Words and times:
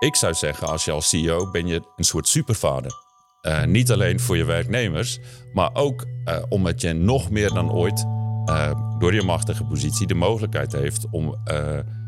ik 0.00 0.16
zou 0.16 0.34
zeggen, 0.34 0.68
als 0.68 0.84
je 0.84 0.90
als 0.90 1.08
CEO 1.08 1.50
ben 1.50 1.66
je 1.66 1.82
een 1.96 2.04
soort 2.04 2.28
supervader. 2.28 2.92
Uh, 3.42 3.64
niet 3.64 3.92
alleen 3.92 4.20
voor 4.20 4.36
je 4.36 4.44
werknemers, 4.44 5.18
maar 5.52 5.70
ook 5.72 6.06
uh, 6.24 6.36
omdat 6.48 6.80
je 6.80 6.92
nog 6.92 7.30
meer 7.30 7.52
dan 7.52 7.72
ooit 7.72 8.04
uh, 8.46 8.70
door 8.98 9.14
je 9.14 9.22
machtige 9.22 9.64
positie 9.64 10.06
de 10.06 10.14
mogelijkheid 10.14 10.72
heeft 10.72 11.06
om 11.10 11.36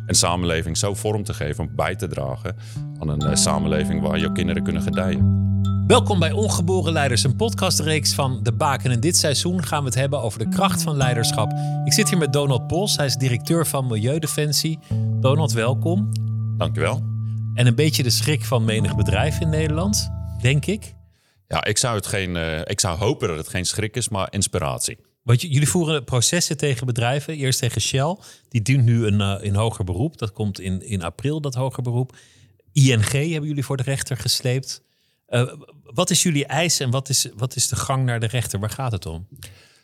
een 0.07 0.15
samenleving 0.15 0.77
zo 0.77 0.95
vorm 0.95 1.25
te 1.25 1.35
geven, 1.35 1.65
om 1.65 1.77
bij 1.77 1.97
te 1.97 2.09
dragen 2.09 2.57
aan 2.99 3.09
een 3.09 3.37
samenleving 3.37 4.03
waar 4.03 4.19
je 4.19 4.33
kinderen 4.33 4.63
kunnen 4.63 4.83
gedijen. 4.83 5.51
Welkom 5.87 6.19
bij 6.19 6.33
Ongeboren 6.33 6.93
Leiders, 6.93 7.25
een 7.25 7.37
podcastreeks 7.37 8.15
van 8.15 8.43
De 8.43 8.53
Baken. 8.53 8.91
En 8.91 9.01
dit 9.01 9.17
seizoen 9.17 9.65
gaan 9.65 9.81
we 9.81 9.85
het 9.85 9.95
hebben 9.95 10.23
over 10.23 10.39
de 10.39 10.49
kracht 10.49 10.83
van 10.83 10.97
leiderschap. 10.97 11.53
Ik 11.85 11.93
zit 11.93 12.09
hier 12.09 12.19
met 12.19 12.33
Donald 12.33 12.67
Pols, 12.67 12.97
hij 12.97 13.07
is 13.07 13.17
directeur 13.17 13.67
van 13.67 13.87
Milieudefensie. 13.87 14.79
Donald, 15.21 15.53
welkom. 15.53 16.09
Dankjewel. 16.57 17.12
En 17.55 17.67
een 17.67 17.75
beetje 17.75 18.03
de 18.03 18.11
schrik 18.11 18.45
van 18.45 18.65
menig 18.65 18.97
bedrijf 18.97 19.41
in 19.41 19.49
Nederland, 19.49 20.11
denk 20.41 20.67
ik. 20.67 20.95
Ja, 21.49 21.65
ik 21.65 21.79
zou, 21.79 21.97
het 21.97 22.07
geen, 22.07 22.35
uh, 22.35 22.59
ik 22.59 22.81
zou 22.81 22.99
hopen 22.99 23.29
dat 23.29 23.37
het 23.37 23.49
geen 23.49 23.65
schrik 23.65 23.97
is, 23.97 24.09
maar 24.09 24.29
inspiratie. 24.31 24.99
Want 25.23 25.41
jullie 25.41 25.69
voeren 25.69 26.05
processen 26.05 26.57
tegen 26.57 26.87
bedrijven. 26.87 27.37
Eerst 27.37 27.59
tegen 27.59 27.81
Shell. 27.81 28.17
Die 28.49 28.63
dient 28.63 28.85
nu 28.85 29.07
een, 29.07 29.21
uh, 29.21 29.39
in 29.41 29.55
hoger 29.55 29.85
beroep. 29.85 30.19
Dat 30.19 30.33
komt 30.33 30.61
in, 30.61 30.83
in 30.83 31.03
april, 31.03 31.41
dat 31.41 31.55
hoger 31.55 31.83
beroep. 31.83 32.17
ING 32.73 33.11
hebben 33.11 33.49
jullie 33.49 33.65
voor 33.65 33.77
de 33.77 33.83
rechter 33.83 34.17
gesleept. 34.17 34.83
Uh, 35.29 35.53
wat 35.83 36.11
is 36.11 36.23
jullie 36.23 36.47
eis 36.47 36.81
en 36.81 36.91
wat 36.91 37.09
is, 37.09 37.29
wat 37.37 37.57
is 37.57 37.69
de 37.69 37.77
gang 37.77 38.05
naar 38.05 38.21
de 38.21 38.27
rechter? 38.27 38.61
Waar 38.61 38.71
gaat 38.71 38.93
het 38.93 39.07
om? 39.07 39.29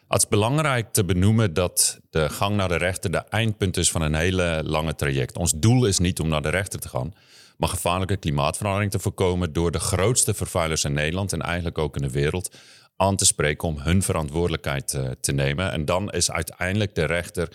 Het 0.08 0.22
is 0.22 0.28
belangrijk 0.28 0.92
te 0.92 1.04
benoemen 1.04 1.54
dat 1.54 2.00
de 2.10 2.28
gang 2.28 2.56
naar 2.56 2.68
de 2.68 2.76
rechter 2.76 3.10
de 3.10 3.18
eindpunt 3.18 3.76
is 3.76 3.90
van 3.90 4.02
een 4.02 4.14
hele 4.14 4.62
lange 4.64 4.94
traject. 4.94 5.36
Ons 5.36 5.52
doel 5.56 5.84
is 5.84 5.98
niet 5.98 6.20
om 6.20 6.28
naar 6.28 6.42
de 6.42 6.48
rechter 6.48 6.80
te 6.80 6.88
gaan, 6.88 7.12
maar 7.58 7.68
gevaarlijke 7.68 8.16
klimaatverandering 8.16 8.90
te 8.90 8.98
voorkomen 8.98 9.52
door 9.52 9.70
de 9.70 9.78
grootste 9.78 10.34
vervuilers 10.34 10.84
in 10.84 10.92
Nederland 10.92 11.32
en 11.32 11.40
eigenlijk 11.42 11.78
ook 11.78 11.96
in 11.96 12.02
de 12.02 12.10
wereld 12.10 12.56
aan 12.96 13.16
te 13.16 13.24
spreken 13.24 13.68
om 13.68 13.78
hun 13.78 14.02
verantwoordelijkheid 14.02 14.92
uh, 14.92 15.10
te 15.20 15.32
nemen. 15.32 15.72
En 15.72 15.84
dan 15.84 16.10
is 16.10 16.30
uiteindelijk 16.30 16.94
de 16.94 17.04
rechter 17.04 17.48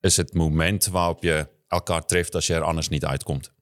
is 0.00 0.16
het 0.16 0.34
moment 0.34 0.86
waarop 0.86 1.22
je 1.22 1.48
elkaar 1.68 2.06
treft 2.06 2.34
als 2.34 2.46
je 2.46 2.54
er 2.54 2.62
anders 2.62 2.88
niet 2.88 3.04
uitkomt. 3.04 3.52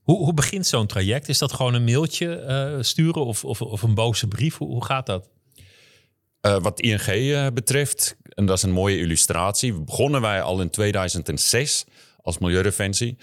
Hoe, 0.00 0.16
hoe 0.16 0.34
begint 0.34 0.66
zo'n 0.66 0.86
traject? 0.86 1.28
Is 1.28 1.38
dat 1.38 1.52
gewoon 1.52 1.74
een 1.74 1.84
mailtje 1.84 2.44
uh, 2.76 2.82
sturen 2.82 3.24
of, 3.24 3.44
of, 3.44 3.62
of, 3.62 3.82
een 3.82 3.94
boze 3.94 4.28
brief? 4.28 4.56
Hoe, 4.56 4.68
hoe 4.68 4.84
gaat 4.84 5.06
dat? 5.06 5.28
Uh, 6.46 6.58
wat 6.60 6.80
ING 6.80 7.54
betreft, 7.54 8.16
en 8.22 8.46
dat 8.46 8.56
is 8.56 8.62
een 8.62 8.70
mooie 8.70 8.98
illustratie, 8.98 9.72
begonnen 9.72 10.20
wij 10.20 10.42
al 10.42 10.60
in 10.60 10.70
2006 10.70 11.84
als 12.22 12.38
Milieudefensie. 12.38 13.16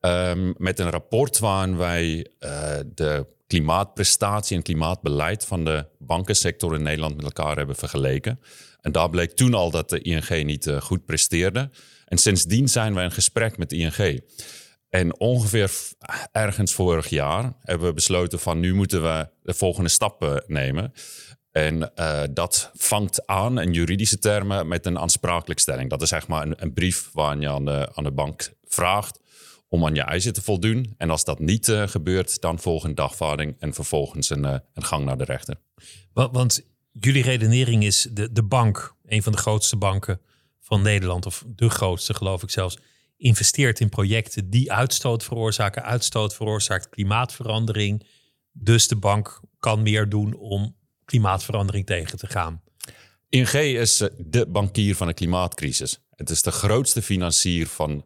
Um, 0.00 0.54
met 0.56 0.78
een 0.78 0.90
rapport 0.90 1.38
waarin 1.38 1.76
wij 1.76 2.26
uh, 2.40 2.76
de 2.94 3.26
klimaatprestatie 3.46 4.56
en 4.56 4.62
klimaatbeleid 4.62 5.44
van 5.44 5.64
de 5.64 5.86
bankensector 5.98 6.74
in 6.74 6.82
Nederland 6.82 7.16
met 7.16 7.24
elkaar 7.24 7.56
hebben 7.56 7.76
vergeleken. 7.76 8.40
En 8.80 8.92
daar 8.92 9.10
bleek 9.10 9.32
toen 9.32 9.54
al 9.54 9.70
dat 9.70 9.90
de 9.90 10.00
ING 10.00 10.44
niet 10.44 10.66
uh, 10.66 10.80
goed 10.80 11.04
presteerde. 11.04 11.70
En 12.04 12.18
sindsdien 12.18 12.68
zijn 12.68 12.94
wij 12.94 13.04
in 13.04 13.10
gesprek 13.10 13.58
met 13.58 13.70
de 13.70 13.76
ING. 13.76 14.22
En 14.88 15.20
ongeveer 15.20 15.70
ergens 16.32 16.72
vorig 16.72 17.08
jaar 17.08 17.52
hebben 17.60 17.86
we 17.86 17.94
besloten 17.94 18.38
van 18.38 18.60
nu 18.60 18.74
moeten 18.74 19.02
we 19.02 19.28
de 19.42 19.54
volgende 19.54 19.88
stappen 19.88 20.44
nemen. 20.46 20.92
En 21.50 21.92
dat 22.30 22.70
vangt 22.74 23.26
aan 23.26 23.60
in 23.60 23.72
juridische 23.72 24.18
termen 24.18 24.68
met 24.68 24.86
een 24.86 24.98
aansprakelijkstelling. 24.98 25.90
Dat 25.90 26.02
is 26.02 26.08
zeg 26.08 26.28
maar 26.28 26.42
een, 26.42 26.62
een 26.62 26.72
brief 26.72 27.10
waarin 27.12 27.40
je 27.40 27.48
aan 27.48 27.64
de, 27.64 27.90
aan 27.94 28.04
de 28.04 28.12
bank 28.12 28.52
vraagt 28.64 29.18
om 29.68 29.84
aan 29.84 29.94
je 29.94 30.02
eisen 30.02 30.32
te 30.32 30.42
voldoen. 30.42 30.94
En 30.96 31.10
als 31.10 31.24
dat 31.24 31.38
niet 31.38 31.68
uh, 31.68 31.88
gebeurt, 31.88 32.40
dan 32.40 32.58
volgt 32.58 32.84
een 32.84 32.94
dagvaarding 32.94 33.56
en 33.58 33.74
vervolgens 33.74 34.30
een, 34.30 34.44
uh, 34.44 34.56
een 34.74 34.84
gang 34.84 35.04
naar 35.04 35.18
de 35.18 35.24
rechter. 35.24 35.60
Want, 36.12 36.34
want, 36.34 36.66
jullie 36.92 37.22
redenering 37.22 37.84
is 37.84 38.08
de, 38.12 38.32
de 38.32 38.42
bank, 38.42 38.94
een 39.06 39.22
van 39.22 39.32
de 39.32 39.38
grootste 39.38 39.76
banken 39.76 40.20
van 40.60 40.82
Nederland, 40.82 41.26
of 41.26 41.44
de 41.46 41.70
grootste 41.70 42.14
geloof 42.14 42.42
ik 42.42 42.50
zelfs, 42.50 42.78
investeert 43.16 43.80
in 43.80 43.88
projecten 43.88 44.50
die 44.50 44.72
uitstoot 44.72 45.24
veroorzaken. 45.24 45.82
Uitstoot 45.82 46.34
veroorzaakt 46.34 46.88
klimaatverandering. 46.88 48.06
Dus 48.52 48.88
de 48.88 48.96
bank 48.96 49.40
kan 49.58 49.82
meer 49.82 50.08
doen 50.08 50.34
om 50.34 50.76
klimaatverandering 51.04 51.86
tegen 51.86 52.18
te 52.18 52.26
gaan. 52.26 52.62
ING 53.28 53.52
is 53.52 54.00
eh, 54.00 54.08
de 54.18 54.46
bankier 54.46 54.96
van 54.96 55.06
de 55.06 55.14
klimaatcrisis. 55.14 56.00
Het 56.10 56.30
is 56.30 56.42
de 56.42 56.50
grootste 56.50 57.02
financier 57.02 57.66
van 57.66 58.04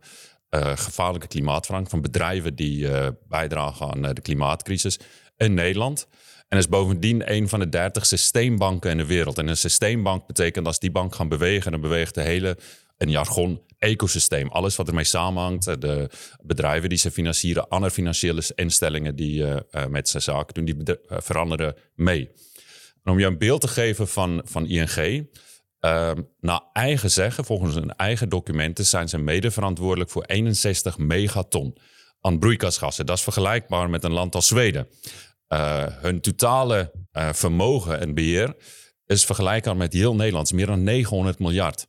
gevaarlijke 0.59 1.27
klimaatverandering, 1.27 1.91
van 1.91 2.13
bedrijven 2.13 2.55
die 2.55 2.79
uh, 2.79 3.09
bijdragen 3.29 3.91
aan 3.93 4.05
uh, 4.05 4.11
de 4.13 4.21
klimaatcrisis 4.21 4.99
in 5.37 5.55
Nederland. 5.55 6.07
En 6.49 6.59
is 6.59 6.69
bovendien 6.69 7.33
een 7.33 7.49
van 7.49 7.61
de 7.61 7.69
dertig 7.69 8.07
systeembanken 8.07 8.91
in 8.91 8.97
de 8.97 9.07
wereld. 9.07 9.39
En 9.39 9.49
een 9.49 9.57
systeembank 9.57 10.27
betekent 10.27 10.67
als 10.67 10.79
die 10.79 10.91
bank 10.91 11.15
gaan 11.15 11.29
bewegen, 11.29 11.71
dan 11.71 11.81
beweegt 11.81 12.15
de 12.15 12.21
hele, 12.21 12.57
een 12.99 13.11
jargon, 13.11 13.61
ecosysteem. 13.79 14.49
Alles 14.49 14.77
wat 14.77 14.89
ermee 14.89 15.05
samenhangt, 15.05 15.81
de 15.81 16.11
bedrijven 16.43 16.89
die 16.89 16.99
ze 16.99 17.11
financieren, 17.11 17.69
andere 17.69 17.93
financiële 17.93 18.43
instellingen 18.55 19.17
die 19.17 19.45
met 19.89 20.09
zijn 20.09 20.23
zaken 20.23 20.55
doen, 20.55 20.65
die 20.65 20.99
veranderen 21.09 21.75
mee. 21.95 22.31
Om 23.05 23.19
je 23.19 23.27
een 23.27 23.39
beeld 23.39 23.61
te 23.61 23.69
geven 23.69 24.09
van, 24.09 24.43
van 24.45 24.67
ING, 24.67 25.27
uh, 25.85 26.11
naar 26.41 26.63
eigen 26.73 27.11
zeggen, 27.11 27.45
volgens 27.45 27.75
hun 27.75 27.97
eigen 27.97 28.29
documenten, 28.29 28.85
zijn 28.85 29.09
ze 29.09 29.19
mede 29.19 29.51
verantwoordelijk 29.51 30.11
voor 30.11 30.25
61 30.25 30.99
megaton 30.99 31.77
aan 32.21 32.39
broeikasgassen. 32.39 33.07
Dat 33.07 33.17
is 33.17 33.23
vergelijkbaar 33.23 33.91
met 33.91 34.05
een 34.05 34.13
land 34.13 34.35
als 34.35 34.47
Zweden. 34.47 34.89
Uh, 35.49 35.85
hun 35.87 36.21
totale 36.21 36.93
uh, 37.13 37.33
vermogen 37.33 38.01
en 38.01 38.15
beheer 38.15 38.57
is 39.07 39.25
vergelijkbaar 39.25 39.77
met 39.77 39.93
heel 39.93 40.15
Nederland, 40.15 40.53
meer 40.53 40.67
dan 40.67 40.83
900 40.83 41.39
miljard. 41.39 41.87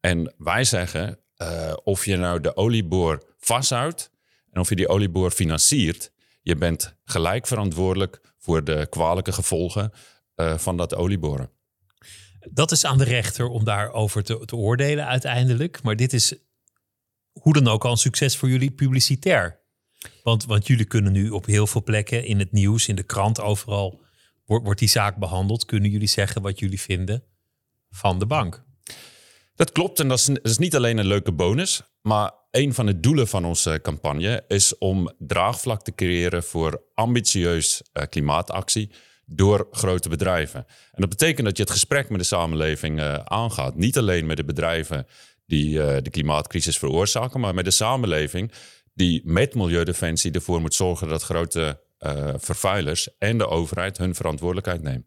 En 0.00 0.34
wij 0.38 0.64
zeggen, 0.64 1.18
uh, 1.42 1.72
of 1.84 2.04
je 2.04 2.16
nou 2.16 2.40
de 2.40 2.56
olieboor 2.56 3.34
vasthoudt 3.38 4.10
en 4.50 4.60
of 4.60 4.68
je 4.68 4.76
die 4.76 4.88
olieboor 4.88 5.30
financiert, 5.30 6.12
je 6.42 6.56
bent 6.56 6.96
gelijk 7.04 7.46
verantwoordelijk 7.46 8.34
voor 8.38 8.64
de 8.64 8.86
kwalijke 8.90 9.32
gevolgen 9.32 9.92
van 10.56 10.76
dat 10.76 10.94
olieboren. 10.94 11.53
Dat 12.50 12.70
is 12.70 12.84
aan 12.84 12.98
de 12.98 13.04
rechter 13.04 13.48
om 13.48 13.64
daarover 13.64 14.24
te, 14.24 14.44
te 14.44 14.56
oordelen 14.56 15.06
uiteindelijk. 15.06 15.82
Maar 15.82 15.96
dit 15.96 16.12
is 16.12 16.34
hoe 17.32 17.52
dan 17.52 17.68
ook 17.68 17.84
al 17.84 17.90
een 17.90 17.96
succes 17.96 18.36
voor 18.36 18.48
jullie 18.48 18.70
publicitair. 18.70 19.62
Want, 20.22 20.44
want 20.44 20.66
jullie 20.66 20.84
kunnen 20.84 21.12
nu 21.12 21.30
op 21.30 21.46
heel 21.46 21.66
veel 21.66 21.82
plekken 21.82 22.24
in 22.24 22.38
het 22.38 22.52
nieuws, 22.52 22.88
in 22.88 22.94
de 22.94 23.02
krant, 23.02 23.40
overal 23.40 24.00
wordt, 24.44 24.64
wordt 24.64 24.80
die 24.80 24.88
zaak 24.88 25.16
behandeld. 25.16 25.64
Kunnen 25.64 25.90
jullie 25.90 26.08
zeggen 26.08 26.42
wat 26.42 26.58
jullie 26.58 26.80
vinden 26.80 27.24
van 27.90 28.18
de 28.18 28.26
bank? 28.26 28.64
Dat 29.54 29.72
klopt 29.72 30.00
en 30.00 30.08
dat 30.08 30.18
is, 30.18 30.24
dat 30.24 30.44
is 30.46 30.58
niet 30.58 30.76
alleen 30.76 30.98
een 30.98 31.06
leuke 31.06 31.32
bonus. 31.32 31.82
Maar 32.00 32.32
een 32.50 32.74
van 32.74 32.86
de 32.86 33.00
doelen 33.00 33.28
van 33.28 33.44
onze 33.44 33.78
campagne 33.82 34.44
is 34.48 34.78
om 34.78 35.12
draagvlak 35.18 35.82
te 35.82 35.94
creëren 35.94 36.44
voor 36.44 36.82
ambitieus 36.94 37.82
uh, 37.92 38.04
klimaatactie 38.08 38.90
door 39.26 39.68
grote 39.70 40.08
bedrijven. 40.08 40.66
En 40.68 41.00
dat 41.00 41.08
betekent 41.08 41.46
dat 41.46 41.56
je 41.56 41.62
het 41.62 41.72
gesprek 41.72 42.08
met 42.08 42.18
de 42.18 42.26
samenleving 42.26 43.00
uh, 43.00 43.14
aangaat. 43.14 43.74
Niet 43.74 43.98
alleen 43.98 44.26
met 44.26 44.36
de 44.36 44.44
bedrijven 44.44 45.06
die 45.46 45.74
uh, 45.74 45.96
de 46.02 46.10
klimaatcrisis 46.10 46.78
veroorzaken, 46.78 47.40
maar 47.40 47.54
met 47.54 47.64
de 47.64 47.70
samenleving 47.70 48.52
die 48.94 49.22
met 49.24 49.54
Milieudefensie 49.54 50.32
ervoor 50.32 50.60
moet 50.60 50.74
zorgen 50.74 51.08
dat 51.08 51.22
grote 51.22 51.80
uh, 51.98 52.34
vervuilers 52.36 53.18
en 53.18 53.38
de 53.38 53.46
overheid 53.46 53.98
hun 53.98 54.14
verantwoordelijkheid 54.14 54.82
nemen. 54.82 55.06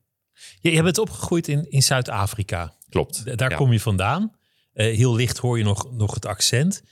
Je, 0.59 0.71
je 0.71 0.83
bent 0.83 0.97
opgegroeid 0.97 1.47
in, 1.47 1.69
in 1.69 1.83
Zuid-Afrika. 1.83 2.75
Klopt. 2.89 3.37
Daar 3.37 3.49
ja. 3.49 3.57
kom 3.57 3.71
je 3.71 3.79
vandaan. 3.79 4.35
heel 4.73 5.15
licht 5.15 5.37
hoor 5.37 5.57
je 5.57 5.63
nog, 5.63 5.91
nog 5.91 6.13
het 6.13 6.25
accent. 6.25 6.83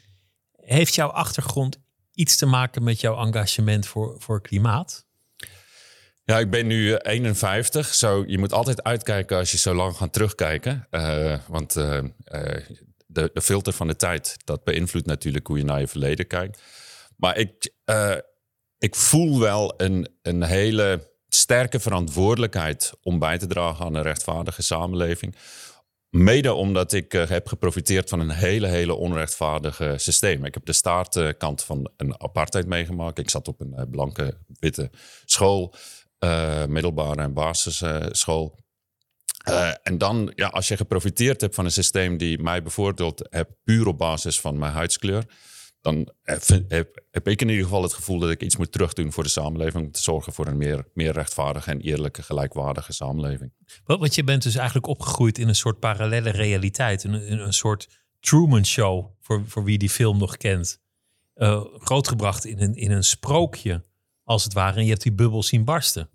Heeft 0.51 0.95
jouw 0.95 1.09
achtergrond 1.09 1.79
iets 2.13 2.37
te 2.37 2.45
maken 2.45 2.83
met 2.83 3.01
jouw 3.01 3.25
engagement 3.25 3.87
voor, 3.87 4.15
voor 4.19 4.41
klimaat? 4.41 5.04
Ja, 6.25 6.39
ik 6.39 6.49
ben 6.49 6.67
nu 6.67 6.95
51. 6.95 7.93
Zo, 7.93 8.23
je 8.27 8.37
moet 8.37 8.53
altijd 8.53 8.83
uitkijken 8.83 9.37
als 9.37 9.51
je 9.51 9.57
zo 9.57 9.73
lang 9.73 9.95
gaat 9.95 10.13
terugkijken. 10.13 10.87
Uh, 10.91 11.37
want 11.47 11.75
uh, 11.75 11.99
de, 13.07 13.29
de, 13.33 13.41
filter 13.41 13.73
van 13.73 13.87
de 13.87 13.95
tijd, 13.95 14.37
dat 14.43 14.63
beïnvloedt 14.63 15.05
natuurlijk 15.05 15.47
hoe 15.47 15.57
je 15.57 15.63
naar 15.63 15.79
je 15.79 15.87
verleden 15.87 16.27
kijkt. 16.27 16.61
Maar 17.17 17.37
ik, 17.37 17.73
ik 18.77 18.95
voel 18.95 19.39
wel 19.39 19.73
een, 19.77 20.09
een 20.21 20.43
hele 20.43 21.11
sterke 21.27 21.79
verantwoordelijkheid 21.79 22.93
om 23.01 23.19
bij 23.19 23.37
te 23.37 23.47
dragen 23.47 23.85
aan 23.85 23.95
een 23.95 24.01
rechtvaardige 24.01 24.61
samenleving. 24.61 25.35
Mede 26.09 26.53
omdat 26.53 26.93
ik 26.93 27.11
heb 27.11 27.47
geprofiteerd 27.47 28.09
van 28.09 28.19
een 28.19 28.31
hele, 28.31 28.67
hele 28.67 28.93
onrechtvaardige 28.93 29.93
systeem. 29.97 30.45
Ik 30.45 30.53
heb 30.53 30.65
de 30.65 30.73
staartkant 30.73 31.63
van 31.63 31.91
een 31.97 32.21
apartheid 32.21 32.65
meegemaakt. 32.65 33.19
Ik 33.19 33.29
zat 33.29 33.47
op 33.47 33.61
een 33.61 33.87
blanke, 33.89 34.37
witte 34.59 34.89
school. 35.25 35.73
Uh, 36.19 36.65
middelbare 36.65 37.21
en 37.21 37.33
basisschool. 37.33 38.59
Uh, 39.49 39.71
en 39.83 39.97
dan, 39.97 40.31
ja, 40.35 40.47
als 40.47 40.67
je 40.67 40.77
geprofiteerd 40.77 41.41
hebt 41.41 41.55
van 41.55 41.65
een 41.65 41.71
systeem 41.71 42.17
die 42.17 42.41
mij 42.41 42.63
bevoordeeld 42.63 43.27
heeft, 43.29 43.49
puur 43.63 43.87
op 43.87 43.97
basis 43.97 44.39
van 44.39 44.57
mijn 44.57 44.73
huidskleur, 44.73 45.25
dan 45.81 46.09
heb, 46.23 46.43
heb, 47.11 47.27
ik 47.27 47.41
in 47.41 47.49
ieder 47.49 47.63
geval 47.63 47.83
het 47.83 47.93
gevoel 47.93 48.19
dat 48.19 48.29
ik 48.29 48.41
iets 48.41 48.57
moet 48.57 48.71
terugdoen 48.71 49.11
voor 49.11 49.23
de 49.23 49.29
samenleving. 49.29 49.85
Om 49.85 49.91
te 49.91 50.01
zorgen 50.01 50.33
voor 50.33 50.47
een 50.47 50.57
meer, 50.57 50.87
meer 50.93 51.11
rechtvaardige 51.11 51.71
en 51.71 51.81
eerlijke, 51.81 52.23
gelijkwaardige 52.23 52.93
samenleving. 52.93 53.53
Want 53.83 54.15
je 54.15 54.23
bent 54.23 54.43
dus 54.43 54.55
eigenlijk 54.55 54.87
opgegroeid 54.87 55.37
in 55.37 55.47
een 55.47 55.55
soort 55.55 55.79
parallele 55.79 56.29
realiteit. 56.29 57.03
Een, 57.03 57.41
een 57.41 57.53
soort 57.53 57.87
Truman 58.19 58.65
Show, 58.65 59.05
voor, 59.21 59.43
voor 59.47 59.63
wie 59.63 59.77
die 59.77 59.89
film 59.89 60.17
nog 60.17 60.37
kent. 60.37 60.79
Uh, 61.35 61.65
grootgebracht 61.77 62.45
in 62.45 62.59
een, 62.59 62.75
in 62.75 62.91
een 62.91 63.03
sprookje, 63.03 63.83
als 64.25 64.43
het 64.43 64.53
ware. 64.53 64.77
En 64.77 64.83
je 64.83 64.89
hebt 64.89 65.03
die 65.03 65.13
bubbel 65.13 65.43
zien 65.43 65.63
barsten. 65.63 66.09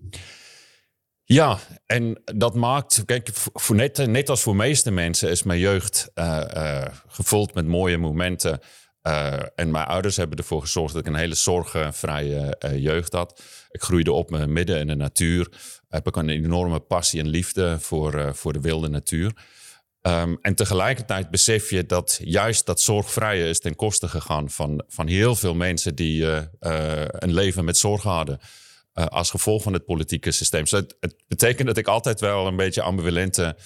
Ja, 1.25 1.59
en 1.87 2.23
dat 2.25 2.55
maakt, 2.55 3.03
kijk, 3.05 3.31
voor 3.35 3.77
net, 3.77 4.07
net 4.07 4.29
als 4.29 4.43
voor 4.43 4.57
meeste 4.57 4.91
mensen 4.91 5.31
is 5.31 5.43
mijn 5.43 5.59
jeugd 5.59 6.11
uh, 6.15 6.45
uh, 6.55 6.85
gevuld 7.07 7.55
met 7.55 7.67
mooie 7.67 7.99
momenten. 7.99 8.61
Uh, 9.03 9.33
en 9.55 9.71
mijn 9.71 9.87
ouders 9.87 10.17
hebben 10.17 10.39
ervoor 10.39 10.61
gezorgd 10.61 10.93
dat 10.93 11.03
ik 11.03 11.09
een 11.09 11.19
hele 11.19 11.35
zorgenvrije 11.35 12.57
jeugd 12.77 13.13
had. 13.13 13.43
Ik 13.71 13.83
groeide 13.83 14.13
op 14.13 14.31
midden 14.47 14.79
in 14.79 14.87
de 14.87 14.95
natuur. 14.95 15.49
Heb 15.89 16.07
ik 16.07 16.17
een 16.17 16.29
enorme 16.29 16.81
passie 16.81 17.21
en 17.21 17.29
liefde 17.29 17.81
voor, 17.81 18.35
voor 18.35 18.53
de 18.53 18.61
wilde 18.61 18.89
natuur. 18.89 19.33
Um, 20.03 20.39
en 20.41 20.55
tegelijkertijd 20.55 21.31
besef 21.31 21.71
je 21.71 21.87
dat 21.87 22.21
juist 22.23 22.67
dat 22.67 22.81
zorgvrije 22.81 23.49
is 23.49 23.61
ten 23.61 23.77
koste 23.77 24.09
gegaan 24.09 24.51
van, 24.51 24.85
van 24.89 25.07
heel 25.07 25.35
veel 25.35 25.55
mensen 25.55 25.95
die 25.95 26.25
een 27.11 27.33
leven 27.33 27.65
met 27.65 27.77
zorg 27.77 28.03
hadden. 28.03 28.39
Uh, 28.95 29.07
als 29.07 29.31
gevolg 29.31 29.63
van 29.63 29.73
het 29.73 29.85
politieke 29.85 30.31
systeem. 30.31 30.61
Dus 30.61 30.71
het, 30.71 30.97
betekent 31.29 31.67
dat 31.67 31.77
ik 31.77 31.87
altijd 31.87 32.21
wel 32.21 32.47
een 32.47 32.57
beetje 32.57 32.83
ambivalente 32.83 33.57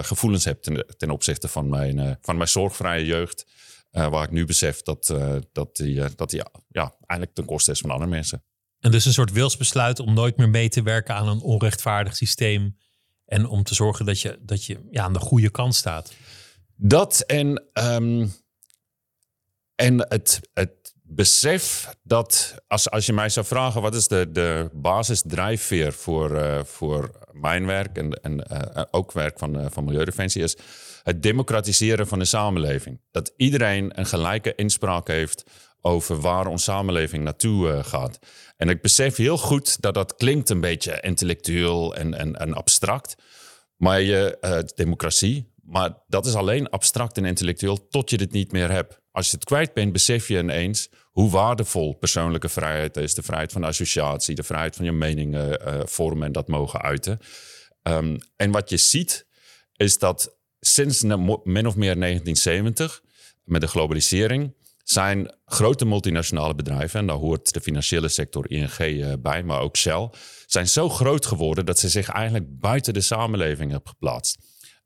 gevoelens 0.00 0.44
heb 0.44 0.62
ten, 0.96 1.10
opzichte 1.10 1.48
van 1.48 1.68
mijn, 1.68 2.18
van 2.20 2.36
mijn 2.36 2.48
zorgvrije 2.48 3.04
jeugd. 3.04 3.46
waar 3.90 4.22
ik 4.22 4.30
nu 4.30 4.44
besef 4.44 4.82
dat, 4.82 5.14
dat 5.52 5.76
die, 5.76 6.14
dat 6.14 6.30
die 6.30 6.42
ja, 6.68 6.94
eigenlijk 7.06 7.34
ten 7.34 7.44
koste 7.44 7.70
is 7.70 7.80
van 7.80 7.90
andere 7.90 8.10
mensen. 8.10 8.42
En 8.80 8.90
dus 8.90 9.04
een 9.04 9.12
soort 9.12 9.32
wilsbesluit 9.32 10.00
om 10.00 10.14
nooit 10.14 10.36
meer 10.36 10.48
mee 10.48 10.68
te 10.68 10.82
werken 10.82 11.14
aan 11.14 11.28
een 11.28 11.40
onrechtvaardig 11.40 12.16
systeem. 12.16 12.76
En 13.26 13.46
om 13.46 13.62
te 13.62 13.74
zorgen 13.74 14.06
dat 14.06 14.20
je, 14.20 14.38
dat 14.40 14.64
je 14.64 14.78
ja, 14.90 15.02
aan 15.02 15.12
de 15.12 15.18
goede 15.18 15.50
kant 15.50 15.74
staat. 15.74 16.12
Dat 16.76 17.20
en, 17.20 17.64
um, 17.72 18.32
en 19.74 20.08
het, 20.08 20.40
het 20.52 20.94
besef 21.02 21.94
dat 22.02 22.54
als, 22.68 22.90
als 22.90 23.06
je 23.06 23.12
mij 23.12 23.28
zou 23.28 23.46
vragen 23.46 23.82
wat 23.82 23.94
is 23.94 24.08
de, 24.08 24.28
de 24.32 24.70
basisdrijfveer 24.72 25.92
voor, 25.92 26.30
uh, 26.30 26.64
voor 26.64 27.10
mijn 27.32 27.66
werk 27.66 27.96
en, 27.96 28.10
en 28.22 28.44
uh, 28.52 28.82
ook 28.90 29.12
werk 29.12 29.38
van, 29.38 29.60
uh, 29.60 29.66
van 29.70 29.84
Milieudefensie 29.84 30.42
is 30.42 30.56
het 31.02 31.22
democratiseren 31.22 32.06
van 32.06 32.18
de 32.18 32.24
samenleving. 32.24 33.00
Dat 33.10 33.32
iedereen 33.36 33.98
een 33.98 34.06
gelijke 34.06 34.54
inspraak 34.54 35.08
heeft 35.08 35.44
over 35.80 36.20
waar 36.20 36.46
onze 36.46 36.64
samenleving 36.64 37.24
naartoe 37.24 37.82
gaat. 37.82 38.18
En 38.56 38.68
ik 38.68 38.82
besef 38.82 39.16
heel 39.16 39.38
goed 39.38 39.80
dat 39.82 39.94
dat 39.94 40.14
klinkt 40.14 40.50
een 40.50 40.60
beetje 40.60 41.00
intellectueel 41.00 41.94
en, 41.94 42.14
en, 42.14 42.36
en 42.36 42.54
abstract. 42.54 43.14
Maar 43.76 44.00
je, 44.00 44.38
democratie, 44.74 45.52
maar 45.62 46.02
dat 46.06 46.26
is 46.26 46.34
alleen 46.34 46.68
abstract 46.70 47.16
en 47.16 47.24
intellectueel 47.24 47.88
tot 47.88 48.10
je 48.10 48.16
dit 48.16 48.32
niet 48.32 48.52
meer 48.52 48.70
hebt. 48.70 49.00
Als 49.10 49.30
je 49.30 49.36
het 49.36 49.44
kwijt 49.44 49.74
bent, 49.74 49.92
besef 49.92 50.28
je 50.28 50.38
ineens 50.38 50.88
hoe 51.04 51.30
waardevol 51.30 51.94
persoonlijke 51.94 52.48
vrijheid 52.48 52.96
is. 52.96 53.14
De 53.14 53.22
vrijheid 53.22 53.52
van 53.52 53.64
associatie, 53.64 54.34
de 54.34 54.42
vrijheid 54.42 54.76
van 54.76 54.84
je 54.84 54.92
meningen 54.92 55.60
uh, 55.66 55.80
vormen 55.84 56.26
en 56.26 56.32
dat 56.32 56.48
mogen 56.48 56.80
uiten. 56.80 57.18
Um, 57.82 58.18
en 58.36 58.50
wat 58.50 58.70
je 58.70 58.76
ziet, 58.76 59.26
is 59.76 59.98
dat 59.98 60.36
sinds 60.60 61.02
min 61.02 61.66
of 61.66 61.76
meer 61.76 61.98
1970, 61.98 63.02
met 63.44 63.60
de 63.60 63.66
globalisering, 63.66 64.54
zijn 64.88 65.34
grote 65.44 65.84
multinationale 65.84 66.54
bedrijven, 66.54 67.00
en 67.00 67.06
daar 67.06 67.16
hoort 67.16 67.52
de 67.52 67.60
financiële 67.60 68.08
sector 68.08 68.50
ING 68.50 68.78
uh, 68.78 69.12
bij, 69.18 69.42
maar 69.42 69.60
ook 69.60 69.76
Shell, 69.76 70.10
zijn 70.46 70.68
zo 70.68 70.88
groot 70.88 71.26
geworden 71.26 71.66
dat 71.66 71.78
ze 71.78 71.88
zich 71.88 72.08
eigenlijk 72.08 72.60
buiten 72.60 72.94
de 72.94 73.00
samenleving 73.00 73.70
hebben 73.70 73.90
geplaatst. 73.90 74.38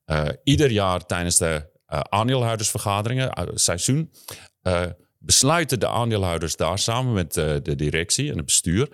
Uh, 0.06 0.29
ieder 0.44 0.70
jaar 0.70 1.06
tijdens 1.06 1.37
de 1.37 1.70
uh, 1.88 2.00
aandeelhoudersvergaderingen, 2.00 3.49
seizoen, 3.55 4.11
besluiten 5.19 5.81
de 5.81 5.88
aandeelhouders 5.88 6.56
daar 6.56 6.79
samen 6.79 7.12
met 7.12 7.32
de 7.35 7.75
directie 7.76 8.31
en 8.31 8.37
het 8.37 8.44
bestuur 8.44 8.88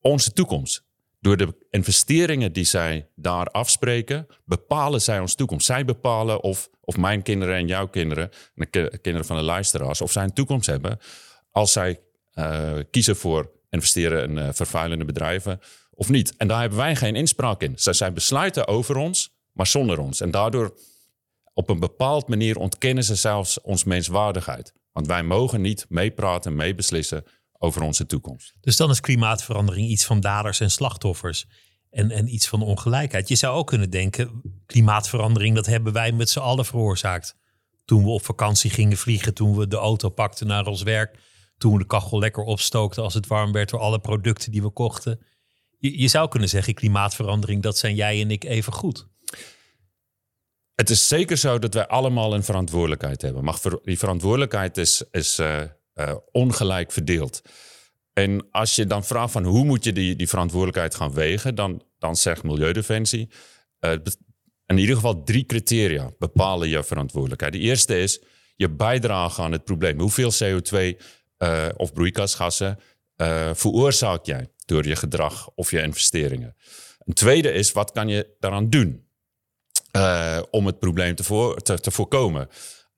onze 0.00 0.32
toekomst. 0.32 0.84
Door 1.20 1.36
de 1.36 1.66
investeringen 1.70 2.52
die 2.52 2.64
zij 2.64 3.08
daar 3.14 3.46
afspreken, 3.46 4.26
bepalen 4.44 5.00
zij 5.00 5.20
onze 5.20 5.34
toekomst. 5.34 5.66
Zij 5.66 5.84
bepalen 5.84 6.42
of, 6.42 6.70
of 6.80 6.96
mijn 6.96 7.22
kinderen 7.22 7.54
en 7.54 7.66
jouw 7.66 7.86
kinderen, 7.86 8.30
en 8.54 8.68
de 8.70 8.98
kinderen 9.02 9.26
van 9.26 9.36
de 9.36 9.42
luisteraars, 9.42 10.00
of 10.00 10.12
zij 10.12 10.22
een 10.22 10.32
toekomst 10.32 10.66
hebben 10.66 10.98
als 11.50 11.72
zij 11.72 12.00
kiezen 12.90 13.16
voor 13.16 13.50
investeren 13.70 14.36
in 14.38 14.54
vervuilende 14.54 15.04
bedrijven 15.04 15.60
of 15.90 16.08
niet. 16.08 16.36
En 16.36 16.48
daar 16.48 16.60
hebben 16.60 16.78
wij 16.78 16.96
geen 16.96 17.16
inspraak 17.16 17.62
in. 17.62 17.72
Zij, 17.76 17.92
zij 17.92 18.12
besluiten 18.12 18.66
over 18.66 18.96
ons 18.96 19.32
maar 19.52 19.66
zonder 19.66 19.98
ons. 19.98 20.20
En 20.20 20.30
daardoor 20.30 20.74
op 21.54 21.68
een 21.68 21.80
bepaald 21.80 22.28
manier 22.28 22.56
ontkennen 22.58 23.04
ze 23.04 23.14
zelfs 23.14 23.60
ons 23.60 23.84
menswaardigheid. 23.84 24.72
Want 24.92 25.06
wij 25.06 25.22
mogen 25.22 25.60
niet 25.60 25.86
meepraten, 25.88 26.54
meebeslissen 26.54 27.24
over 27.62 27.82
onze 27.82 28.06
toekomst. 28.06 28.54
Dus 28.60 28.76
dan 28.76 28.90
is 28.90 29.00
klimaatverandering 29.00 29.88
iets 29.88 30.04
van 30.04 30.20
daders 30.20 30.60
en 30.60 30.70
slachtoffers. 30.70 31.46
En, 31.90 32.10
en 32.10 32.34
iets 32.34 32.48
van 32.48 32.62
ongelijkheid. 32.62 33.28
Je 33.28 33.34
zou 33.34 33.56
ook 33.56 33.66
kunnen 33.66 33.90
denken, 33.90 34.42
klimaatverandering, 34.66 35.54
dat 35.54 35.66
hebben 35.66 35.92
wij 35.92 36.12
met 36.12 36.30
z'n 36.30 36.38
allen 36.38 36.64
veroorzaakt. 36.64 37.36
Toen 37.84 38.02
we 38.02 38.08
op 38.08 38.24
vakantie 38.24 38.70
gingen 38.70 38.96
vliegen, 38.96 39.34
toen 39.34 39.56
we 39.56 39.66
de 39.66 39.76
auto 39.76 40.08
pakten 40.08 40.46
naar 40.46 40.66
ons 40.66 40.82
werk. 40.82 41.18
Toen 41.58 41.72
we 41.72 41.78
de 41.78 41.86
kachel 41.86 42.18
lekker 42.18 42.42
opstookten 42.42 43.02
als 43.02 43.14
het 43.14 43.26
warm 43.26 43.52
werd 43.52 43.70
door 43.70 43.80
alle 43.80 44.00
producten 44.00 44.52
die 44.52 44.62
we 44.62 44.70
kochten. 44.70 45.20
Je, 45.78 46.00
je 46.00 46.08
zou 46.08 46.28
kunnen 46.28 46.48
zeggen, 46.48 46.74
klimaatverandering, 46.74 47.62
dat 47.62 47.78
zijn 47.78 47.94
jij 47.94 48.20
en 48.20 48.30
ik 48.30 48.44
even 48.44 48.72
goed. 48.72 49.08
Het 50.74 50.90
is 50.90 51.08
zeker 51.08 51.36
zo 51.36 51.58
dat 51.58 51.74
wij 51.74 51.86
allemaal 51.86 52.34
een 52.34 52.44
verantwoordelijkheid 52.44 53.22
hebben. 53.22 53.44
Maar 53.44 53.58
die 53.82 53.98
verantwoordelijkheid 53.98 54.76
is, 54.76 55.02
is 55.10 55.38
uh, 55.38 55.62
uh, 56.00 56.14
ongelijk 56.30 56.92
verdeeld. 56.92 57.42
En 58.12 58.50
als 58.50 58.74
je 58.74 58.86
dan 58.86 59.04
vraagt 59.04 59.32
van 59.32 59.44
hoe 59.44 59.64
moet 59.64 59.84
je 59.84 59.92
die, 59.92 60.16
die 60.16 60.28
verantwoordelijkheid 60.28 60.94
gaan 60.94 61.12
wegen, 61.12 61.54
dan, 61.54 61.82
dan 61.98 62.16
zegt 62.16 62.42
Milieudefensie. 62.42 63.30
Uh, 63.80 63.92
in 64.66 64.78
ieder 64.78 64.94
geval 64.94 65.22
drie 65.22 65.46
criteria 65.46 66.10
bepalen 66.18 66.68
je 66.68 66.84
verantwoordelijkheid. 66.84 67.52
De 67.52 67.58
eerste 67.58 67.98
is 67.98 68.22
je 68.56 68.70
bijdrage 68.70 69.42
aan 69.42 69.52
het 69.52 69.64
probleem. 69.64 70.00
Hoeveel 70.00 70.32
CO2 70.32 70.96
of 71.76 71.92
broeikasgassen 71.92 72.78
veroorzaak 73.52 74.26
jij 74.26 74.52
door 74.66 74.86
je 74.86 74.96
gedrag 74.96 75.50
of 75.54 75.70
je 75.70 75.82
investeringen? 75.82 76.56
Een 76.98 77.14
tweede 77.14 77.52
is 77.52 77.72
wat 77.72 77.92
kan 77.92 78.08
je 78.08 78.36
daaraan 78.38 78.70
doen? 78.70 79.06
Om 80.50 80.66
het 80.66 80.78
probleem 80.78 81.14
te, 81.14 81.90
voorkomen. 81.90 82.48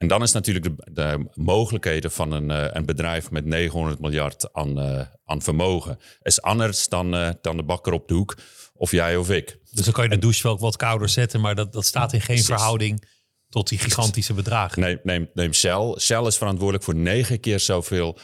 En 0.03 0.09
dan 0.09 0.23
is 0.23 0.33
natuurlijk 0.33 0.65
de, 0.65 0.93
de 0.93 1.27
mogelijkheden 1.35 2.13
van 2.13 2.33
een, 2.33 2.51
uh, 2.51 2.67
een, 2.71 2.87
bedrijf 2.87 3.31
met 3.31 3.45
900 3.45 4.01
miljard 4.01 4.53
aan, 4.53 4.79
uh, 4.79 5.01
aan 5.25 5.43
vermogen. 5.43 5.99
is 6.23 6.43
anders 6.43 6.89
dan, 6.89 7.37
dan 7.41 7.57
de 7.57 7.63
bakker 7.63 7.93
op 7.93 8.09
de 8.09 8.15
hoek 8.15 8.37
of 8.75 8.91
jij 8.91 9.17
of 9.17 9.31
ik. 9.31 9.59
Dus 9.71 9.85
dan 9.85 9.95
kan 9.95 10.05
je 10.05 10.11
de 10.11 10.19
douche 10.19 10.43
wel 10.43 10.59
wat 10.59 10.77
kouder 10.77 11.09
zetten, 11.09 11.41
maar 11.41 11.55
dat, 11.55 11.73
dat 11.73 11.87
staat 11.87 12.13
in 12.13 12.19
geen 12.19 12.27
Precies. 12.27 12.47
verhouding 12.47 13.09
tot 13.49 13.69
die 13.69 13.79
gigantische 13.79 14.35
bedragen. 14.35 14.81
Neem, 14.81 14.99
neem, 15.03 15.31
neem 15.35 15.53
Shell. 15.53 15.95
Shell 15.99 16.27
is 16.27 16.37
verantwoordelijk 16.37 16.85
voor 16.85 16.95
negen 16.95 17.41
keer 17.41 17.61
zoveel 17.61 18.19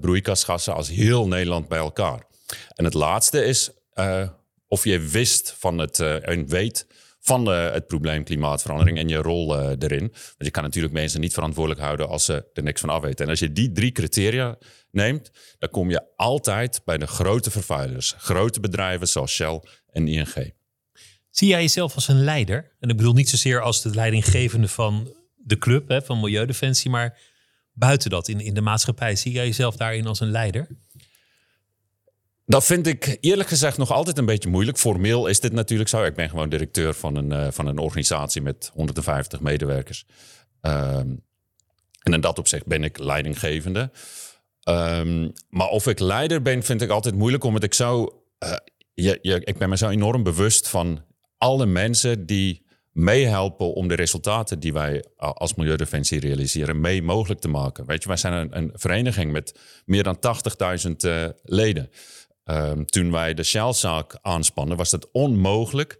broeikasgassen 0.00 0.74
als 0.74 0.88
heel 0.88 1.28
Nederland 1.28 1.68
bij 1.68 1.78
elkaar. 1.78 2.26
En 2.74 2.84
het 2.84 2.94
laatste 2.94 3.44
is 3.44 3.70
of 4.68 4.84
je 4.84 4.98
wist 4.98 5.54
van 5.58 5.78
het 5.78 6.00
en 6.00 6.48
weet 6.48 6.86
van 7.22 7.44
de, 7.44 7.50
het 7.50 7.86
probleem 7.86 8.24
klimaatverandering 8.24 8.98
en 8.98 9.08
je 9.08 9.16
rol 9.16 9.58
uh, 9.58 9.68
erin. 9.78 10.08
Want 10.10 10.34
je 10.36 10.50
kan 10.50 10.62
natuurlijk 10.62 10.94
mensen 10.94 11.20
niet 11.20 11.34
verantwoordelijk 11.34 11.80
houden 11.80 12.08
als 12.08 12.24
ze 12.24 12.50
er 12.52 12.62
niks 12.62 12.80
van 12.80 12.90
af 12.90 13.02
weten. 13.02 13.24
En 13.24 13.30
als 13.30 13.38
je 13.38 13.52
die 13.52 13.72
drie 13.72 13.92
criteria 13.92 14.58
neemt, 14.90 15.30
dan 15.58 15.70
kom 15.70 15.90
je 15.90 16.02
altijd 16.16 16.80
bij 16.84 16.98
de 16.98 17.06
grote 17.06 17.50
vervuilers. 17.50 18.14
Grote 18.18 18.60
bedrijven 18.60 19.08
zoals 19.08 19.32
Shell 19.32 19.62
en 19.90 20.08
ING. 20.08 20.52
Zie 21.30 21.48
jij 21.48 21.60
jezelf 21.60 21.94
als 21.94 22.08
een 22.08 22.24
leider? 22.24 22.76
En 22.80 22.88
ik 22.88 22.96
bedoel 22.96 23.12
niet 23.12 23.28
zozeer 23.28 23.60
als 23.60 23.82
de 23.82 23.94
leidinggevende 23.94 24.68
van 24.68 25.14
de 25.36 25.58
club, 25.58 25.88
hè, 25.88 26.02
van 26.02 26.20
Milieudefensie, 26.20 26.90
maar 26.90 27.18
buiten 27.72 28.10
dat 28.10 28.28
in, 28.28 28.40
in 28.40 28.54
de 28.54 28.60
maatschappij. 28.60 29.16
Zie 29.16 29.32
jij 29.32 29.46
jezelf 29.46 29.76
daarin 29.76 30.06
als 30.06 30.20
een 30.20 30.30
leider? 30.30 30.66
Dat 32.52 32.64
vind 32.64 32.86
ik 32.86 33.18
eerlijk 33.20 33.48
gezegd 33.48 33.78
nog 33.78 33.90
altijd 33.90 34.18
een 34.18 34.24
beetje 34.24 34.48
moeilijk. 34.48 34.78
Formeel 34.78 35.26
is 35.26 35.40
dit 35.40 35.52
natuurlijk 35.52 35.88
zo. 35.90 36.04
Ik 36.04 36.14
ben 36.14 36.28
gewoon 36.28 36.48
directeur 36.48 36.94
van 36.94 37.16
een, 37.16 37.30
uh, 37.30 37.46
van 37.50 37.66
een 37.66 37.78
organisatie 37.78 38.42
met 38.42 38.70
150 38.74 39.40
medewerkers. 39.40 40.06
Um, 40.60 41.22
en 42.02 42.12
in 42.12 42.20
dat 42.20 42.38
opzicht 42.38 42.66
ben 42.66 42.84
ik 42.84 42.98
leidinggevende. 42.98 43.90
Um, 44.68 45.32
maar 45.48 45.68
of 45.68 45.86
ik 45.86 45.98
leider 45.98 46.42
ben, 46.42 46.62
vind 46.62 46.82
ik 46.82 46.90
altijd 46.90 47.14
moeilijk, 47.14 47.44
omdat 47.44 47.62
ik 47.62 47.74
zo. 47.74 48.22
Uh, 48.38 48.56
je, 48.94 49.40
ik 49.44 49.58
ben 49.58 49.68
me 49.68 49.76
zo 49.76 49.88
enorm 49.88 50.22
bewust 50.22 50.68
van 50.68 51.04
alle 51.38 51.66
mensen 51.66 52.26
die 52.26 52.66
meehelpen 52.92 53.74
om 53.74 53.88
de 53.88 53.94
resultaten 53.94 54.60
die 54.60 54.72
wij 54.72 55.04
als 55.16 55.54
Milieudefensie 55.54 56.20
realiseren 56.20 56.80
mee 56.80 57.02
mogelijk 57.02 57.40
te 57.40 57.48
maken. 57.48 57.86
Weet 57.86 58.02
je, 58.02 58.08
wij 58.08 58.16
zijn 58.16 58.32
een, 58.32 58.56
een 58.56 58.70
vereniging 58.74 59.32
met 59.32 59.58
meer 59.84 60.02
dan 60.02 60.18
80.000 60.88 61.34
leden. 61.42 61.90
Ehm, 62.44 62.84
toen 62.84 63.10
wij 63.10 63.34
de 63.34 63.42
Shell-zaak 63.42 64.18
aanspannen, 64.20 64.76
was 64.76 64.90
het 64.90 65.10
onmogelijk 65.10 65.98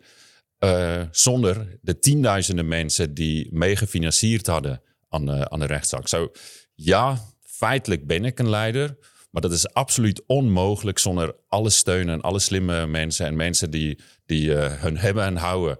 uh, 0.59 1.03
zonder 1.11 1.79
de 1.81 1.99
tienduizenden 1.99 2.69
mensen 2.69 3.15
die 3.15 3.49
meegefinancierd 3.51 4.47
hadden 4.47 4.83
aan, 5.09 5.51
aan 5.51 5.61
de 5.61 5.67
rechtszaak. 5.67 6.09
Zo, 6.09 6.31
ja, 6.75 7.19
feitelijk 7.41 8.07
ben 8.07 8.25
ik 8.25 8.39
een 8.39 8.49
leider, 8.49 8.97
maar 9.31 9.43
dat 9.43 9.53
is 9.53 9.73
absoluut 9.73 10.23
onmogelijk 10.27 10.99
zonder 10.99 11.35
alle 11.49 11.71
steun 11.71 12.09
en 12.09 12.21
alle 12.21 12.39
slimme 12.39 12.87
mensen 12.87 13.27
en 13.27 13.37
mensen 13.37 13.71
die, 13.71 13.99
die 14.27 14.49
uh, 14.49 14.73
hun 14.73 14.99
hebben 14.99 15.25
en 15.25 15.37
houden 15.37 15.79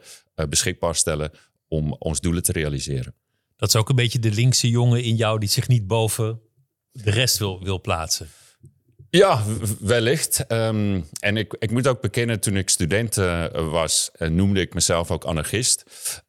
beschikbaar 0.49 0.95
stellen 0.95 1.31
om 1.69 1.93
ons 1.93 2.21
doelen 2.21 2.43
te 2.43 2.53
realiseren. 2.53 3.15
Dat 3.57 3.69
is 3.69 3.77
ook 3.77 3.89
een 3.89 3.97
beetje 3.97 4.19
de 4.19 4.33
linkse 4.33 4.71
jongen 4.71 5.03
in 5.03 5.17
jou 5.17 5.39
die 5.39 5.49
zich 5.49 5.69
niet 5.69 5.87
boven 5.87 6.41
de 6.93 7.11
rest 7.11 7.39
wil, 7.39 7.65
wil 7.65 7.81
plaatsen. 7.81 8.29
Ja, 9.19 9.45
wellicht. 9.81 10.47
Ehm, 10.47 11.01
en 11.21 11.37
ik, 11.37 11.55
ik 11.59 11.71
moet 11.71 11.87
ook 11.87 12.01
bekennen, 12.01 12.41
toen 12.41 12.57
ik 12.57 12.69
student 12.69 13.17
uh, 13.17 13.45
was, 13.53 14.11
uh, 14.19 14.29
noemde 14.29 14.61
ik 14.61 14.75
mezelf 14.75 15.11
ook 15.11 15.25
anarchist. 15.25 15.85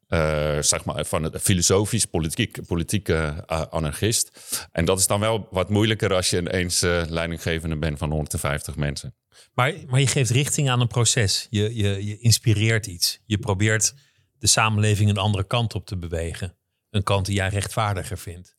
Uh, 0.09 0.57
zeg 0.59 0.85
maar 0.85 1.05
van 1.05 1.23
het 1.23 1.41
filosofisch, 1.41 2.05
politiek, 2.05 2.65
politieke 2.65 3.43
anarchist. 3.69 4.31
En 4.71 4.85
dat 4.85 4.99
is 4.99 5.07
dan 5.07 5.19
wel 5.19 5.47
wat 5.51 5.69
moeilijker 5.69 6.13
als 6.13 6.29
je 6.29 6.37
ineens 6.37 6.81
leidinggevende 7.07 7.77
bent 7.77 7.97
van 7.97 8.11
150 8.11 8.75
mensen. 8.75 9.15
Maar, 9.53 9.73
maar 9.87 9.99
je 9.99 10.07
geeft 10.07 10.29
richting 10.29 10.69
aan 10.69 10.81
een 10.81 10.87
proces. 10.87 11.47
Je, 11.49 11.75
je, 11.75 12.05
je 12.05 12.17
inspireert 12.17 12.85
iets. 12.85 13.19
Je 13.25 13.37
probeert 13.37 13.93
de 14.39 14.47
samenleving 14.47 15.09
een 15.09 15.17
andere 15.17 15.47
kant 15.47 15.75
op 15.75 15.85
te 15.85 15.97
bewegen. 15.97 16.57
Een 16.89 17.03
kant 17.03 17.25
die 17.25 17.35
jij 17.35 17.49
rechtvaardiger 17.49 18.17
vindt. 18.17 18.55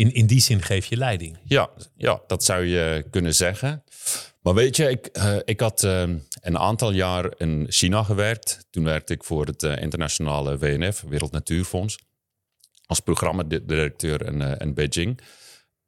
In, 0.00 0.14
in 0.14 0.26
die 0.26 0.40
zin 0.40 0.62
geef 0.62 0.86
je 0.86 0.96
leiding. 0.96 1.38
Ja, 1.44 1.70
ja, 1.96 2.20
dat 2.26 2.44
zou 2.44 2.64
je 2.64 3.04
kunnen 3.10 3.34
zeggen. 3.34 3.84
Maar 4.42 4.54
weet 4.54 4.76
je, 4.76 4.90
ik, 4.90 5.08
uh, 5.12 5.36
ik 5.44 5.60
had 5.60 5.82
uh, 5.82 6.00
een 6.40 6.58
aantal 6.58 6.92
jaar 6.92 7.32
in 7.36 7.66
China 7.68 8.02
gewerkt. 8.02 8.66
Toen 8.70 8.84
werkte 8.84 9.12
ik 9.12 9.24
voor 9.24 9.46
het 9.46 9.62
uh, 9.62 9.82
internationale 9.82 10.58
WNF, 10.58 11.04
Wereld 11.08 11.32
Natuurfonds, 11.32 11.98
als 12.86 13.00
programmadirecteur 13.00 14.26
in, 14.26 14.40
in 14.40 14.74
Beijing. 14.74 15.20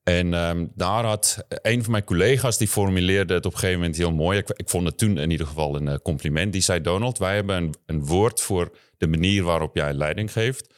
En 0.02 0.34
um, 0.34 0.72
daar 0.74 1.04
had 1.04 1.44
een 1.48 1.82
van 1.82 1.90
mijn 1.92 2.04
collega's, 2.04 2.58
die 2.58 2.68
formuleerde 2.68 3.34
het 3.34 3.46
op 3.46 3.52
een 3.52 3.58
gegeven 3.58 3.80
moment 3.80 3.98
heel 3.98 4.12
mooi. 4.12 4.38
Ik, 4.38 4.50
ik 4.50 4.68
vond 4.68 4.86
het 4.86 4.98
toen 4.98 5.18
in 5.18 5.30
ieder 5.30 5.46
geval 5.46 5.76
een 5.76 6.02
compliment. 6.02 6.52
Die 6.52 6.62
zei, 6.62 6.80
Donald, 6.80 7.18
wij 7.18 7.34
hebben 7.34 7.56
een, 7.56 7.74
een 7.86 8.06
woord 8.06 8.40
voor 8.40 8.76
de 8.98 9.06
manier 9.06 9.42
waarop 9.42 9.76
jij 9.76 9.92
leiding 9.92 10.32
geeft. 10.32 10.74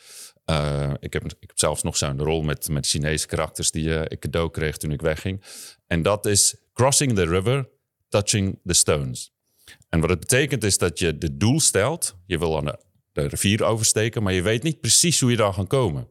Uh, 0.50 0.92
ik, 1.00 1.12
heb, 1.12 1.24
ik 1.24 1.48
heb 1.48 1.58
zelfs 1.58 1.82
nog 1.82 1.96
zo'n 1.96 2.18
rol 2.18 2.42
met, 2.42 2.68
met 2.68 2.86
Chinese 2.86 3.26
karakters 3.26 3.70
die 3.70 3.84
uh, 3.84 4.02
ik 4.08 4.20
cadeau 4.20 4.50
kreeg 4.50 4.76
toen 4.76 4.92
ik 4.92 5.00
wegging. 5.00 5.42
En 5.86 6.02
dat 6.02 6.26
is 6.26 6.56
crossing 6.72 7.14
the 7.14 7.26
river, 7.26 7.68
touching 8.08 8.60
the 8.64 8.74
stones. 8.74 9.32
En 9.88 10.00
wat 10.00 10.10
het 10.10 10.20
betekent 10.20 10.64
is 10.64 10.78
dat 10.78 10.98
je 10.98 11.18
de 11.18 11.36
doel 11.36 11.60
stelt. 11.60 12.16
Je 12.26 12.38
wil 12.38 12.56
aan 12.56 12.64
de, 12.64 12.78
de 13.12 13.26
rivier 13.26 13.64
oversteken, 13.64 14.22
maar 14.22 14.32
je 14.32 14.42
weet 14.42 14.62
niet 14.62 14.80
precies 14.80 15.20
hoe 15.20 15.30
je 15.30 15.36
daar 15.36 15.52
gaat 15.52 15.66
komen. 15.66 16.08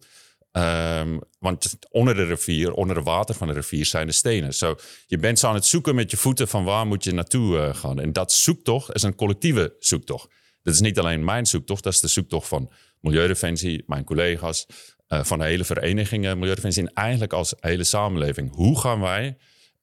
Um, 0.51 1.19
want 1.39 1.77
onder 1.89 2.15
de 2.15 2.23
rivier, 2.23 2.73
onder 2.73 2.95
het 2.95 3.05
water 3.05 3.35
van 3.35 3.47
de 3.47 3.53
rivier 3.53 3.85
zijn 3.85 4.07
de 4.07 4.13
stenen. 4.13 4.53
Zo, 4.53 4.75
je 5.07 5.17
bent 5.17 5.39
zo 5.39 5.47
aan 5.47 5.53
het 5.53 5.65
zoeken 5.65 5.95
met 5.95 6.11
je 6.11 6.17
voeten 6.17 6.47
van 6.47 6.63
waar 6.63 6.87
moet 6.87 7.03
je 7.03 7.13
naartoe 7.13 7.57
uh, 7.57 7.75
gaan. 7.75 7.99
En 7.99 8.13
dat 8.13 8.31
zoektocht 8.31 8.95
is 8.95 9.03
een 9.03 9.15
collectieve 9.15 9.75
zoektocht. 9.79 10.27
Dat 10.61 10.73
is 10.73 10.79
niet 10.79 10.99
alleen 10.99 11.23
mijn 11.23 11.45
zoektocht, 11.45 11.83
dat 11.83 11.93
is 11.93 11.99
de 11.99 12.07
zoektocht 12.07 12.47
van 12.47 12.71
Milieudefensie, 13.03 13.83
mijn 13.87 14.03
collega's, 14.03 14.65
uh, 15.09 15.23
van 15.23 15.39
de 15.39 15.45
hele 15.45 15.63
verenigingen 15.63 16.37
Milieudefensie 16.37 16.83
en 16.83 16.93
eigenlijk 16.93 17.33
als 17.33 17.53
hele 17.59 17.83
samenleving. 17.83 18.55
Hoe 18.55 18.79
gaan 18.79 18.99
wij 18.99 19.37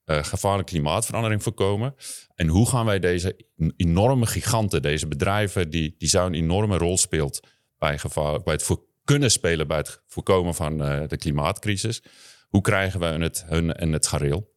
uh, 0.05 0.23
gevaarlijke 0.23 0.71
klimaatverandering 0.71 1.43
voorkomen? 1.43 1.95
En 2.35 2.47
hoe 2.47 2.69
gaan 2.69 2.85
wij 2.85 2.99
deze 2.99 3.45
enorme 3.75 4.25
giganten, 4.25 4.81
deze 4.81 5.07
bedrijven 5.07 5.69
die, 5.69 5.95
die 5.97 6.09
zo'n 6.09 6.33
enorme 6.33 6.77
rol 6.77 6.97
speelt 6.97 7.47
bij, 7.77 7.97
gevaar, 7.97 8.43
bij 8.43 8.53
het 8.53 8.69
kunnen 9.03 9.31
spelen 9.31 9.67
bij 9.67 9.77
het 9.77 10.01
voorkomen 10.07 10.55
van 10.55 10.81
uh, 10.81 11.07
de 11.07 11.17
klimaatcrisis, 11.17 12.03
hoe 12.47 12.61
krijgen 12.61 12.99
we 12.99 13.05
het, 13.05 13.43
hun 13.47 13.73
en 13.73 13.91
het 13.91 14.07
gareel? 14.07 14.53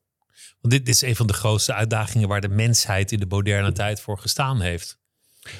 Want 0.61 0.75
dit, 0.75 0.87
dit 0.87 0.95
is 0.95 1.03
een 1.03 1.17
van 1.17 1.27
de 1.27 1.33
grootste 1.33 1.75
uitdagingen 1.75 2.29
waar 2.29 2.41
de 2.41 2.49
mensheid 2.49 3.13
in 3.13 3.21
de 3.21 3.27
moderne 3.27 3.73
tijd 3.73 4.01
voor 4.01 4.19
gestaan 4.19 4.61
heeft. 4.61 4.99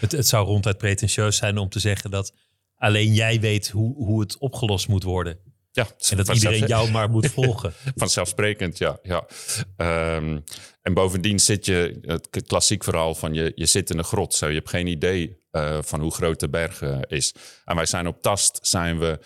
Het, 0.01 0.13
het 0.13 0.27
zou 0.27 0.47
ronduit 0.47 0.79
pretentieus 0.79 1.37
zijn 1.37 1.59
om 1.59 1.69
te 1.69 1.79
zeggen 1.79 2.11
dat 2.11 2.33
alleen 2.85 3.15
jij 3.15 3.41
weet 3.41 3.69
hoe, 3.69 3.95
hoe 3.95 4.21
het 4.21 4.39
opgelost 4.39 4.89
moet 4.89 5.03
worden. 5.03 5.39
Ja, 5.71 5.87
en 6.09 6.17
dat 6.17 6.29
iedereen 6.29 6.67
jou 6.67 6.91
maar 6.91 7.11
moet 7.11 7.31
volgen. 7.41 7.73
Vanzelfsprekend, 7.95 8.79
ja. 8.79 8.99
ja. 9.03 9.27
Um, 10.17 10.45
en 10.83 10.95
bovendien 10.95 11.39
zit 11.39 11.67
je, 11.67 11.99
het 12.01 12.47
klassiek 12.47 12.85
verhaal 12.85 13.15
van 13.15 13.35
je, 13.35 13.53
je 13.55 13.67
zit 13.67 13.91
in 13.91 13.99
een 13.99 14.05
grot. 14.05 14.35
Zo, 14.35 14.49
je 14.49 14.55
hebt 14.55 14.69
geen 14.69 14.87
idee 14.87 15.39
uh, 15.53 15.79
van 15.83 16.01
hoe 16.01 16.13
groot 16.13 16.41
de 16.41 16.49
berg 16.49 16.83
uh, 16.83 16.99
is. 17.07 17.35
En 17.65 17.77
wij 17.77 17.87
zijn 17.87 18.07
op 18.07 18.23
tast, 18.23 18.59
zijn 18.63 18.99
we 18.99 19.19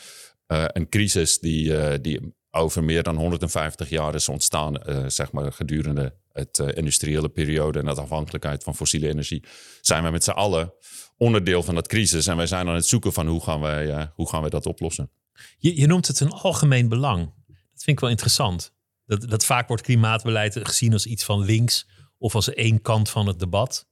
uh, 0.48 0.64
een 0.66 0.88
crisis 0.88 1.38
die, 1.38 2.00
die 2.00 2.36
over 2.50 2.84
meer 2.84 3.02
dan 3.02 3.16
150 3.16 3.88
jaar 3.88 4.14
is 4.14 4.28
ontstaan, 4.28 4.80
zeg 5.10 5.32
maar 5.32 5.52
gedurende 5.52 6.14
het 6.32 6.58
industriële 6.58 7.28
periode 7.28 7.78
en 7.78 7.84
de 7.84 8.00
afhankelijkheid 8.00 8.62
van 8.62 8.74
fossiele 8.74 9.08
energie, 9.08 9.44
zijn 9.80 10.04
we 10.04 10.10
met 10.10 10.24
z'n 10.24 10.30
allen 10.30 10.72
onderdeel 11.18 11.62
van 11.62 11.74
dat 11.74 11.88
crisis. 11.88 12.26
En 12.26 12.36
wij 12.36 12.46
zijn 12.46 12.68
aan 12.68 12.74
het 12.74 12.86
zoeken 12.86 13.12
van 13.12 13.26
hoe 13.26 13.42
gaan 13.42 13.60
wij, 13.60 13.86
uh, 13.86 14.02
hoe 14.14 14.28
gaan 14.28 14.40
wij 14.40 14.50
dat 14.50 14.66
oplossen. 14.66 15.10
Je, 15.58 15.80
je 15.80 15.86
noemt 15.86 16.06
het 16.06 16.20
een 16.20 16.32
algemeen 16.32 16.88
belang. 16.88 17.32
Dat 17.46 17.82
vind 17.82 17.96
ik 17.96 18.00
wel 18.00 18.10
interessant. 18.10 18.72
Dat, 19.06 19.28
dat 19.28 19.44
vaak 19.44 19.68
wordt 19.68 19.82
klimaatbeleid 19.82 20.58
gezien 20.62 20.92
als 20.92 21.06
iets 21.06 21.24
van 21.24 21.44
links 21.44 21.88
of 22.18 22.34
als 22.34 22.52
één 22.52 22.82
kant 22.82 23.10
van 23.10 23.26
het 23.26 23.38
debat. 23.38 23.88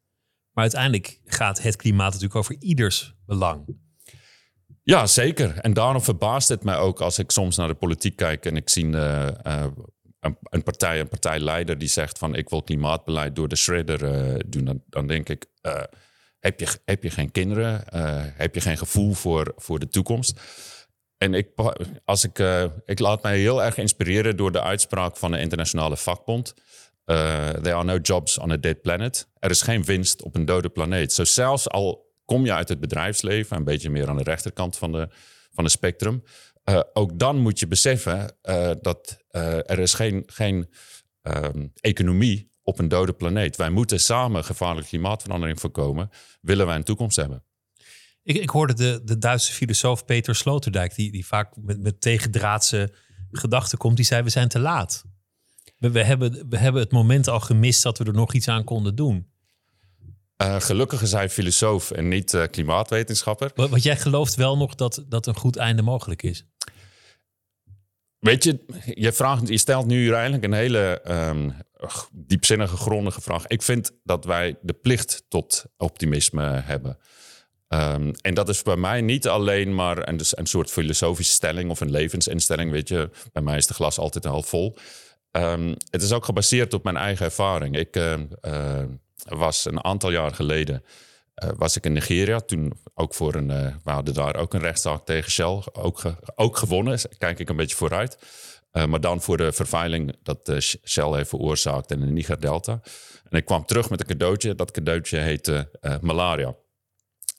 Maar 0.52 0.64
uiteindelijk 0.64 1.21
gaat 1.25 1.62
het 1.62 1.76
klimaat 1.76 2.06
natuurlijk 2.06 2.35
over 2.35 2.56
ieders 2.59 3.14
belang. 3.26 3.76
Ja, 4.83 5.06
zeker. 5.06 5.59
En 5.59 5.73
daarom 5.73 6.02
verbaast 6.02 6.49
het 6.49 6.64
mij 6.64 6.76
ook 6.76 7.00
als 7.00 7.18
ik 7.18 7.30
soms 7.30 7.56
naar 7.56 7.68
de 7.68 7.75
politiek 7.75 8.16
kijk 8.16 8.47
en 8.47 8.56
ik 8.56 8.68
zie 8.68 8.85
uh, 8.87 9.28
uh, 9.47 9.66
een, 10.21 10.37
een, 10.42 10.62
partij, 10.62 11.00
een 11.00 11.09
partijleider 11.09 11.78
die 11.78 11.88
zegt 11.88 12.18
van 12.18 12.35
ik 12.35 12.49
wil 12.49 12.62
klimaatbeleid 12.62 13.37
door 13.37 13.49
de 13.49 13.56
shredder 13.56 14.02
uh, 14.02 14.40
doen. 14.47 14.64
Dan, 14.64 14.83
dan, 14.87 15.06
denk 15.06 15.28
ik, 15.28 15.47
heb 16.46 16.60
je, 16.60 16.78
heb 16.84 17.02
je 17.02 17.10
geen 17.10 17.30
kinderen? 17.30 17.84
Uh, 17.94 18.22
heb 18.22 18.54
je 18.54 18.60
geen 18.60 18.78
gevoel 18.78 19.12
voor, 19.12 19.52
voor 19.56 19.78
de 19.78 19.88
toekomst? 19.88 20.40
En 21.18 21.34
ik, 21.34 21.48
als 22.04 22.24
ik, 22.24 22.38
uh, 22.38 22.64
ik 22.84 22.98
laat 22.98 23.22
mij 23.22 23.38
heel 23.38 23.62
erg 23.62 23.76
inspireren 23.76 24.36
door 24.36 24.52
de 24.52 24.62
uitspraak 24.62 25.16
van 25.16 25.30
de 25.30 25.38
internationale 25.38 25.96
vakbond. 25.96 26.54
Uh, 27.06 27.48
there 27.48 27.74
are 27.74 27.84
no 27.84 27.96
jobs 27.96 28.38
on 28.38 28.50
a 28.50 28.56
dead 28.56 28.80
planet. 28.80 29.28
Er 29.38 29.50
is 29.50 29.62
geen 29.62 29.84
winst 29.84 30.22
op 30.22 30.34
een 30.34 30.44
dode 30.44 30.68
planeet. 30.68 31.12
Zelfs 31.12 31.68
al 31.68 32.14
kom 32.24 32.44
je 32.44 32.52
uit 32.52 32.68
het 32.68 32.80
bedrijfsleven, 32.80 33.56
een 33.56 33.64
beetje 33.64 33.90
meer 33.90 34.08
aan 34.08 34.16
de 34.16 34.22
rechterkant 34.22 34.78
van 34.78 34.92
de, 34.92 35.08
van 35.50 35.64
de 35.64 35.70
spectrum. 35.70 36.22
Ook 36.92 37.18
dan 37.18 37.38
moet 37.38 37.58
je 37.58 37.66
beseffen 37.66 38.36
dat 38.80 39.18
er 39.66 39.78
is 39.78 39.94
geen, 39.94 40.22
geen 40.26 40.68
um, 41.22 41.72
economie 41.80 42.50
op 42.66 42.78
een 42.78 42.88
dode 42.88 43.12
planeet. 43.12 43.56
Wij 43.56 43.70
moeten 43.70 44.00
samen 44.00 44.44
gevaarlijke 44.44 44.88
klimaatverandering 44.88 45.61
voorkomen, 45.61 46.11
willen 46.40 46.66
wij 46.66 46.76
een 46.76 46.85
toekomst 46.85 47.16
hebben. 47.16 47.42
Ik, 48.23 48.37
ik 48.37 48.50
hoorde 48.50 48.75
de, 48.75 49.00
de 49.04 49.18
Duitse 49.18 49.52
filosoof 49.52 50.04
Peter 50.04 50.35
Sloterdijk, 50.35 50.94
die, 50.94 51.12
die 51.12 51.26
vaak 51.26 51.56
met, 51.56 51.80
met 51.80 52.00
tegendraadse 52.00 52.92
gedachten 53.30 53.78
komt, 53.78 53.96
die 53.96 54.04
zei: 54.04 54.23
We 54.23 54.30
zijn 54.30 54.49
te 54.49 54.58
laat. 54.58 55.04
We, 55.78 55.90
we, 55.90 56.02
hebben, 56.02 56.49
we 56.49 56.58
hebben 56.58 56.82
het 56.82 56.92
moment 56.92 57.28
al 57.28 57.40
gemist 57.40 57.82
dat 57.82 57.99
we 57.99 58.04
er 58.04 58.12
nog 58.12 58.35
iets 58.35 58.49
aan 58.49 58.64
konden 58.64 58.94
doen. 58.94 59.30
Uh, 60.42 60.61
gelukkig 60.61 61.02
is 61.02 61.12
hij 61.12 61.30
filosoof 61.30 61.90
en 61.90 62.08
niet 62.08 62.32
uh, 62.32 62.44
klimaatwetenschapper. 62.50 63.50
Want 63.54 63.82
jij 63.82 63.96
gelooft 63.96 64.35
wel 64.35 64.56
nog 64.56 64.75
dat, 64.75 65.04
dat 65.08 65.26
een 65.26 65.37
goed 65.37 65.56
einde 65.56 65.82
mogelijk 65.82 66.23
is? 66.23 66.46
Weet 68.18 68.44
je, 68.44 68.64
je, 68.94 69.12
vraagt, 69.12 69.49
je 69.49 69.58
stelt 69.58 69.87
nu 69.87 70.12
eigenlijk 70.12 70.44
een 70.44 70.52
hele 70.52 71.02
um, 71.08 71.54
diepzinnige, 72.12 72.76
grondige 72.76 73.20
vraag. 73.20 73.46
Ik 73.46 73.62
vind 73.62 73.92
dat 74.04 74.25
wij 74.25 74.56
de 74.62 74.73
plicht 74.73 75.25
tot 75.28 75.64
optimisme 75.76 76.42
hebben. 76.42 76.99
Um, 77.68 78.12
en 78.20 78.35
dat 78.35 78.49
is 78.49 78.62
bij 78.62 78.76
mij 78.76 79.00
niet 79.00 79.28
alleen 79.28 79.75
maar 79.75 80.08
een, 80.08 80.16
dus 80.16 80.37
een 80.38 80.46
soort 80.46 80.70
filosofische 80.70 81.32
stelling 81.32 81.70
of 81.70 81.80
een 81.80 81.90
levensinstelling. 81.90 82.70
Weet 82.70 82.88
je, 82.88 83.11
bij 83.32 83.42
mij 83.42 83.56
is 83.56 83.66
de 83.66 83.75
glas 83.75 83.99
altijd 83.99 84.26
al 84.26 84.42
vol. 84.42 84.76
Um, 85.30 85.75
het 85.90 86.02
is 86.02 86.12
ook 86.12 86.25
gebaseerd 86.25 86.75
op 86.75 86.85
mijn 86.85 86.96
eigen 86.96 87.25
ervaring. 87.25 87.76
Ik 87.76 87.96
uh, 87.96 88.82
was 89.25 89.64
een 89.64 89.85
aantal 89.85 90.11
jaar 90.11 90.35
geleden 90.35 90.85
uh, 91.44 91.50
was 91.56 91.76
ik 91.76 91.84
in 91.84 91.92
Nigeria. 91.92 92.40
Toen 92.40 92.72
ook 92.94 93.14
voor 93.14 93.34
een, 93.34 93.48
we 93.84 93.90
hadden 93.90 94.14
daar 94.14 94.36
ook 94.36 94.54
een 94.54 94.60
rechtszaak 94.60 95.04
tegen 95.04 95.30
Shell. 95.30 95.62
Ook, 95.72 96.02
ook 96.34 96.56
gewonnen, 96.56 96.98
kijk 97.18 97.38
ik 97.38 97.48
een 97.48 97.56
beetje 97.56 97.76
vooruit. 97.76 98.18
Uh, 98.72 98.84
maar 98.84 99.00
dan 99.00 99.22
voor 99.22 99.36
de 99.36 99.52
vervuiling 99.52 100.16
dat 100.22 100.52
Shell 100.84 101.12
heeft 101.12 101.28
veroorzaakt 101.28 101.90
in 101.90 102.00
de 102.00 102.06
Niger-delta. 102.06 102.80
En 103.30 103.38
ik 103.38 103.44
kwam 103.44 103.64
terug 103.64 103.90
met 103.90 104.00
een 104.00 104.06
cadeautje. 104.06 104.54
Dat 104.54 104.70
cadeautje 104.70 105.18
heette 105.18 105.70
malaria. 106.00 106.54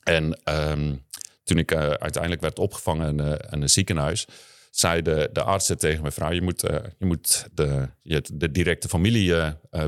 En 0.02 0.40
um, 0.44 1.06
toen 1.44 1.58
ik 1.58 1.74
uiteindelijk 1.74 2.42
werd 2.42 2.58
opgevangen 2.58 3.18
in, 3.18 3.38
in 3.50 3.62
een 3.62 3.70
ziekenhuis, 3.70 4.26
zei 4.70 5.02
de, 5.02 5.30
de 5.32 5.42
artsen 5.42 5.78
tegen 5.78 6.00
mijn 6.00 6.12
vrouw: 6.12 6.32
Je 6.32 6.42
moet, 6.42 6.60
je 6.98 7.06
moet 7.06 7.46
de, 7.52 7.88
je, 8.02 8.24
de 8.32 8.50
directe 8.50 8.88
familie 8.88 9.34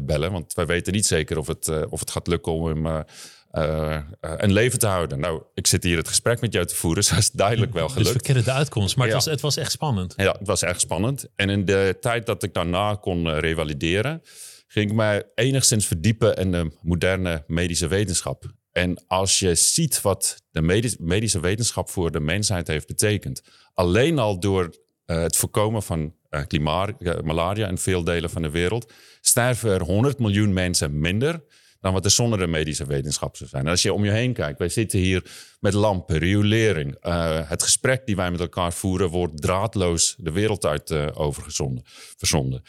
bellen, 0.03 0.33
want 0.33 0.55
wij 0.55 0.67
weten 0.67 0.93
niet 0.93 1.07
zeker 1.07 1.39
of 1.39 1.47
het, 1.47 1.87
of 1.89 2.01
het 2.01 2.11
gaat 2.11 2.27
lukken 2.27 2.53
om 2.53 2.67
hem 2.67 3.05
uh, 3.53 3.99
een 4.21 4.53
leven 4.53 4.79
te 4.79 4.87
houden. 4.87 5.21
Nou, 5.21 5.43
ik 5.55 5.67
zit 5.67 5.83
hier 5.83 5.97
het 5.97 6.09
gesprek 6.09 6.41
met 6.41 6.53
jou 6.53 6.67
te 6.67 6.75
voeren, 6.75 7.01
dus 7.01 7.11
dat 7.11 7.19
is 7.19 7.31
duidelijk 7.31 7.73
wel 7.73 7.89
gelukt. 7.89 8.07
Dus 8.07 8.17
we 8.17 8.23
kennen 8.23 8.45
de 8.45 8.53
uitkomst, 8.53 8.97
maar 8.97 9.07
het, 9.07 9.15
was, 9.15 9.25
het 9.25 9.41
was 9.41 9.57
echt 9.57 9.73
spannend. 9.73 10.15
Ja, 10.17 10.37
het 10.39 10.47
was 10.47 10.63
echt 10.63 10.81
spannend. 10.81 11.27
En 11.37 11.51
in 11.51 11.65
de 11.65 11.97
tijd 12.01 12.27
dat 12.27 12.43
ik 12.43 12.55
daarna 12.55 12.95
kon 12.95 13.27
uh, 13.27 13.39
revalideren, 13.39 14.23
ging 14.67 14.91
ik 14.91 14.97
mij 14.97 15.25
enigszins 15.35 15.87
verdiepen 15.87 16.37
in 16.37 16.53
de 16.53 16.71
moderne 16.83 17.45
medische 17.47 17.89
wetenschap. 17.89 18.45
En 18.73 19.05
als 19.07 19.39
je 19.39 19.55
ziet 19.55 20.01
wat 20.01 20.43
de 20.51 20.63
medische 20.99 21.41
wetenschap 21.41 21.91
voor 21.91 22.11
de 22.11 22.21
mensheid 22.21 22.67
heeft 22.67 22.87
betekend, 22.87 23.43
alleen 23.75 24.19
al 24.19 24.41
door 24.41 24.71
het 25.07 25.37
voorkomen 25.37 25.83
van 25.83 26.15
klimaat, 26.47 27.23
malaria 27.25 27.69
in 27.69 27.79
veel 27.79 28.05
delen 28.05 28.31
van 28.31 28.43
de 28.43 28.51
wereld, 28.51 28.93
sterven 29.21 29.71
er 29.71 29.83
100 29.83 30.19
miljoen 30.19 30.53
mensen 30.53 31.01
minder 31.01 31.43
dan 31.81 31.93
wat 31.93 32.05
er 32.05 32.11
zonder 32.11 32.39
de 32.39 32.47
medische 32.47 32.87
wetenschap 32.87 33.37
zijn. 33.37 33.65
En 33.65 33.71
als 33.71 33.83
je 33.83 33.93
om 33.93 34.05
je 34.05 34.11
heen 34.11 34.33
kijkt, 34.33 34.59
wij 34.59 34.69
zitten 34.69 34.99
hier 34.99 35.31
met 35.61 35.73
lampen, 35.73 36.19
riolering. 36.19 36.97
Uh, 37.07 37.49
het 37.49 37.63
gesprek 37.63 38.07
die 38.07 38.17
wij 38.17 38.31
met 38.31 38.41
elkaar 38.41 38.73
voeren 38.73 39.09
wordt 39.09 39.43
draadloos 39.43 40.15
de 40.19 40.33
wereld 40.33 40.65
uit 40.65 40.91
uh, 40.91 41.07
overgezonden, 41.15 41.85
verzonden. 42.17 42.63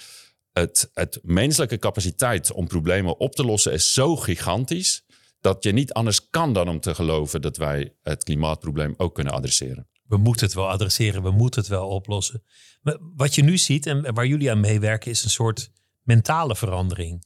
Het, 0.52 0.90
het 0.94 1.20
menselijke 1.24 1.80
capaciteit 1.80 2.52
om 2.52 2.68
problemen 2.68 3.20
op 3.20 3.36
te 3.36 3.46
lossen 3.46 3.74
is 3.74 3.94
zo 3.94 4.16
gigantisch 4.16 5.06
dat 5.42 5.64
je 5.64 5.72
niet 5.72 5.94
anders 5.94 6.30
kan 6.30 6.54
dan 6.54 6.70
om 6.70 6.80
te 6.80 6.96
geloven 6.96 7.42
dat 7.42 7.58
wij 7.58 7.94
het 8.02 8.24
klimaatprobleem 8.24 8.94
ook 8.98 9.16
kunnen 9.16 9.34
adresseren. 9.34 9.90
We 10.04 10.18
moeten 10.18 10.46
het 10.46 10.56
wel 10.56 10.70
adresseren, 10.70 11.24
we 11.24 11.32
moeten 11.32 11.62
het 11.62 11.70
wel 11.70 11.88
oplossen. 11.88 12.44
Maar 12.82 12.98
wat 13.16 13.36
je 13.36 13.44
nu 13.44 13.58
ziet 13.58 13.86
en 13.86 14.14
waar 14.14 14.26
jullie 14.26 14.52
aan 14.52 14.60
meewerken 14.60 15.12
is 15.12 15.24
een 15.24 15.30
soort 15.30 15.72
mentale 16.04 16.56
verandering 16.56 17.24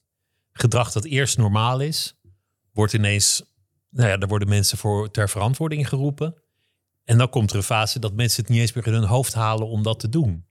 gedrag 0.58 0.92
dat 0.92 1.06
eerst 1.06 1.38
normaal 1.38 1.80
is, 1.80 2.16
wordt 2.74 2.94
ineens, 2.94 3.44
nou 3.90 4.10
ja, 4.10 4.18
daar 4.18 4.30
worden 4.30 4.48
mensen 4.48 4.78
voor 4.78 5.12
ter 5.12 5.30
verantwoording 5.30 5.90
geroepen. 5.90 6.36
En 7.04 7.18
dan 7.18 7.30
komt 7.30 7.52
er 7.52 7.58
een 7.58 7.64
fase 7.64 8.00
dat 8.00 8.14
mensen 8.14 8.42
het 8.42 8.52
niet 8.52 8.60
eens 8.60 8.74
meer 8.74 8.88
in 8.88 8.94
hun 8.94 9.04
hoofd 9.04 9.34
halen 9.34 9.68
om 9.68 9.84
dat 9.84 10.00
te 10.00 10.10
doen. 10.10 10.46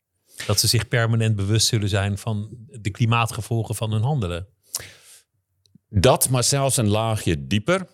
Dat 0.46 0.60
ze 0.60 0.66
zich 0.66 0.88
permanent 0.88 1.36
bewust 1.36 1.66
zullen 1.66 1.88
zijn 1.88 2.18
van 2.18 2.48
de 2.66 2.90
klimaatgevolgen 2.90 3.74
van 3.74 3.92
hun 3.92 4.02
handelen. 4.02 4.48
Dat, 5.88 6.28
maar 6.28 6.44
zelfs 6.44 6.76
een 6.76 6.88
laagje 6.88 7.46
dieper. 7.46 7.86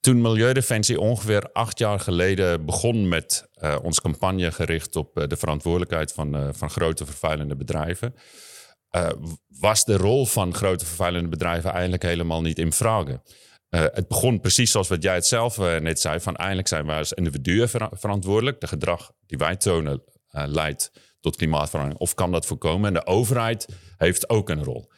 Toen 0.00 0.20
Milieudefensie 0.20 1.00
ongeveer 1.00 1.52
acht 1.52 1.78
jaar 1.78 2.00
geleden 2.00 2.64
begon 2.66 3.08
met 3.08 3.48
uh, 3.62 3.76
onze 3.82 4.00
campagne 4.00 4.52
gericht 4.52 4.96
op 4.96 5.18
uh, 5.18 5.26
de 5.26 5.36
verantwoordelijkheid 5.36 6.12
van, 6.12 6.36
uh, 6.36 6.48
van 6.52 6.70
grote 6.70 7.04
vervuilende 7.06 7.56
bedrijven, 7.56 8.14
uh, 8.96 9.08
was 9.46 9.84
de 9.84 9.96
rol 9.96 10.26
van 10.26 10.54
grote 10.54 10.86
vervuilende 10.86 11.28
bedrijven 11.28 11.72
eigenlijk 11.72 12.02
helemaal 12.02 12.40
niet 12.40 12.58
in 12.58 12.72
vraag. 12.72 13.08
Uh, 13.08 13.18
het 13.70 14.08
begon 14.08 14.40
precies 14.40 14.70
zoals 14.70 14.88
wat 14.88 15.02
jij 15.02 15.14
het 15.14 15.26
zelf 15.26 15.58
uh, 15.58 15.76
net 15.76 16.00
zei: 16.00 16.20
van 16.20 16.36
eindelijk 16.36 16.68
zijn 16.68 16.86
wij 16.86 16.98
als 16.98 17.12
individuen 17.12 17.68
ver 17.68 17.88
verantwoordelijk. 17.92 18.60
De 18.60 18.66
gedrag 18.66 19.12
die 19.26 19.38
wij 19.38 19.56
tonen 19.56 20.02
leidt 20.30 20.92
tot 21.20 21.36
klimaatverandering. 21.36 22.00
Of 22.00 22.14
kan 22.14 22.32
dat 22.32 22.46
voorkomen? 22.46 22.86
En 22.86 22.94
de 22.94 23.06
overheid 23.06 23.68
heeft 23.96 24.28
ook 24.28 24.48
een 24.48 24.64
rol. 24.64 24.90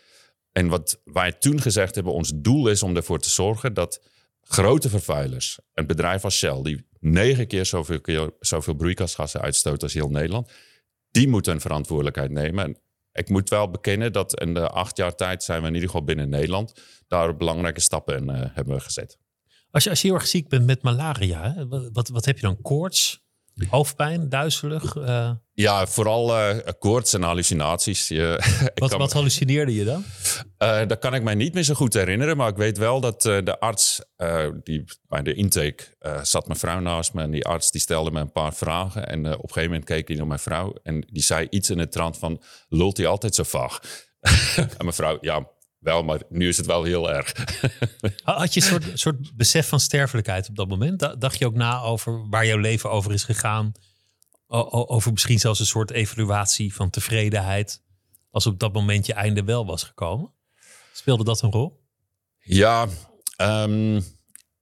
En 0.53 0.69
wat 0.69 1.01
wij 1.05 1.33
toen 1.33 1.61
gezegd 1.61 1.95
hebben: 1.95 2.13
ons 2.13 2.33
doel 2.35 2.69
is 2.69 2.83
om 2.83 2.97
ervoor 2.97 3.19
te 3.19 3.31
zorgen 3.31 3.75
dat 3.75 4.03
grote 4.41 4.89
vervuilers, 4.89 5.59
een 5.75 5.87
bedrijf 5.87 6.25
als 6.25 6.37
Shell, 6.37 6.63
die 6.63 6.87
negen 6.99 7.47
keer 7.47 7.67
zoveel, 7.67 8.37
zoveel 8.41 8.75
broeikasgassen 8.75 9.41
uitstoot 9.41 9.83
als 9.83 9.93
heel 9.93 10.09
Nederland, 10.09 10.53
die 11.11 11.29
moeten 11.29 11.53
een 11.53 11.61
verantwoordelijkheid 11.61 12.31
nemen 12.31 12.77
ik 13.13 13.29
moet 13.29 13.49
wel 13.49 13.71
bekennen 13.71 14.13
dat 14.13 14.41
in 14.41 14.55
de 14.55 14.69
acht 14.69 14.97
jaar 14.97 15.15
tijd 15.15 15.43
zijn 15.43 15.61
we 15.61 15.69
in 15.69 15.75
ieder 15.75 15.89
geval 15.89 16.05
binnen 16.05 16.29
Nederland 16.29 16.73
daar 17.09 17.37
belangrijke 17.37 17.81
stappen 17.81 18.17
in 18.17 18.31
uh, 18.31 18.45
hebben 18.55 18.81
gezet. 18.81 19.19
Als 19.71 19.85
je, 19.85 19.91
als 19.91 20.03
je 20.03 20.09
heel 20.09 20.17
erg 20.17 20.27
ziek 20.27 20.49
bent 20.49 20.67
met 20.67 20.83
malaria, 20.83 21.67
wat, 21.93 22.09
wat 22.09 22.25
heb 22.25 22.37
je 22.37 22.43
dan? 22.43 22.61
Koorts? 22.61 23.25
Hoofdpijn, 23.69 24.29
duizelig? 24.29 24.97
Uh... 24.97 25.31
Ja, 25.55 25.87
vooral 25.87 26.39
uh, 26.39 26.57
koorts 26.79 27.15
en 27.15 27.23
hallucinaties. 27.23 28.09
wat, 28.75 28.93
wat 28.93 29.13
hallucineerde 29.13 29.75
je 29.75 29.85
dan? 29.85 30.05
Uh, 30.59 30.87
dat 30.87 30.99
kan 30.99 31.15
ik 31.15 31.23
mij 31.23 31.35
niet 31.35 31.55
meer 31.55 31.63
zo 31.63 31.75
goed 31.75 31.95
herinneren. 31.95 32.37
Maar 32.37 32.49
ik 32.49 32.57
weet 32.57 32.79
wel 32.79 33.01
dat 33.01 33.23
de 33.23 33.61
arts, 33.61 34.01
die 34.63 34.85
bij 35.09 35.23
de 35.23 35.35
intake 35.35 35.85
zat 36.23 36.47
mijn 36.47 36.59
vrouw 36.59 36.81
naast 36.81 37.15
me. 37.15 37.23
En 37.23 37.31
die 37.31 37.47
arts 37.47 37.71
die 37.71 37.81
stelde 37.81 38.11
me 38.11 38.21
een 38.21 38.33
paar 38.33 38.55
vragen. 38.55 39.09
En 39.09 39.27
op 39.27 39.43
een 39.43 39.49
gegeven 39.49 39.71
moment 39.71 39.85
keek 39.85 40.09
hij 40.09 40.17
naar 40.17 40.27
mijn 40.27 40.39
vrouw. 40.39 40.75
En 40.83 41.07
die 41.11 41.23
zei 41.23 41.47
iets 41.51 41.71
in 41.71 41.79
het 41.79 41.93
trant 41.93 42.19
van, 42.19 42.43
lult 42.69 42.97
hij 42.97 43.07
altijd 43.07 43.35
zo 43.35 43.43
vaag? 43.43 43.81
en 44.57 44.69
mijn 44.79 44.93
vrouw, 44.93 45.19
ja, 45.21 45.47
wel, 45.83 46.03
maar 46.03 46.21
nu 46.29 46.49
is 46.49 46.57
het 46.57 46.67
wel 46.67 46.83
heel 46.83 47.13
erg. 47.13 47.33
Had 48.23 48.55
je 48.55 48.61
een 48.61 48.67
soort, 48.67 48.85
soort 48.95 49.37
besef 49.37 49.69
van 49.69 49.81
sterfelijkheid 49.81 50.49
op 50.49 50.57
dat 50.57 50.69
moment? 50.69 51.21
Dacht 51.21 51.39
je 51.39 51.47
ook 51.47 51.55
na 51.55 51.81
over 51.81 52.29
waar 52.29 52.47
jouw 52.47 52.59
leven 52.59 52.91
over 52.91 53.13
is 53.13 53.25
gegaan? 53.25 53.73
Over 54.47 55.13
misschien 55.13 55.39
zelfs 55.39 55.61
een 55.61 55.67
soort 55.67 55.91
evaluatie 55.91 56.75
van 56.75 56.91
tevredenheid. 56.91 57.83
Als 58.31 58.47
op 58.47 58.59
dat 58.59 58.73
moment 58.73 59.07
je 59.07 59.13
einde 59.13 59.45
wel 59.45 59.67
was 59.67 59.83
gekomen? 59.83 60.33
Speelde 60.93 61.25
dat 61.25 61.43
een 61.43 61.51
rol? 61.51 61.81
Ja, 62.39 62.87
um, 63.37 64.05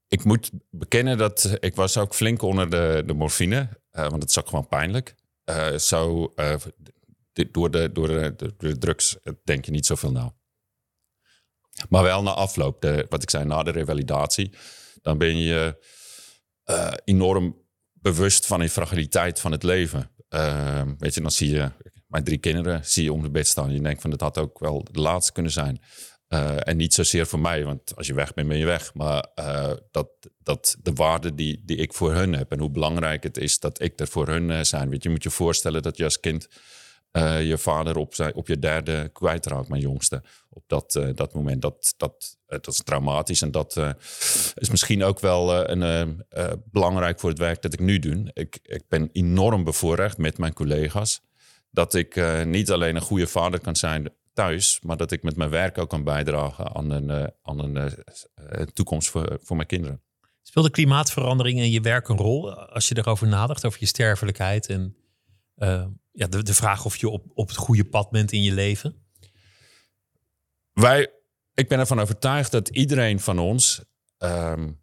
ik 0.08 0.24
moet 0.24 0.50
bekennen 0.70 1.18
dat 1.18 1.56
ik 1.60 1.74
was 1.74 1.96
ook 1.96 2.14
flink 2.14 2.42
onder 2.42 2.70
de, 2.70 3.02
de 3.06 3.14
morfine. 3.14 3.68
Uh, 3.92 4.08
want 4.08 4.22
het 4.22 4.38
ook 4.38 4.48
gewoon 4.48 4.68
pijnlijk. 4.68 5.14
Uh, 5.44 5.76
zo, 5.76 6.32
uh, 6.36 6.54
door, 7.50 7.70
de, 7.70 7.92
door, 7.92 8.08
de, 8.08 8.32
door 8.36 8.52
de 8.58 8.78
drugs 8.78 9.16
denk 9.44 9.64
je 9.64 9.70
niet 9.70 9.86
zoveel 9.86 10.12
na. 10.12 10.34
Maar 11.88 12.02
wel 12.02 12.22
na 12.22 12.30
afloop, 12.30 12.80
de, 12.80 13.06
wat 13.08 13.22
ik 13.22 13.30
zei, 13.30 13.44
na 13.44 13.62
de 13.62 13.70
revalidatie, 13.70 14.52
dan 15.02 15.18
ben 15.18 15.36
je 15.36 15.84
uh, 16.70 16.92
enorm 17.04 17.56
bewust 17.92 18.46
van 18.46 18.60
de 18.60 18.68
fragiliteit 18.68 19.40
van 19.40 19.52
het 19.52 19.62
leven. 19.62 20.10
Uh, 20.30 20.82
weet 20.98 21.14
je, 21.14 21.20
dan 21.20 21.30
zie 21.30 21.50
je 21.50 21.70
mijn 22.06 22.24
drie 22.24 22.38
kinderen 22.38 22.84
zie 22.84 23.04
je 23.04 23.12
om 23.12 23.22
de 23.22 23.30
bed 23.30 23.46
staan. 23.46 23.72
Je 23.72 23.80
denkt 23.80 24.00
van, 24.00 24.10
dat 24.10 24.20
had 24.20 24.38
ook 24.38 24.58
wel 24.58 24.84
de 24.90 25.00
laatste 25.00 25.32
kunnen 25.32 25.52
zijn. 25.52 25.80
Uh, 26.28 26.68
en 26.68 26.76
niet 26.76 26.94
zozeer 26.94 27.26
voor 27.26 27.38
mij, 27.38 27.64
want 27.64 27.96
als 27.96 28.06
je 28.06 28.14
weg 28.14 28.34
bent, 28.34 28.48
ben 28.48 28.58
je 28.58 28.64
weg. 28.64 28.94
Maar 28.94 29.26
uh, 29.34 29.72
dat, 29.90 30.08
dat 30.38 30.76
de 30.82 30.92
waarde 30.92 31.34
die, 31.34 31.62
die 31.64 31.76
ik 31.76 31.94
voor 31.94 32.14
hun 32.14 32.32
heb 32.32 32.52
en 32.52 32.58
hoe 32.58 32.70
belangrijk 32.70 33.22
het 33.22 33.36
is 33.36 33.58
dat 33.58 33.82
ik 33.82 34.00
er 34.00 34.08
voor 34.08 34.26
hun 34.26 34.66
zijn. 34.66 34.88
Weet 34.88 35.02
je, 35.02 35.08
je 35.08 35.14
moet 35.14 35.22
je 35.22 35.30
voorstellen 35.30 35.82
dat 35.82 35.96
je 35.96 36.04
als 36.04 36.20
kind 36.20 36.48
uh, 37.12 37.48
je 37.48 37.58
vader 37.58 37.96
op, 37.96 38.14
zijn, 38.14 38.34
op 38.34 38.46
je 38.46 38.58
derde 38.58 39.08
kwijtraakt, 39.12 39.68
mijn 39.68 39.80
jongste. 39.80 40.22
Op 40.48 40.64
dat, 40.66 40.94
uh, 40.94 41.08
dat 41.14 41.34
moment. 41.34 41.62
Dat, 41.62 41.94
dat, 41.96 42.38
uh, 42.48 42.58
dat 42.58 42.74
is 42.74 42.82
traumatisch 42.82 43.42
en 43.42 43.50
dat 43.50 43.76
is 44.54 44.70
misschien 44.70 45.04
ook 45.04 45.20
wel 45.20 45.68
een, 45.68 46.24
belangrijk 46.64 47.20
voor 47.20 47.30
het 47.30 47.38
werk 47.38 47.62
dat 47.62 47.72
ik 47.72 47.80
nu 47.80 47.98
doe. 47.98 48.30
Ik, 48.32 48.58
ik 48.62 48.82
ben 48.88 49.08
enorm 49.12 49.64
bevoorrecht 49.64 50.18
met 50.18 50.38
mijn 50.38 50.52
collega's. 50.52 51.20
Dat 51.70 51.94
ik 51.94 52.44
niet 52.44 52.70
alleen 52.70 52.96
een 52.96 53.02
goede 53.02 53.26
vader 53.26 53.60
kan 53.60 53.76
zijn 53.76 54.12
thuis, 54.32 54.80
maar 54.82 54.96
dat 54.96 55.10
ik 55.10 55.22
met 55.22 55.36
mijn 55.36 55.50
werk 55.50 55.78
ook 55.78 55.88
kan 55.88 56.04
bijdragen 56.04 56.74
aan 56.74 56.90
een, 56.90 57.32
aan 57.42 57.58
een 57.58 57.92
toekomst 58.72 59.10
voor, 59.10 59.38
voor 59.42 59.56
mijn 59.56 59.68
kinderen. 59.68 60.02
Speelde 60.42 60.70
klimaatverandering 60.70 61.58
in 61.58 61.70
je 61.70 61.80
werk 61.80 62.08
een 62.08 62.16
rol 62.16 62.54
als 62.54 62.88
je 62.88 62.96
erover 62.96 63.28
nadacht, 63.28 63.64
over 63.64 63.80
je 63.80 63.86
sterfelijkheid 63.86 64.68
en 64.68 64.96
ja, 66.20 66.26
de, 66.26 66.42
de 66.42 66.54
vraag 66.54 66.84
of 66.84 66.96
je 66.96 67.08
op, 67.08 67.24
op 67.34 67.48
het 67.48 67.56
goede 67.56 67.84
pad 67.84 68.10
bent 68.10 68.32
in 68.32 68.42
je 68.42 68.52
leven? 68.52 68.94
Wij, 70.72 71.12
ik 71.54 71.68
ben 71.68 71.78
ervan 71.78 72.00
overtuigd 72.00 72.50
dat 72.50 72.68
iedereen 72.68 73.20
van 73.20 73.38
ons 73.38 73.82
um, 74.18 74.80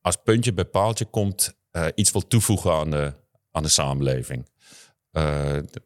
als 0.00 0.16
puntje 0.24 0.52
bij 0.52 0.64
paaltje 0.64 1.04
komt 1.04 1.56
uh, 1.72 1.86
iets 1.94 2.12
wil 2.12 2.26
toevoegen 2.26 2.72
aan 2.72 2.90
de, 2.90 3.14
aan 3.50 3.62
de 3.62 3.68
samenleving. 3.68 4.48
Uh, 5.12 5.22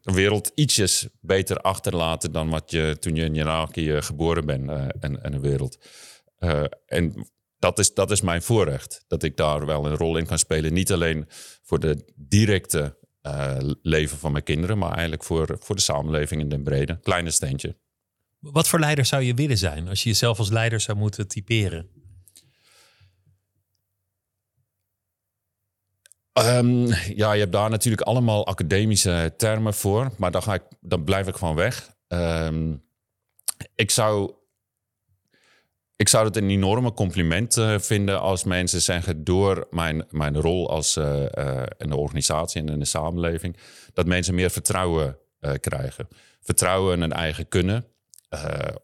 de 0.01 0.11
wereld 0.13 0.51
ietsjes 0.55 1.07
beter 1.19 1.57
achterlaten 1.57 2.31
dan 2.31 2.49
wat 2.49 2.71
je 2.71 2.97
toen 2.99 3.15
je 3.15 3.23
in 3.23 3.35
Irakië 3.35 4.01
geboren 4.01 4.45
bent 4.45 4.69
en, 4.99 5.23
en 5.23 5.31
de 5.31 5.39
wereld. 5.39 5.77
en 6.85 7.31
dat 7.59 7.79
is, 7.79 7.93
dat 7.93 8.11
is 8.11 8.21
mijn 8.21 8.41
voorrecht, 8.41 9.03
dat 9.07 9.23
ik 9.23 9.37
daar 9.37 9.65
wel 9.65 9.85
een 9.85 9.97
rol 9.97 10.17
in 10.17 10.25
kan 10.25 10.39
spelen. 10.39 10.73
Niet 10.73 10.91
alleen 10.91 11.25
voor 11.61 11.79
de 11.79 12.11
directe 12.15 12.99
uh, 13.23 13.57
leven 13.81 14.17
van 14.17 14.31
mijn 14.31 14.43
kinderen, 14.43 14.77
maar 14.77 14.91
eigenlijk 14.91 15.23
voor, 15.23 15.57
voor 15.59 15.75
de 15.75 15.81
samenleving 15.81 16.41
in 16.41 16.49
den 16.49 16.63
brede. 16.63 16.99
Kleine 16.99 17.31
steentje. 17.31 17.77
Wat 18.39 18.67
voor 18.67 18.79
leider 18.79 19.05
zou 19.05 19.21
je 19.21 19.33
willen 19.33 19.57
zijn 19.57 19.87
als 19.87 20.03
je 20.03 20.09
jezelf 20.09 20.39
als 20.39 20.49
leider 20.49 20.79
zou 20.79 20.97
moeten 20.97 21.27
typeren? 21.27 21.89
Um, 26.33 26.85
ja, 27.15 27.33
je 27.33 27.39
hebt 27.39 27.51
daar 27.51 27.69
natuurlijk 27.69 28.01
allemaal 28.01 28.47
academische 28.47 29.33
termen 29.37 29.73
voor, 29.73 30.11
maar 30.17 30.31
dan, 30.31 30.43
ga 30.43 30.53
ik, 30.53 30.63
dan 30.79 31.03
blijf 31.03 31.27
ik 31.27 31.37
van 31.37 31.55
weg. 31.55 31.95
Um, 32.07 32.83
ik 33.75 33.91
zou 33.91 34.33
ik 36.01 36.09
zou 36.09 36.25
het 36.25 36.35
een 36.35 36.49
enorme 36.49 36.93
compliment 36.93 37.57
uh, 37.57 37.79
vinden 37.79 38.21
als 38.21 38.43
mensen 38.43 38.81
zeggen 38.81 39.23
door 39.23 39.67
mijn, 39.69 40.05
mijn 40.09 40.41
rol 40.41 40.69
als 40.69 40.97
uh, 40.97 41.23
in 41.77 41.89
de 41.89 41.95
organisatie 41.95 42.61
en 42.61 42.69
in 42.69 42.79
de 42.79 42.85
samenleving, 42.85 43.57
dat 43.93 44.05
mensen 44.05 44.35
meer 44.35 44.49
vertrouwen 44.49 45.17
krijgen. 45.59 46.07
Vertrouwen 46.39 46.93
in 46.93 47.01
hun 47.01 47.11
eigen 47.11 47.47
kunnen 47.47 47.85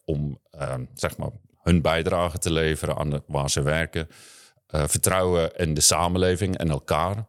om 0.06 0.40
zeg 0.94 1.18
maar 1.18 1.30
hun 1.62 1.82
bijdrage 1.82 2.38
te 2.38 2.52
leveren 2.52 2.98
aan 2.98 3.24
waar 3.28 3.50
ze 3.50 3.62
werken. 3.62 4.08
vertrouwen 4.68 5.56
in 5.56 5.74
de 5.74 5.82
samenleving 5.82 6.58
en 6.58 6.70
elkaar. 6.70 7.28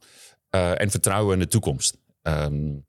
en 0.51 0.91
vertrouwen 0.91 1.33
in 1.35 1.41
de 1.41 1.49
toekomst. 1.49 1.97
Um, 2.23 2.87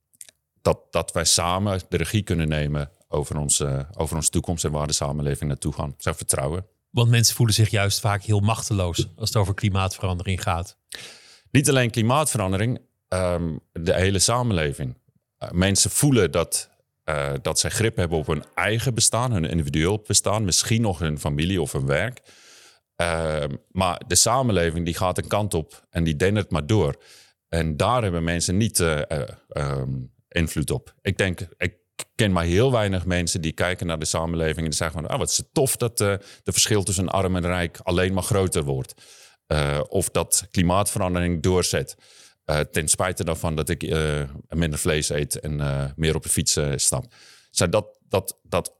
dat, 0.62 0.80
dat 0.92 1.12
wij 1.12 1.26
samen 1.26 1.80
de 1.90 1.98
regie 1.98 2.24
kunnen 2.24 2.48
nemen 2.48 2.92
over 3.08 3.38
onze, 3.38 3.88
over 3.98 4.16
onze 4.16 4.30
toekomst 4.30 4.66
en 4.66 4.72
waar 4.72 4.88
de 4.88 4.94
samenleving 4.94 5.50
naartoe 5.50 5.74
gaat. 5.74 5.94
Zou 5.98 6.16
vertrouwen. 6.16 6.66
Want 6.90 7.10
mensen 7.10 7.36
voelen 7.36 7.56
zich 7.56 7.70
juist 7.70 8.00
vaak 8.00 8.24
heel 8.24 8.40
machteloos 8.40 9.08
als 9.16 9.30
het 9.30 9.38
over 9.38 9.54
klimaatverandering 9.54 10.44
gaat. 10.44 10.78
Niet 11.52 11.70
alleen 11.70 11.90
klimaatverandering, 11.90 12.80
ehm, 13.08 13.58
de 13.72 13.94
hele 13.94 14.20
samenleving. 14.20 14.98
Uh, 15.40 15.50
mensen 15.52 15.92
voelen 15.92 16.32
dat, 16.32 16.70
uh, 17.06 17.34
dat 17.42 17.60
zij 17.60 17.70
grip 17.70 17.96
hebben 17.96 18.18
op 18.18 18.28
hun 18.28 18.44
eigen 18.54 18.94
bestaan, 18.94 19.32
hun 19.32 19.46
individueel 19.46 20.04
bestaan, 20.08 20.46
misschien 20.46 20.82
nog 20.82 21.00
hun 21.00 21.20
familie 21.20 21.62
of 21.62 21.72
hun 21.72 21.86
werk. 21.86 22.22
Uh, 23.02 23.44
maar 23.72 24.02
de 24.08 24.16
samenleving 24.16 24.86
die 24.86 24.96
gaat 24.96 25.18
een 25.18 25.28
kant 25.28 25.54
op 25.54 25.88
en 25.90 26.04
die 26.04 26.16
dendert 26.16 26.52
maar 26.52 26.66
door. 26.66 27.04
En 27.50 27.78
daar 27.78 28.02
hebben 28.02 28.24
mensen 28.24 28.58
niet 28.58 28.80
um, 28.80 30.12
invloed 30.28 30.72
op. 30.72 30.94
Ik 31.02 31.18
denk, 31.18 31.48
ik 31.58 31.78
ken 32.20 32.32
maar 32.32 32.46
heel 32.46 32.72
weinig 32.72 33.06
mensen 33.06 33.42
die 33.42 33.52
kijken 33.52 33.88
naar 33.88 34.00
de 34.00 34.06
samenleving 34.06 34.58
en 34.58 34.64
die 34.64 34.74
zeggen 34.74 35.02
van, 35.02 35.10
ah, 35.10 35.18
wat 35.18 35.30
is 35.30 35.38
het 35.38 35.54
tof 35.54 35.76
dat 35.76 36.02
uh, 36.02 36.14
de 36.44 36.52
verschil 36.52 36.84
tussen 36.84 37.10
arm 37.10 37.36
en 37.36 37.46
rijk 37.46 37.80
alleen 37.84 38.14
maar 38.14 38.24
groter 38.24 38.64
wordt. 38.64 38.94
Uh, 39.48 39.82
of 39.88 40.10
dat 40.10 40.48
klimaatverandering 40.52 41.42
doorzet. 41.42 41.96
Uh, 42.46 42.60
ten 42.60 42.88
spijt 42.88 43.26
daarvan 43.26 43.56
dat 43.56 43.70
ik 43.70 43.82
minder 44.48 44.80
vlees 44.80 45.10
eet 45.10 45.40
en 45.40 45.94
meer 45.96 46.16
op 46.16 46.24
de 46.24 46.30
fiets 46.30 46.60
stap. 46.76 47.14
Zou 47.52 47.70
dat, 47.70 47.88
dat, 48.08 48.40
dat 48.44 48.76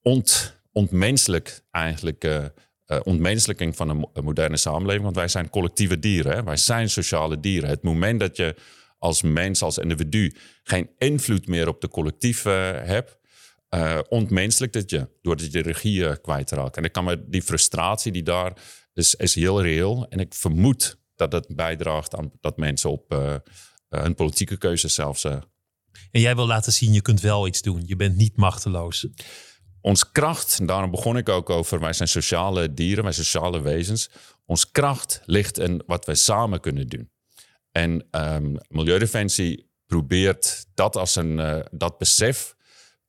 ont, 0.00 0.56
ontmenselijk 0.72 1.60
eigenlijk 1.70 2.50
ontmenselijking 3.02 3.76
van 3.76 3.88
een 3.88 4.24
moderne 4.24 4.56
samenleving. 4.56 5.04
Want 5.04 5.16
wij 5.16 5.28
zijn 5.28 5.50
collectieve 5.50 5.98
dieren. 5.98 6.32
Hè? 6.32 6.42
Wij 6.42 6.56
zijn 6.56 6.90
sociale 6.90 7.40
dieren. 7.40 7.68
Het 7.68 7.82
moment 7.82 8.20
dat 8.20 8.36
je 8.36 8.54
als 9.02 9.22
mens, 9.22 9.62
als 9.62 9.78
individu, 9.78 10.34
geen 10.62 10.90
invloed 10.98 11.46
meer 11.46 11.68
op 11.68 11.80
de 11.80 11.88
collectief 11.88 12.44
uh, 12.44 12.52
hebt, 12.70 13.18
uh, 13.74 13.98
ontmenselijk 14.08 14.72
dat 14.72 14.90
je, 14.90 15.08
doordat 15.22 15.44
je 15.44 15.50
de 15.50 15.60
regie 15.72 15.98
uh, 15.98 16.12
kwijtraakt. 16.22 16.76
En 16.76 16.84
ik 16.84 16.92
kan 16.92 17.04
me 17.04 17.24
die 17.28 17.42
frustratie 17.42 18.12
die 18.12 18.22
daar 18.22 18.52
is, 18.94 19.14
is 19.14 19.34
heel 19.34 19.62
reëel. 19.62 20.06
En 20.08 20.18
ik 20.18 20.34
vermoed 20.34 20.98
dat 21.14 21.32
het 21.32 21.46
bijdraagt 21.48 22.14
aan 22.14 22.30
dat 22.40 22.56
mensen 22.56 22.90
op 22.90 23.40
hun 23.88 24.14
politieke 24.14 24.58
keuzes 24.58 24.94
zelfs. 24.94 25.24
en 25.24 25.40
jij 26.10 26.34
wil 26.34 26.46
laten 26.46 26.72
zien, 26.72 26.92
je 26.92 27.02
kunt 27.02 27.20
wel 27.20 27.46
iets 27.46 27.62
doen. 27.62 27.82
Je 27.86 27.96
bent 27.96 28.16
niet 28.16 28.36
machteloos. 28.36 29.06
Ons 29.80 30.10
kracht, 30.10 30.58
en 30.58 30.66
daarom 30.66 30.90
begon 30.90 31.16
ik 31.16 31.28
ook 31.28 31.50
over, 31.50 31.80
wij 31.80 31.92
zijn 31.92 32.08
sociale 32.08 32.74
dieren, 32.74 33.04
wij 33.04 33.12
zijn 33.12 33.26
sociale 33.26 33.60
wezens. 33.60 34.10
Ons 34.46 34.70
kracht 34.70 35.22
ligt 35.24 35.58
in 35.58 35.82
wat 35.86 36.04
wij 36.04 36.14
samen 36.14 36.60
kunnen 36.60 36.88
doen. 36.88 37.10
En 37.72 38.06
um, 38.10 38.56
Milieudefensie 38.68 39.70
probeert 39.86 40.66
dat 40.74 40.96
als 40.96 41.16
een 41.16 41.38
uh, 41.38 41.58
dat 41.70 41.98
besef 41.98 42.54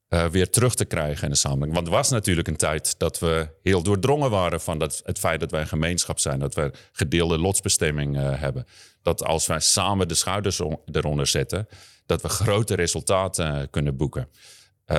uh, 0.09 0.25
weer 0.25 0.49
terug 0.49 0.75
te 0.75 0.85
krijgen 0.85 1.23
in 1.23 1.29
de 1.29 1.35
samenleving. 1.35 1.75
Want 1.75 1.87
er 1.87 1.93
was 1.93 2.09
natuurlijk 2.09 2.47
een 2.47 2.57
tijd 2.57 2.99
dat 2.99 3.19
we 3.19 3.49
heel 3.61 3.83
doordrongen 3.83 4.29
waren 4.29 4.61
van 4.61 4.77
dat, 4.79 5.01
het 5.05 5.19
feit 5.19 5.39
dat 5.39 5.51
wij 5.51 5.61
een 5.61 5.67
gemeenschap 5.67 6.19
zijn, 6.19 6.39
dat 6.39 6.55
we 6.55 6.71
gedeelde 6.91 7.37
lotsbestemming 7.37 8.17
uh, 8.17 8.39
hebben. 8.39 8.65
Dat 9.01 9.23
als 9.23 9.47
wij 9.47 9.59
samen 9.59 10.07
de 10.07 10.13
schouders 10.13 10.61
eronder 10.91 11.27
zetten, 11.27 11.67
dat 12.05 12.21
we 12.21 12.29
grote 12.29 12.75
resultaten 12.75 13.69
kunnen 13.69 13.97
boeken. 13.97 14.29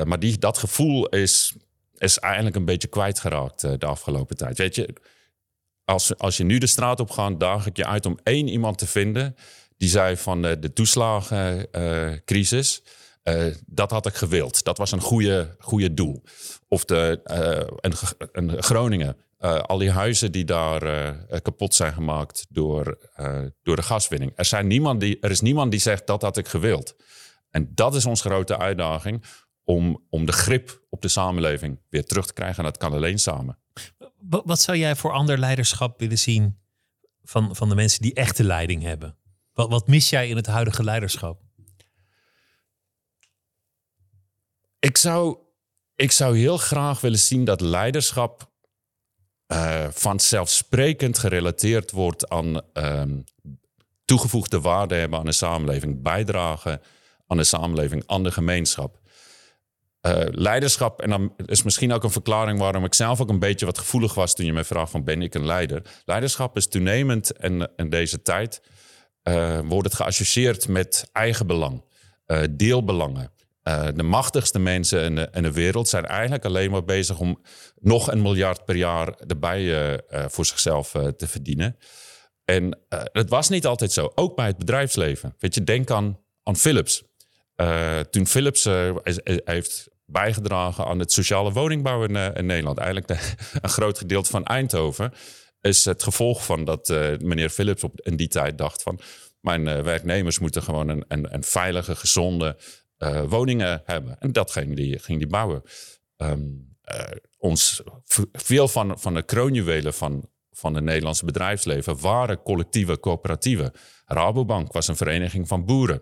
maar 0.03 0.19
die, 0.19 0.37
dat 0.37 0.57
gevoel 0.57 1.07
is, 1.07 1.55
is 1.97 2.19
eigenlijk 2.19 2.55
een 2.55 2.65
beetje 2.65 2.87
kwijtgeraakt 2.87 3.61
de 3.79 3.85
afgelopen 3.85 4.37
tijd. 4.37 4.57
Weet 4.57 4.75
je, 4.75 4.95
als, 5.85 6.17
als 6.17 6.37
je 6.37 6.43
nu 6.43 6.57
de 6.57 6.67
straat 6.67 6.99
op 6.99 7.09
gaat, 7.09 7.39
daag 7.39 7.65
ik 7.65 7.77
je 7.77 7.85
uit 7.85 8.05
om 8.05 8.19
één 8.23 8.47
iemand 8.47 8.77
te 8.77 8.87
vinden 8.87 9.35
die 9.77 9.89
zei 9.89 10.17
van 10.17 10.41
de, 10.41 10.59
de 10.59 10.73
toeslagencrisis. 10.73 12.83
Uh, 13.23 13.45
dat 13.65 13.91
had 13.91 14.05
ik 14.05 14.13
gewild. 14.13 14.63
Dat 14.63 14.77
was 14.77 14.91
een 14.91 15.01
goede, 15.01 15.55
goede 15.59 15.93
doel. 15.93 16.23
Of 16.67 16.85
de, 16.85 17.21
uh, 17.25 17.61
een, 18.31 18.63
Groningen. 18.63 19.17
Al 19.39 19.77
die 19.77 19.91
huizen 19.91 20.31
die 20.31 20.45
daar 20.45 21.15
kapot 21.41 21.73
zijn 21.73 21.93
gemaakt 21.93 22.45
door, 22.49 22.97
door 23.63 23.75
de 23.75 23.81
gaswinning. 23.81 24.31
Er, 24.35 24.45
zijn 24.45 24.67
niemand 24.67 24.99
die, 24.99 25.19
er 25.19 25.31
is 25.31 25.41
niemand 25.41 25.71
die 25.71 25.79
zegt 25.79 26.07
dat 26.07 26.21
had 26.21 26.37
ik 26.37 26.47
gewild. 26.47 26.95
En 27.49 27.71
dat 27.73 27.95
is 27.95 28.05
onze 28.05 28.29
grote 28.29 28.57
uitdaging. 28.57 29.23
Om, 29.63 30.05
om 30.09 30.25
de 30.25 30.31
grip 30.31 30.81
op 30.89 31.01
de 31.01 31.07
samenleving 31.07 31.79
weer 31.89 32.05
terug 32.05 32.25
te 32.25 32.33
krijgen. 32.33 32.57
En 32.57 32.63
dat 32.63 32.77
kan 32.77 32.93
alleen 32.93 33.19
samen. 33.19 33.59
Wat 34.29 34.59
zou 34.59 34.77
jij 34.77 34.95
voor 34.95 35.11
ander 35.11 35.37
leiderschap 35.37 35.99
willen 35.99 36.19
zien 36.19 36.59
van, 37.23 37.55
van 37.55 37.69
de 37.69 37.75
mensen 37.75 38.01
die 38.01 38.13
echte 38.13 38.43
leiding 38.43 38.83
hebben? 38.83 39.17
Wat, 39.53 39.69
wat 39.69 39.87
mis 39.87 40.09
jij 40.09 40.29
in 40.29 40.35
het 40.35 40.45
huidige 40.45 40.83
leiderschap? 40.83 41.41
Ik 44.79 44.97
zou, 44.97 45.37
ik 45.95 46.11
zou 46.11 46.37
heel 46.37 46.57
graag 46.57 47.01
willen 47.01 47.19
zien 47.19 47.45
dat 47.45 47.61
leiderschap 47.61 48.51
uh, 49.47 49.87
vanzelfsprekend 49.91 51.17
gerelateerd 51.17 51.91
wordt 51.91 52.29
aan 52.29 52.61
um, 52.73 53.23
toegevoegde 54.05 54.61
waarde 54.61 54.95
hebben 54.95 55.19
aan 55.19 55.25
de 55.25 55.31
samenleving, 55.31 56.01
bijdragen 56.01 56.81
aan 57.27 57.37
de 57.37 57.43
samenleving, 57.43 58.03
aan 58.05 58.23
de 58.23 58.31
gemeenschap. 58.31 58.99
Uh, 60.05 60.21
leiderschap, 60.29 61.01
en 61.01 61.09
dan 61.09 61.33
is 61.45 61.63
misschien 61.63 61.93
ook 61.93 62.03
een 62.03 62.11
verklaring 62.11 62.59
waarom 62.59 62.85
ik 62.85 62.93
zelf 62.93 63.21
ook 63.21 63.29
een 63.29 63.39
beetje 63.39 63.65
wat 63.65 63.77
gevoelig 63.77 64.13
was 64.13 64.35
toen 64.35 64.45
je 64.45 64.53
me 64.53 64.63
vraagt 64.63 64.91
van 64.91 65.03
ben 65.03 65.21
ik 65.21 65.33
een 65.33 65.45
leider. 65.45 65.81
Leiderschap 66.05 66.57
is 66.57 66.67
toenemend 66.67 67.31
in, 67.31 67.69
in 67.75 67.89
deze 67.89 68.21
tijd 68.21 68.61
uh, 69.23 69.59
wordt 69.63 69.87
het 69.87 69.95
geassocieerd 69.95 70.67
met 70.67 71.09
eigenbelang, 71.11 71.83
uh, 72.27 72.41
deelbelangen. 72.51 73.33
De 73.95 74.03
machtigste 74.03 74.59
mensen 74.59 75.03
in 75.03 75.15
de, 75.15 75.29
in 75.31 75.43
de, 75.43 75.51
wereld 75.51 75.87
zijn 75.87 76.05
eigenlijk 76.05 76.45
alleen 76.45 76.71
maar 76.71 76.83
bezig 76.83 77.19
om 77.19 77.41
nog 77.79 78.11
een 78.11 78.21
miljard 78.21 78.65
per 78.65 78.75
jaar 78.75 79.07
erbij 79.27 79.99
voor 80.27 80.45
zichzelf 80.45 80.91
te 80.91 81.27
verdienen. 81.27 81.77
En 82.43 82.79
dat 83.11 83.29
was 83.29 83.49
niet 83.49 83.65
altijd 83.65 83.91
zo, 83.91 84.11
ook 84.15 84.35
bij 84.35 84.47
het 84.47 84.57
bedrijfsleven. 84.57 85.35
Weet 85.39 85.55
je, 85.55 85.63
denk 85.63 85.91
aan, 85.91 86.19
aan 86.43 86.55
Philips. 86.55 87.03
toen 88.09 88.27
Philips 88.27 88.67
heeft 89.43 89.93
bijgedragen 90.05 90.85
aan 90.85 90.99
het 90.99 91.11
sociale 91.11 91.51
woningbouw 91.51 92.03
in, 92.03 92.15
in 92.15 92.45
Nederland, 92.45 92.77
eigenlijk 92.77 93.07
de, 93.07 93.33
een 93.61 93.69
groot 93.69 93.97
gedeelte 93.97 94.29
van 94.29 94.45
Eindhoven, 94.45 95.13
is 95.61 95.85
het 95.85 96.03
gevolg 96.03 96.45
van 96.45 96.65
dat 96.65 96.89
uh, 96.89 97.17
meneer 97.17 97.49
Philips 97.49 97.83
op, 97.83 98.01
in 98.01 98.15
die 98.15 98.27
tijd 98.27 98.57
dacht 98.57 98.83
van... 98.83 98.99
mijn 99.39 99.67
uh, 99.67 99.81
werknemers 99.81 100.39
moeten 100.39 100.63
gewoon 100.63 100.89
een, 100.89 101.05
een, 101.07 101.43
veilige, 101.43 101.95
gezonde 101.95 102.57
woningen 103.27 103.81
hebben. 103.85 104.19
En 104.19 104.31
dat 104.31 104.51
ging 104.51 104.75
die, 104.75 104.99
ging 104.99 105.17
die 105.17 105.27
bouwen. 105.27 105.61
Um, 106.17 106.77
ons, 107.37 107.81
veel 108.31 108.67
van, 108.67 108.99
van 108.99 109.13
de 109.13 109.23
kroonjuwelen 109.23 109.93
van, 109.93 110.29
van 110.51 110.75
het 110.75 110.83
Nederlandse 110.83 111.25
bedrijfsleven 111.25 111.99
waren 111.99 112.41
collectieve 112.41 112.99
coöperatieven. 112.99 113.71
Rabobank 114.05 114.73
was 114.73 114.87
een 114.87 114.95
vereniging 114.95 115.47
van 115.47 115.65
boeren. 115.65 116.01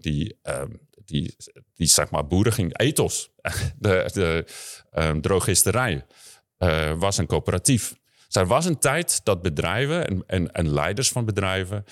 die, 0.00 0.38
ehm, 0.42 0.70
die, 1.04 1.36
die, 1.74 1.86
zeg 1.86 2.10
maar, 2.10 2.26
boeren 2.26 2.52
ging... 2.52 2.78
Ethos, 2.78 3.30
de, 3.78 4.10
de 4.12 4.44
um, 4.98 5.20
drogisterij, 5.20 6.06
was 6.98 7.18
een 7.18 7.26
coöperatief. 7.26 7.94
Er 8.30 8.46
was 8.46 8.64
een 8.64 8.78
tijd 8.78 9.20
dat 9.24 9.42
bedrijven 9.42 10.06
en, 10.06 10.22
en, 10.26 10.52
en 10.52 10.72
leiders 10.72 11.08
van 11.08 11.24
bedrijven 11.24 11.84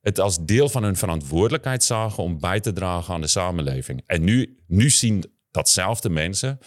het 0.00 0.20
als 0.20 0.44
deel 0.44 0.68
van 0.68 0.82
hun 0.82 0.96
verantwoordelijkheid 0.96 1.84
zagen 1.84 2.22
om 2.22 2.40
bij 2.40 2.60
te 2.60 2.72
dragen 2.72 3.14
aan 3.14 3.20
de 3.20 3.26
samenleving. 3.26 4.02
En 4.06 4.24
nu, 4.24 4.58
nu 4.66 4.90
zien 4.90 5.24
datzelfde 5.50 6.10
mensen, 6.10 6.58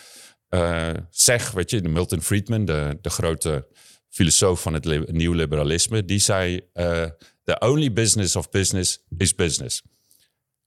uh, 0.49 0.89
zeg, 1.09 1.51
weet 1.51 1.69
je, 1.69 1.81
Milton 1.81 2.21
Friedman, 2.21 2.65
de, 2.65 2.97
de 3.01 3.09
grote 3.09 3.67
filosoof 4.09 4.61
van 4.61 4.73
het 4.73 5.11
nieuw 5.11 5.33
liberalisme, 5.33 6.05
die 6.05 6.19
zei: 6.19 6.55
uh, 6.55 7.05
The 7.43 7.59
only 7.59 7.93
business 7.93 8.35
of 8.35 8.49
business 8.49 9.05
is 9.17 9.35
business 9.35 9.81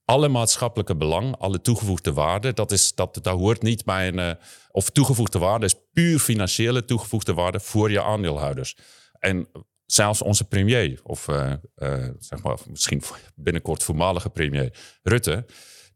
alle 0.04 0.28
maatschappelijke 0.28 0.96
belang, 0.96 1.36
alle 1.38 1.60
toegevoegde 1.60 2.12
waarde, 2.12 2.52
dat, 2.52 2.72
is, 2.72 2.94
dat, 2.94 3.18
dat 3.22 3.38
hoort 3.38 3.62
niet 3.62 3.84
bij 3.84 4.08
een. 4.08 4.18
Uh, 4.18 4.30
of 4.70 4.90
toegevoegde 4.90 5.38
waarde 5.38 5.64
is 5.64 5.74
puur 5.92 6.18
financiële 6.18 6.84
toegevoegde 6.84 7.34
waarde 7.34 7.60
voor 7.60 7.90
je 7.90 8.02
aandeelhouders. 8.02 8.76
En 9.18 9.48
zelfs 9.86 10.22
onze 10.22 10.44
premier, 10.44 11.00
of 11.02 11.28
uh, 11.28 11.52
uh, 11.76 12.08
zeg 12.18 12.42
maar 12.42 12.58
misschien 12.66 13.02
binnenkort 13.34 13.82
voormalige 13.82 14.30
premier 14.30 14.98
Rutte, 15.02 15.46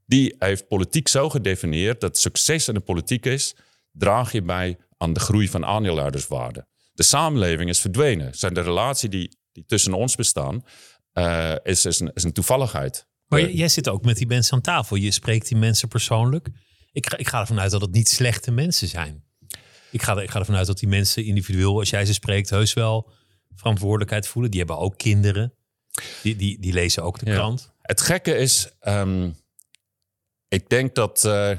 die 0.07 0.35
heeft 0.39 0.69
politiek 0.69 1.09
zo 1.09 1.29
gedefinieerd 1.31 2.01
dat 2.01 2.19
succes 2.19 2.69
in 2.69 2.75
de 2.75 2.81
politiek 2.81 3.27
is. 3.27 3.57
Draag 3.93 4.33
je 4.33 4.43
bij 4.43 4.79
aan 4.97 5.13
de 5.13 5.21
groei 5.21 5.49
van 5.49 5.65
aandeelhouderswaarde. 5.65 6.67
De 6.93 7.03
samenleving 7.03 7.69
is 7.69 7.81
verdwenen. 7.81 8.35
Zijn 8.35 8.55
de 8.55 8.61
relatie 8.61 9.09
die, 9.09 9.39
die 9.53 9.65
tussen 9.65 9.93
ons 9.93 10.15
bestaan, 10.15 10.65
is, 11.63 11.85
is, 11.85 12.01
is 12.01 12.23
een 12.25 12.33
toevalligheid. 12.33 13.07
Maar 13.29 13.51
jij 13.51 13.69
zit 13.69 13.89
ook 13.89 14.05
met 14.05 14.17
die 14.17 14.27
mensen 14.27 14.55
aan 14.55 14.61
tafel. 14.61 14.97
Je 14.97 15.11
spreekt 15.11 15.49
die 15.49 15.57
mensen 15.57 15.89
persoonlijk. 15.89 16.49
Ik 16.93 17.09
ga, 17.09 17.17
ik 17.17 17.29
ga 17.29 17.41
ervan 17.41 17.61
uit 17.61 17.71
dat 17.71 17.81
het 17.81 17.93
niet 17.93 18.09
slechte 18.09 18.51
mensen 18.51 18.89
zijn. 18.89 19.25
Ik 19.91 20.03
ga, 20.03 20.21
ik 20.21 20.31
ga 20.31 20.39
ervan 20.39 20.57
uit 20.57 20.67
dat 20.67 20.79
die 20.79 20.89
mensen 20.89 21.25
individueel, 21.25 21.79
als 21.79 21.91
jij 21.91 22.05
ze 22.07 22.13
spreekt, 22.13 22.51
heus 22.51 22.73
wel 22.73 23.11
verantwoordelijkheid 23.55 24.29
voelen. 24.29 24.51
Die 24.51 24.61
hebben 24.61 24.79
ook 24.79 24.99
kinderen. 24.99 25.55
Die, 26.23 26.37
die, 26.37 26.61
die 26.61 26.73
lezen 26.73 27.03
ook 27.03 27.19
de 27.19 27.25
krant. 27.25 27.73
Het 27.83 28.01
gekke 28.01 28.37
is, 28.37 28.69
um, 28.83 29.37
ik 30.49 30.69
denk 30.69 30.95
dat 30.95 31.25
uh, 31.25 31.51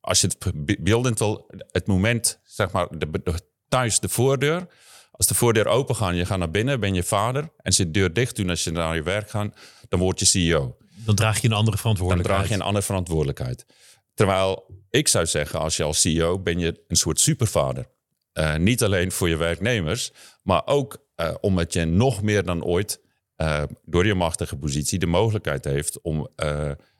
als 0.00 0.20
je 0.20 0.26
het 0.26 0.82
beeldend 0.84 1.18
wil, 1.18 1.46
het 1.70 1.86
moment, 1.86 2.40
zeg 2.44 2.70
maar, 2.70 2.88
de, 2.98 3.40
thuis 3.68 4.00
de 4.00 4.08
voordeur. 4.08 4.66
Als 5.10 5.26
de 5.26 5.34
voordeur 5.34 5.66
open 5.66 5.96
gaat, 5.96 6.14
je 6.14 6.24
gaat 6.24 6.38
naar 6.38 6.50
binnen, 6.50 6.80
ben 6.80 6.94
je 6.94 7.02
vader. 7.02 7.52
En 7.56 7.72
zit 7.72 7.86
de 7.86 8.00
deur 8.00 8.12
dicht 8.12 8.36
doen 8.36 8.50
als 8.50 8.64
je 8.64 8.70
naar 8.70 8.94
je 8.94 9.02
werk 9.02 9.30
gaat, 9.30 9.56
dan 9.88 9.98
word 10.00 10.18
je 10.18 10.24
CEO. 10.24 10.76
Dan 11.04 11.14
draag 11.14 11.40
je 11.40 11.48
een 11.48 11.54
andere 11.54 11.76
verantwoordelijkheid. 11.76 12.38
Dan 12.38 12.46
draag 12.46 12.56
je 12.56 12.62
een 12.62 12.68
andere 12.68 12.84
verantwoordelijkheid. 12.84 13.66
Terwijl 14.14 14.66
ik 14.90 15.08
zou 15.08 15.26
zeggen, 15.26 15.60
als 15.60 15.76
je 15.76 15.82
als 15.82 16.00
CEO 16.00 16.38
ben 16.38 16.58
je 16.58 16.84
een 16.88 16.96
soort 16.96 17.20
supervader. 17.20 17.86
Uh, 18.34 18.56
niet 18.56 18.82
alleen 18.82 19.12
voor 19.12 19.28
je 19.28 19.36
werknemers, 19.36 20.12
maar 20.42 20.62
ook 20.66 20.98
uh, 21.16 21.34
omdat 21.40 21.72
je 21.72 21.84
nog 21.84 22.22
meer 22.22 22.44
dan 22.44 22.64
ooit 22.64 23.00
uh, 23.36 23.62
door 23.84 24.06
je 24.06 24.14
machtige 24.14 24.56
positie 24.56 24.98
de 24.98 25.06
mogelijkheid 25.06 25.64
heeft 25.64 26.00
om 26.00 26.28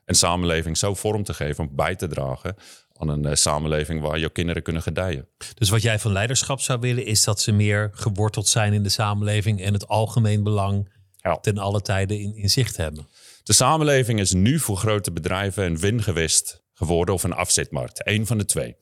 een 0.05 0.15
samenleving 0.15 0.79
zo 0.79 0.95
vorm 0.95 1.25
te 1.25 1.35
geven, 1.35 1.65
om 1.65 1.77
bij 1.77 1.97
te 1.97 2.07
dragen 2.07 2.57
aan 2.97 3.09
een 3.09 3.37
samenleving 3.37 4.01
waar 4.01 4.19
je 4.19 4.31
kinderen 4.31 4.63
kunnen 4.63 4.83
gedijen. 4.83 5.29
Dus 5.55 5.69
wat 5.69 5.83
jij 5.83 5.99
van 5.99 6.13
leiderschap 6.13 6.61
zou 6.61 6.81
willen, 6.81 7.07
is 7.07 7.25
dat 7.25 7.41
ze 7.41 7.53
meer 7.53 7.91
geworteld 7.93 8.49
zijn 8.49 8.73
in 8.73 8.83
de 8.83 8.89
samenleving 8.89 9.63
en 9.63 9.73
het 9.73 9.89
algemeen 9.89 10.43
belang 10.43 10.89
ja. 11.17 11.37
ten 11.37 11.59
alle 11.59 11.83
tijden 11.83 12.21
in, 12.21 12.37
in 12.37 12.51
zicht 12.51 12.77
hebben. 12.77 13.07
De 13.43 13.53
samenleving 13.53 14.21
is 14.21 14.33
nu 14.33 14.59
voor 14.59 14.77
grote 14.77 15.13
bedrijven 15.13 15.65
een 15.65 15.79
wingewist 15.79 16.63
geworden 16.73 17.15
of 17.15 17.23
een 17.23 17.33
afzetmarkt. 17.33 18.07
Eén 18.07 18.27
van 18.27 18.39
de 18.39 18.45
twee. 18.45 18.77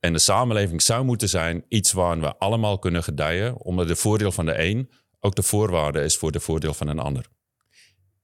En 0.00 0.12
de 0.12 0.18
samenleving 0.18 0.82
zou 0.82 1.04
moeten 1.04 1.28
zijn 1.28 1.64
iets 1.68 1.92
waar 1.92 2.20
we 2.20 2.36
allemaal 2.36 2.78
kunnen 2.78 3.02
gedijen, 3.02 3.56
omdat 3.56 3.88
de 3.88 3.96
voordeel 3.96 4.32
van 4.32 4.46
de 4.46 4.62
een 4.64 4.90
ook 5.20 5.34
de 5.34 5.42
voorwaarde 5.42 6.00
is 6.00 6.16
voor 6.16 6.32
de 6.32 6.40
voordeel 6.40 6.74
van 6.74 6.88
een 6.88 6.98
ander. 6.98 7.26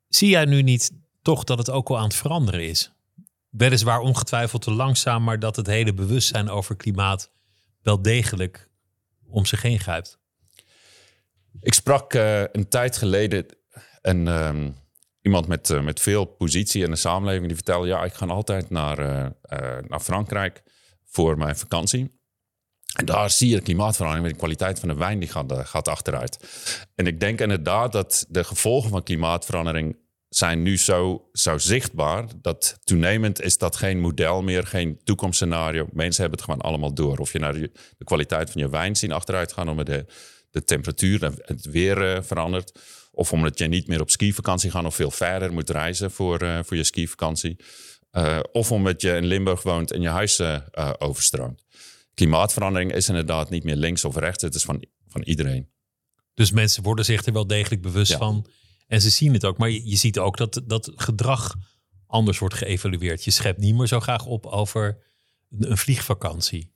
Zie 0.08 0.28
jij 0.28 0.44
nu 0.44 0.62
niet 0.62 0.90
toch 1.22 1.44
dat 1.44 1.58
het 1.58 1.70
ook 1.70 1.88
wel 1.88 1.98
aan 1.98 2.04
het 2.04 2.14
veranderen 2.14 2.68
is? 2.68 2.92
Weliswaar 3.48 4.00
ongetwijfeld 4.00 4.62
te 4.62 4.72
langzaam, 4.72 5.24
maar 5.24 5.38
dat 5.38 5.56
het 5.56 5.66
hele 5.66 5.94
bewustzijn 5.94 6.48
over 6.48 6.76
klimaat 6.76 7.30
wel 7.82 8.02
degelijk 8.02 8.68
om 9.26 9.46
zich 9.46 9.62
heen 9.62 9.80
grijpt. 9.80 10.18
Ik 11.60 11.74
sprak 11.74 12.14
uh, 12.14 12.40
een 12.40 12.68
tijd 12.68 12.96
geleden 12.96 13.46
een, 14.02 14.26
um, 14.26 14.76
iemand 15.24 15.46
met, 15.46 15.70
uh, 15.70 15.80
met 15.80 16.00
veel 16.00 16.24
positie 16.24 16.84
in 16.84 16.90
de 16.90 16.96
samenleving 16.96 17.46
die 17.46 17.54
vertelde: 17.54 17.86
Ja, 17.86 18.04
ik 18.04 18.12
ga 18.12 18.26
altijd 18.26 18.70
naar, 18.70 18.98
uh, 18.98 19.26
naar 19.88 20.00
Frankrijk 20.00 20.62
voor 21.04 21.38
mijn 21.38 21.56
vakantie. 21.56 22.22
En 22.94 23.04
daar 23.04 23.30
zie 23.30 23.48
je 23.48 23.56
de 23.56 23.62
klimaatverandering 23.62 24.26
met 24.26 24.34
de 24.34 24.40
kwaliteit 24.40 24.80
van 24.80 24.88
de 24.88 24.94
wijn 24.94 25.18
die 25.18 25.28
gaat, 25.28 25.52
gaat 25.68 25.88
achteruit. 25.88 26.38
En 26.94 27.06
ik 27.06 27.20
denk 27.20 27.40
inderdaad 27.40 27.92
dat 27.92 28.26
de 28.28 28.44
gevolgen 28.44 28.90
van 28.90 29.02
klimaatverandering 29.02 29.96
zijn 30.28 30.62
nu 30.62 30.78
zo, 30.78 31.28
zo 31.32 31.58
zichtbaar 31.58 32.26
dat 32.40 32.78
toenemend 32.84 33.40
is 33.40 33.58
dat 33.58 33.76
geen 33.76 34.00
model 34.00 34.42
meer, 34.42 34.66
geen 34.66 35.00
toekomstscenario. 35.04 35.86
Mensen 35.92 36.20
hebben 36.22 36.40
het 36.40 36.48
gewoon 36.48 36.64
allemaal 36.64 36.94
door. 36.94 37.18
Of 37.18 37.32
je 37.32 37.38
naar 37.38 37.52
de, 37.52 37.70
kwaliteit 38.04 38.50
van 38.50 38.60
je 38.60 38.68
wijn 38.68 38.96
zien 38.96 39.12
achteruit 39.12 39.52
gaan, 39.52 39.68
omdat 39.68 39.86
de, 39.86 40.06
de 40.54 40.64
temperatuur 40.64 41.22
en 41.22 41.34
het 41.36 41.64
weer 41.64 42.14
uh, 42.16 42.22
verandert. 42.22 42.80
Of 43.10 43.32
omdat 43.32 43.58
je 43.58 43.66
niet 43.66 43.86
meer 43.86 44.00
op 44.00 44.10
skivakantie 44.10 44.70
gaat 44.70 44.84
of 44.84 44.94
veel 44.94 45.10
verder 45.10 45.52
moet 45.52 45.70
reizen 45.70 46.10
voor, 46.10 46.42
uh, 46.42 46.58
voor 46.62 46.76
je 46.76 46.84
skivakantie. 46.84 47.56
Uh, 48.12 48.40
of 48.52 48.72
omdat 48.72 49.00
je 49.00 49.16
in 49.16 49.24
Limburg 49.24 49.62
woont 49.62 49.90
en 49.90 50.00
je 50.00 50.08
huis 50.08 50.40
overstroomt. 50.98 51.64
Klimaatverandering 52.14 52.92
is 52.92 53.08
inderdaad 53.08 53.50
niet 53.50 53.64
meer 53.64 53.76
links 53.76 54.04
of 54.04 54.16
rechts, 54.16 54.42
het 54.42 54.54
is 54.54 54.62
van, 54.62 54.84
van 55.08 55.22
iedereen. 55.22 55.68
Dus 56.34 56.50
mensen 56.50 56.82
worden 56.82 57.04
zich 57.04 57.24
er 57.24 57.32
wel 57.32 57.46
degelijk 57.46 57.82
bewust 57.82 58.12
ja. 58.12 58.18
van 58.18 58.46
en 58.86 59.00
ze 59.00 59.10
zien 59.10 59.32
het 59.32 59.44
ook. 59.44 59.58
Maar 59.58 59.70
je, 59.70 59.88
je 59.88 59.96
ziet 59.96 60.18
ook 60.18 60.36
dat, 60.36 60.60
dat 60.64 60.92
gedrag 60.94 61.54
anders 62.06 62.38
wordt 62.38 62.54
geëvalueerd. 62.54 63.24
Je 63.24 63.30
schept 63.30 63.58
niet 63.58 63.74
meer 63.74 63.86
zo 63.86 64.00
graag 64.00 64.26
op 64.26 64.46
over 64.46 64.98
een 65.58 65.78
vliegvakantie. 65.78 66.72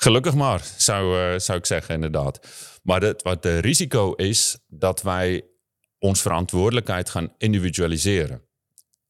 Gelukkig 0.00 0.34
maar, 0.34 0.62
zou, 0.76 1.32
uh, 1.32 1.38
zou 1.38 1.58
ik 1.58 1.66
zeggen, 1.66 1.94
inderdaad. 1.94 2.46
Maar 2.82 3.02
het, 3.02 3.22
wat 3.22 3.42
de 3.42 3.58
risico 3.58 4.12
is, 4.12 4.58
dat 4.66 5.02
wij 5.02 5.44
ons 5.98 6.22
verantwoordelijkheid 6.22 7.10
gaan 7.10 7.32
individualiseren. 7.38 8.42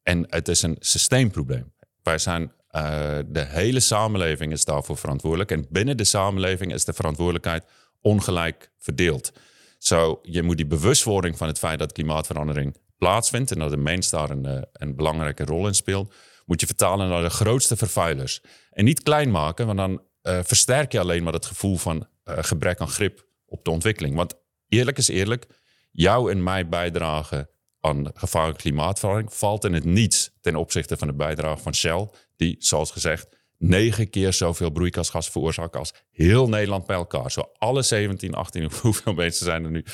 En 0.03 0.27
het 0.29 0.49
is 0.49 0.63
een 0.63 0.77
systeemprobleem. 0.79 1.73
Wij 2.03 2.19
zijn, 2.19 2.43
uh, 2.43 3.19
de 3.27 3.45
hele 3.45 3.81
samenleving 3.81 4.53
is 4.53 4.65
daarvoor 4.65 4.97
verantwoordelijk. 4.97 5.51
En 5.51 5.67
binnen 5.71 5.97
de 5.97 6.05
samenleving 6.05 6.73
is 6.73 6.85
de 6.85 6.93
verantwoordelijkheid 6.93 7.65
ongelijk 8.01 8.71
verdeeld. 8.79 9.33
Zo, 9.79 10.19
je 10.23 10.43
moet 10.43 10.57
die 10.57 10.67
bewustwording 10.67 11.37
van 11.39 11.47
het 11.47 11.59
feit 11.59 11.79
dat 11.79 11.93
klimaatverandering 11.93 12.77
plaatsvindt 12.99 13.51
en 13.51 13.59
dat 13.59 13.71
de 13.71 13.77
mens 13.77 14.11
daar 14.11 14.31
een, 14.31 14.47
eh, 14.47 14.63
een 14.73 14.97
belangrijke 14.97 15.45
rol 15.45 15.67
in 15.67 15.75
speelt, 15.75 16.15
moet 16.47 16.61
je 16.61 16.67
vertalen 16.67 17.09
naar 17.09 17.23
de 17.23 17.31
grootste 17.31 17.77
vervuilers. 17.77 18.41
En 18.71 18.85
niet 18.85 19.03
klein 19.03 19.31
maken, 19.31 19.67
want 19.67 19.79
dan 19.79 20.03
uh, 20.29 20.39
versterk 20.43 20.93
je 20.93 21.01
alleen 21.01 21.23
maar 21.23 21.33
het 21.33 21.47
gevoel 21.47 21.77
van 21.77 22.07
uh, 22.25 22.35
gebrek 22.39 22.81
aan 22.81 22.89
grip 22.89 23.27
op 23.47 23.65
de 23.65 23.71
ontwikkeling. 23.71 24.15
Want 24.15 24.35
eerlijk 24.69 24.99
is 24.99 25.09
eerlijk, 25.09 25.47
jouw 25.91 26.29
en 26.29 26.43
mijn 26.43 26.69
bijdrage 26.69 27.51
aan 27.81 28.11
gevaarlijke 28.15 28.61
klimaatverandering 28.61 29.35
valt 29.35 29.65
in 29.65 29.73
het 29.73 29.85
niets 29.85 30.31
ten 30.41 30.57
opzichte 30.57 30.97
van 30.97 31.09
de 31.09 31.15
bijdrage 31.15 31.63
van 31.63 31.75
Shell, 31.75 32.09
die, 32.37 32.57
zoals 32.59 32.91
gezegd, 32.91 33.37
negen 33.59 34.11
keer 34.11 34.33
zoveel 34.33 34.71
broeikasgas 34.71 35.29
veroorzaken 35.29 35.79
als 35.79 35.95
heel 36.11 36.49
Nederland 36.49 36.87
bij 36.87 36.97
elkaar. 36.97 37.31
Zo 37.31 37.51
alle 37.59 37.83
17, 37.83 38.35
18, 38.35 38.71
hoeveel 38.83 39.13
mensen 39.13 39.45
zijn 39.45 39.65
er 39.65 39.71
nu 39.71 39.85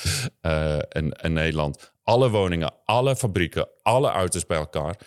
uh, 0.43 0.79
in, 0.89 1.13
in, 1.13 1.33
Nederland? 1.33 1.93
Alle 2.03 2.31
woningen, 2.31 2.75
alle 2.85 3.17
fabrieken, 3.17 3.69
alle 3.83 4.09
auto's 4.09 4.47
bij 4.47 4.59
elkaar. 4.59 4.99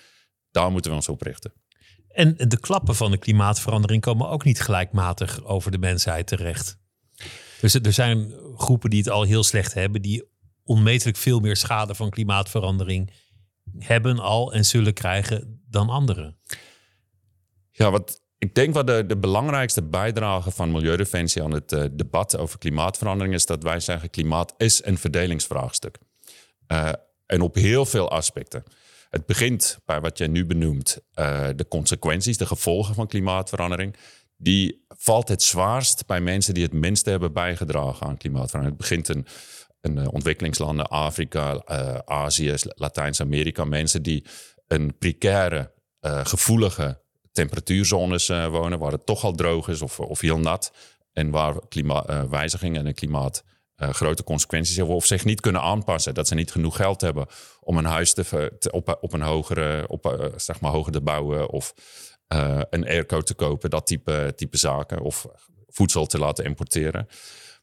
Daar 0.51 0.71
moeten 0.71 0.91
we 0.91 0.97
ons 0.97 1.09
op 1.09 1.21
richten. 1.21 1.53
En 2.17 2.35
de 2.37 2.59
klappen 2.59 2.95
van 2.95 3.11
de 3.11 3.17
klimaatverandering 3.17 4.01
komen 4.01 4.29
ook 4.29 4.43
niet 4.43 4.61
gelijkmatig 4.61 5.43
over 5.43 5.71
de 5.71 5.77
mensheid 5.77 6.27
terecht. 6.27 6.77
Dus 7.61 7.73
er 7.73 7.93
zijn 7.93 8.33
groepen 8.55 8.89
die 8.89 8.99
het 8.99 9.09
al 9.09 9.23
heel 9.23 9.43
slecht 9.43 9.73
hebben, 9.73 10.01
die 10.01 10.23
onmetelijk 10.63 11.17
veel 11.17 11.39
meer 11.39 11.55
schade 11.55 11.95
van 11.95 12.09
klimaatverandering 12.09 13.13
hebben 13.77 14.19
al 14.19 14.53
en 14.53 14.65
zullen 14.65 14.93
krijgen 14.93 15.61
dan 15.69 15.89
anderen. 15.89 16.37
Ja, 17.71 17.91
wat 17.91 18.21
ik 18.37 18.55
denk 18.55 18.73
wat 18.73 18.87
de, 18.87 19.05
de 19.05 19.17
belangrijkste 19.17 19.83
bijdrage 19.83 20.51
van 20.51 20.71
Milieudefensie 20.71 21.43
aan 21.43 21.53
het 21.53 21.71
uh, 21.71 21.83
debat 21.91 22.37
over 22.37 22.59
klimaatverandering 22.59 23.33
is 23.33 23.45
dat 23.45 23.63
wij 23.63 23.79
zeggen: 23.79 24.09
klimaat 24.09 24.53
is 24.57 24.85
een 24.85 24.97
verdelingsvraagstuk. 24.97 25.97
Uh, 26.67 26.91
en 27.25 27.41
op 27.41 27.55
heel 27.55 27.85
veel 27.85 28.09
aspecten. 28.09 28.63
Het 29.09 29.25
begint 29.25 29.79
bij 29.85 30.01
wat 30.01 30.17
jij 30.17 30.27
nu 30.27 30.45
benoemt, 30.45 30.97
uh, 31.15 31.47
de 31.55 31.67
consequenties, 31.67 32.37
de 32.37 32.45
gevolgen 32.45 32.95
van 32.95 33.07
klimaatverandering. 33.07 33.95
Die 34.37 34.85
valt 34.87 35.27
het 35.27 35.43
zwaarst 35.43 36.05
bij 36.05 36.21
mensen 36.21 36.53
die 36.53 36.63
het 36.63 36.73
minste 36.73 37.09
hebben 37.09 37.33
bijgedragen 37.33 38.07
aan 38.07 38.17
klimaatverandering. 38.17 38.79
Het 38.79 38.89
begint 38.89 39.09
in, 39.09 39.25
in 39.81 40.11
ontwikkelingslanden, 40.11 40.87
Afrika, 40.87 41.61
Azië, 42.05 42.53
Latijns-Amerika. 42.63 43.65
Mensen 43.65 44.03
die 44.03 44.25
een 44.67 44.97
precaire, 44.97 45.71
gevoelige 46.01 47.01
temperatuurzones 47.31 48.27
wonen, 48.27 48.79
waar 48.79 48.91
het 48.91 49.05
toch 49.05 49.23
al 49.23 49.33
droog 49.33 49.67
is 49.67 49.81
of, 49.81 49.99
of 49.99 50.21
heel 50.21 50.39
nat. 50.39 50.71
En 51.13 51.29
waar 51.29 51.67
klimaatwijzigingen 51.67 52.75
uh, 52.75 52.81
en 52.81 52.85
het 52.85 52.95
klimaat 52.95 53.43
uh, 53.77 53.89
grote 53.89 54.23
consequenties 54.23 54.75
hebben. 54.75 54.95
Of 54.95 55.05
zich 55.05 55.25
niet 55.25 55.41
kunnen 55.41 55.61
aanpassen. 55.61 56.13
Dat 56.13 56.27
ze 56.27 56.35
niet 56.35 56.51
genoeg 56.51 56.75
geld 56.75 57.01
hebben 57.01 57.25
om 57.59 57.77
een 57.77 57.85
huis 57.85 58.13
te, 58.13 58.57
op, 58.71 58.97
op 59.01 59.13
een 59.13 59.21
hogere, 59.21 59.87
op, 59.87 60.05
uh, 60.05 60.25
zeg 60.35 60.59
maar 60.59 60.71
hoger 60.71 60.91
te 60.91 61.01
bouwen. 61.01 61.49
Of 61.49 61.73
een 62.69 62.87
airco 62.87 63.21
te 63.21 63.33
kopen. 63.33 63.69
Dat 63.69 63.87
type, 63.87 64.33
type 64.35 64.57
zaken. 64.57 65.01
Of 65.01 65.27
voedsel 65.67 66.05
te 66.05 66.19
laten 66.19 66.45
importeren. 66.45 67.07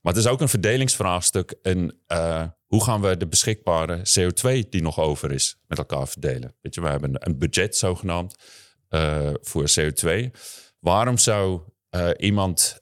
Maar 0.00 0.12
het 0.12 0.24
is 0.24 0.30
ook 0.30 0.40
een 0.40 0.48
verdelingsvraagstuk. 0.48 1.54
En 1.62 2.02
hoe 2.66 2.84
gaan 2.84 3.00
we 3.00 3.16
de 3.16 3.26
beschikbare 3.26 3.98
CO2 3.98 4.68
die 4.68 4.82
nog 4.82 5.00
over 5.00 5.32
is 5.32 5.56
met 5.66 5.78
elkaar 5.78 6.08
verdelen? 6.08 6.54
Weet 6.60 6.74
je, 6.74 6.80
we 6.80 6.88
hebben 6.88 7.26
een 7.26 7.38
budget 7.38 7.76
zogenaamd 7.76 8.36
voor 9.40 9.64
CO2. 9.78 10.30
Waarom 10.80 11.18
zou 11.18 11.60
uh, 11.94 12.08
iemand 12.18 12.80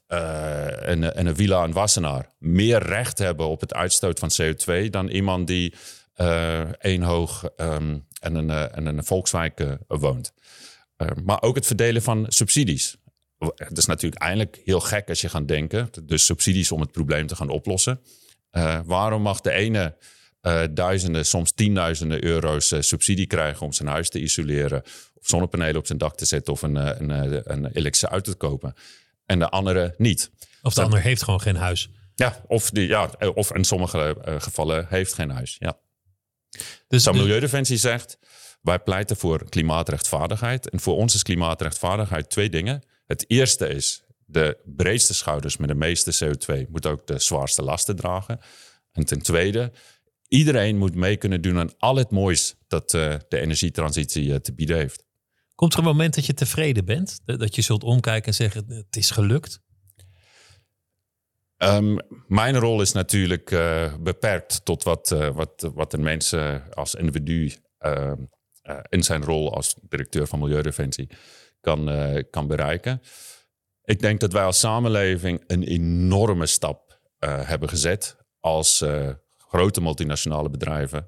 in, 0.85 1.03
in, 1.03 1.27
een 1.27 1.35
villa 1.35 1.63
in 1.63 1.71
Wassenaar 1.71 2.29
meer 2.39 2.83
recht 2.83 3.17
hebben 3.17 3.47
op 3.47 3.61
het 3.61 3.73
uitstoot 3.73 4.19
van 4.19 4.31
CO2 4.41 4.89
dan 4.89 5.07
iemand 5.07 5.47
die 5.47 5.73
één 6.79 7.01
hoog 7.01 7.49
um, 7.57 8.07
en 8.19 8.35
een, 8.35 8.49
en 8.49 8.85
een 8.85 9.03
Volkswijk 9.03 9.77
woont? 9.87 10.33
maar 11.23 11.41
ook 11.41 11.55
het 11.55 11.65
verdelen 11.65 12.01
van 12.01 12.25
subsidies. 12.27 12.97
het 13.55 13.77
is 13.77 13.85
natuurlijk 13.85 14.21
eigenlijk 14.21 14.61
heel 14.63 14.79
gek 14.79 15.09
als 15.09 15.21
je 15.21 15.29
gaat 15.29 15.47
denken, 15.47 15.89
dus 16.03 16.25
subsidies 16.25 16.71
om 16.71 16.81
het 16.81 16.91
probleem 16.91 17.27
te 17.27 17.35
gaan 17.35 17.49
oplossen. 17.49 18.01
Waarom 18.85 19.21
mag 19.21 19.41
de 19.41 19.51
ene 19.51 19.95
duizenden, 20.71 21.25
soms 21.25 21.51
tienduizenden 21.51 22.23
euro's 22.23 22.75
subsidie 22.79 23.27
krijgen 23.27 23.65
om 23.65 23.73
zijn 23.73 23.89
huis 23.89 24.09
te 24.09 24.19
isoleren, 24.19 24.81
of 25.13 25.27
zonnepanelen 25.27 25.77
op 25.77 25.85
zijn 25.85 25.97
dak 25.97 26.15
te 26.15 26.25
zetten 26.25 26.53
of 26.53 26.61
een, 26.61 26.75
een, 26.75 27.41
een 27.53 27.65
elektrische 27.65 28.07
auto 28.07 28.31
te 28.31 28.37
kopen, 28.37 28.73
en 29.25 29.39
de 29.39 29.49
andere 29.49 29.93
niet? 29.97 30.31
Of 30.61 30.73
de 30.73 30.81
ander 30.81 31.01
heeft 31.01 31.23
gewoon 31.23 31.41
geen 31.41 31.55
huis. 31.55 31.89
Ja, 32.15 32.43
of, 32.47 32.69
die, 32.69 32.87
ja, 32.87 33.09
of 33.33 33.53
in 33.53 33.63
sommige 33.63 34.17
gevallen 34.37 34.85
heeft 34.89 35.13
geen 35.13 35.29
huis. 35.29 35.55
Ja. 35.59 35.77
Dus 36.87 37.03
de 37.03 37.13
Milieudefensie 37.13 37.77
zegt, 37.77 38.17
wij 38.61 38.79
pleiten 38.79 39.17
voor 39.17 39.49
klimaatrechtvaardigheid. 39.49 40.69
En 40.69 40.79
voor 40.79 40.95
ons 40.95 41.15
is 41.15 41.23
klimaatrechtvaardigheid 41.23 42.29
twee 42.29 42.49
dingen. 42.49 42.83
Het 43.05 43.25
eerste 43.27 43.67
is 43.67 44.03
de 44.25 44.57
breedste 44.65 45.13
schouders 45.13 45.57
met 45.57 45.67
de 45.67 45.75
meeste 45.75 46.25
CO2 46.25 46.69
moeten 46.69 46.91
ook 46.91 47.07
de 47.07 47.19
zwaarste 47.19 47.61
lasten 47.61 47.95
dragen. 47.95 48.39
En 48.91 49.05
ten 49.05 49.21
tweede, 49.21 49.71
iedereen 50.27 50.77
moet 50.77 50.95
mee 50.95 51.17
kunnen 51.17 51.41
doen 51.41 51.59
aan 51.59 51.77
al 51.77 51.95
het 51.95 52.11
moois 52.11 52.55
dat 52.67 52.93
uh, 52.93 53.15
de 53.27 53.39
energietransitie 53.39 54.27
uh, 54.27 54.35
te 54.35 54.53
bieden 54.53 54.77
heeft. 54.77 55.05
Komt 55.55 55.73
er 55.73 55.79
een 55.79 55.85
moment 55.85 56.15
dat 56.15 56.25
je 56.25 56.33
tevreden 56.33 56.85
bent? 56.85 57.19
Dat 57.25 57.55
je 57.55 57.61
zult 57.61 57.83
omkijken 57.83 58.27
en 58.27 58.33
zeggen: 58.33 58.65
het 58.67 58.95
is 58.95 59.11
gelukt? 59.11 59.61
Um, 61.57 61.99
mijn 62.27 62.57
rol 62.57 62.81
is 62.81 62.91
natuurlijk 62.91 63.51
uh, 63.51 63.93
beperkt 63.99 64.65
tot 64.65 64.83
wat, 64.83 65.09
wat, 65.33 65.71
wat 65.73 65.93
een 65.93 66.03
mens 66.03 66.35
als 66.73 66.95
individu 66.95 67.53
ehm, 67.77 68.21
in 68.89 69.03
zijn 69.03 69.23
rol 69.23 69.53
als 69.53 69.75
directeur 69.81 70.27
van 70.27 70.39
Milieudefensie 70.39 71.09
kan, 71.61 71.89
kan 72.29 72.47
bereiken. 72.47 73.01
Ik 73.83 73.99
denk 73.99 74.19
dat 74.19 74.33
wij 74.33 74.43
als 74.43 74.59
samenleving 74.59 75.43
een 75.47 75.63
enorme 75.63 76.45
stap 76.45 76.99
uh, 77.19 77.47
hebben 77.47 77.69
gezet 77.69 78.17
als 78.39 78.81
uh, 78.81 79.09
grote 79.37 79.81
multinationale 79.81 80.49
bedrijven 80.49 81.05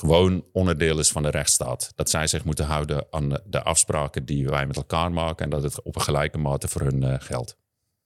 gewoon 0.00 0.44
onderdeel 0.52 0.98
is 0.98 1.10
van 1.10 1.22
de 1.22 1.30
rechtsstaat. 1.30 1.92
Dat 1.94 2.10
zij 2.10 2.26
zich 2.26 2.44
moeten 2.44 2.64
houden 2.64 3.06
aan 3.10 3.40
de 3.44 3.62
afspraken 3.62 4.24
die 4.24 4.48
wij 4.48 4.66
met 4.66 4.76
elkaar 4.76 5.12
maken 5.12 5.44
en 5.44 5.50
dat 5.50 5.62
het 5.62 5.82
op 5.82 5.94
een 5.94 6.02
gelijke 6.02 6.38
mate 6.38 6.68
voor 6.68 6.80
hun 6.80 7.02
uh, 7.02 7.14
geldt. 7.18 7.56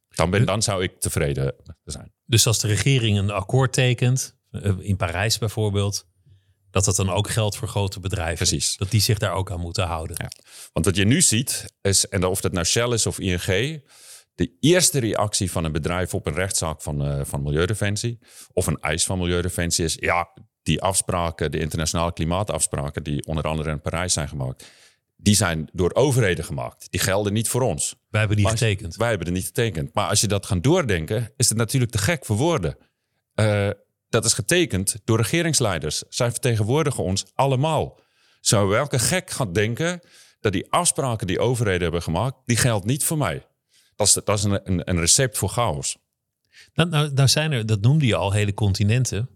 Dan, 0.08 0.30
ben, 0.30 0.46
dan 0.46 0.62
zou 0.62 0.82
ik 0.82 1.00
tevreden 1.00 1.54
zijn. 1.84 2.12
Dus 2.24 2.46
als 2.46 2.58
de 2.58 2.68
regering 2.68 3.18
een 3.18 3.30
akkoord 3.30 3.72
tekent, 3.72 4.36
in 4.78 4.96
Parijs 4.96 5.38
bijvoorbeeld, 5.38 6.06
dat 6.70 6.84
dat 6.84 6.96
dan 6.96 7.10
ook 7.10 7.30
geldt 7.30 7.56
voor 7.56 7.68
grote 7.68 8.00
bedrijven. 8.00 8.46
Precies. 8.46 8.76
Dat 8.76 8.90
die 8.90 9.00
zich 9.00 9.18
daar 9.18 9.32
ook 9.32 9.50
aan 9.50 9.60
moeten 9.60 9.86
houden. 9.86 10.16
Ja. 10.18 10.30
Want 10.72 10.86
wat 10.86 10.96
je 10.96 11.04
nu 11.04 11.22
ziet, 11.22 11.74
is, 11.80 12.08
en 12.08 12.24
of 12.24 12.40
dat 12.40 12.52
nou 12.52 12.64
Shell 12.66 12.88
is 12.88 13.06
of 13.06 13.18
ING, 13.18 13.82
de 14.34 14.56
eerste 14.60 14.98
reactie 14.98 15.50
van 15.50 15.64
een 15.64 15.72
bedrijf 15.72 16.14
op 16.14 16.26
een 16.26 16.34
rechtszaak 16.34 16.82
van, 16.82 17.08
uh, 17.08 17.24
van 17.24 17.42
Milieudefensie 17.42 18.18
of 18.52 18.66
een 18.66 18.80
eis 18.80 19.04
van 19.04 19.18
Milieudefensie 19.18 19.84
is: 19.84 19.96
ja, 20.00 20.28
die 20.64 20.82
afspraken, 20.82 21.50
de 21.50 21.58
internationale 21.58 22.12
klimaatafspraken, 22.12 23.02
die 23.02 23.26
onder 23.26 23.44
andere 23.44 23.70
in 23.70 23.80
Parijs 23.80 24.12
zijn 24.12 24.28
gemaakt, 24.28 24.64
die 25.16 25.34
zijn 25.34 25.68
door 25.72 25.94
overheden 25.94 26.44
gemaakt. 26.44 26.86
Die 26.90 27.00
gelden 27.00 27.32
niet 27.32 27.48
voor 27.48 27.62
ons. 27.62 27.94
Wij 28.10 28.20
hebben 28.20 28.38
die 28.38 28.48
getekend. 28.48 28.96
Wij 28.96 29.08
hebben 29.08 29.26
er 29.26 29.32
niet 29.32 29.44
getekend. 29.44 29.94
Maar 29.94 30.08
als 30.08 30.20
je 30.20 30.28
dat 30.28 30.46
gaat 30.46 30.62
doordenken, 30.62 31.32
is 31.36 31.48
het 31.48 31.58
natuurlijk 31.58 31.92
te 31.92 31.98
gek 31.98 32.24
voor 32.24 32.36
woorden. 32.36 32.76
Uh, 33.34 33.68
dat 34.08 34.24
is 34.24 34.32
getekend 34.32 34.96
door 35.04 35.16
regeringsleiders. 35.16 36.02
Zij 36.08 36.30
vertegenwoordigen 36.30 37.04
ons 37.04 37.24
allemaal. 37.34 38.00
Zou 38.40 38.68
welke 38.68 38.98
gek 38.98 39.30
gaat 39.30 39.54
denken 39.54 40.00
dat 40.40 40.52
die 40.52 40.70
afspraken 40.70 41.26
die 41.26 41.38
overheden 41.38 41.82
hebben 41.82 42.02
gemaakt, 42.02 42.36
die 42.44 42.56
geldt 42.56 42.86
niet 42.86 43.04
voor 43.04 43.18
mij. 43.18 43.46
Dat 43.96 44.06
is, 44.06 44.12
dat 44.12 44.38
is 44.38 44.44
een, 44.44 44.88
een, 44.88 45.00
recept 45.00 45.38
voor 45.38 45.48
chaos. 45.48 45.96
Nou, 46.74 46.88
nou, 46.88 47.12
nou, 47.12 47.28
zijn 47.28 47.52
er, 47.52 47.66
dat 47.66 47.80
noemde 47.80 48.06
je 48.06 48.16
al, 48.16 48.32
hele 48.32 48.54
continenten. 48.54 49.28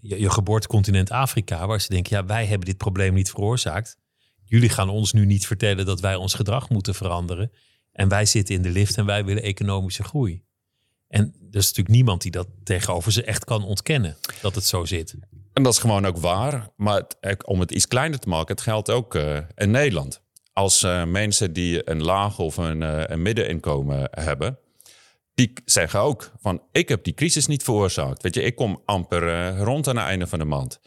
Je, 0.00 0.20
je 0.20 0.30
geboortecontinent 0.30 1.10
Afrika, 1.10 1.66
waar 1.66 1.80
ze 1.80 1.88
denken, 1.88 2.16
ja, 2.16 2.24
wij 2.24 2.46
hebben 2.46 2.66
dit 2.66 2.76
probleem 2.76 3.14
niet 3.14 3.30
veroorzaakt. 3.30 3.98
Jullie 4.44 4.68
gaan 4.68 4.88
ons 4.88 5.12
nu 5.12 5.26
niet 5.26 5.46
vertellen 5.46 5.86
dat 5.86 6.00
wij 6.00 6.14
ons 6.14 6.34
gedrag 6.34 6.68
moeten 6.68 6.94
veranderen. 6.94 7.52
En 7.92 8.08
wij 8.08 8.26
zitten 8.26 8.54
in 8.54 8.62
de 8.62 8.70
lift 8.70 8.96
en 8.96 9.06
wij 9.06 9.24
willen 9.24 9.42
economische 9.42 10.02
groei. 10.02 10.42
En 11.08 11.22
er 11.22 11.58
is 11.58 11.66
natuurlijk 11.66 11.94
niemand 11.94 12.22
die 12.22 12.30
dat 12.30 12.48
tegenover 12.64 13.12
ze 13.12 13.24
echt 13.24 13.44
kan 13.44 13.64
ontkennen, 13.64 14.16
dat 14.42 14.54
het 14.54 14.64
zo 14.64 14.84
zit. 14.84 15.16
En 15.52 15.62
dat 15.62 15.72
is 15.72 15.78
gewoon 15.78 16.06
ook 16.06 16.16
waar. 16.16 16.68
Maar 16.76 17.04
om 17.44 17.60
het 17.60 17.70
iets 17.70 17.88
kleiner 17.88 18.18
te 18.18 18.28
maken, 18.28 18.54
het 18.54 18.64
geldt 18.64 18.90
ook 18.90 19.14
uh, 19.14 19.38
in 19.54 19.70
Nederland 19.70 20.22
als 20.52 20.82
uh, 20.82 21.04
mensen 21.04 21.52
die 21.52 21.90
een 21.90 22.02
laag 22.02 22.38
of 22.38 22.56
een, 22.56 22.80
uh, 22.80 23.02
een 23.06 23.22
middeninkomen 23.22 24.08
hebben, 24.10 24.58
die 25.40 25.52
zeggen 25.64 26.00
ook 26.00 26.32
van 26.40 26.62
ik 26.72 26.88
heb 26.88 27.04
die 27.04 27.14
crisis 27.14 27.46
niet 27.46 27.62
veroorzaakt. 27.62 28.22
Weet 28.22 28.34
je, 28.34 28.42
ik 28.42 28.54
kom 28.54 28.82
amper 28.84 29.22
uh, 29.22 29.62
rond 29.62 29.88
aan 29.88 29.96
het 29.96 30.06
einde 30.06 30.26
van 30.26 30.38
de 30.38 30.44
maand. 30.44 30.80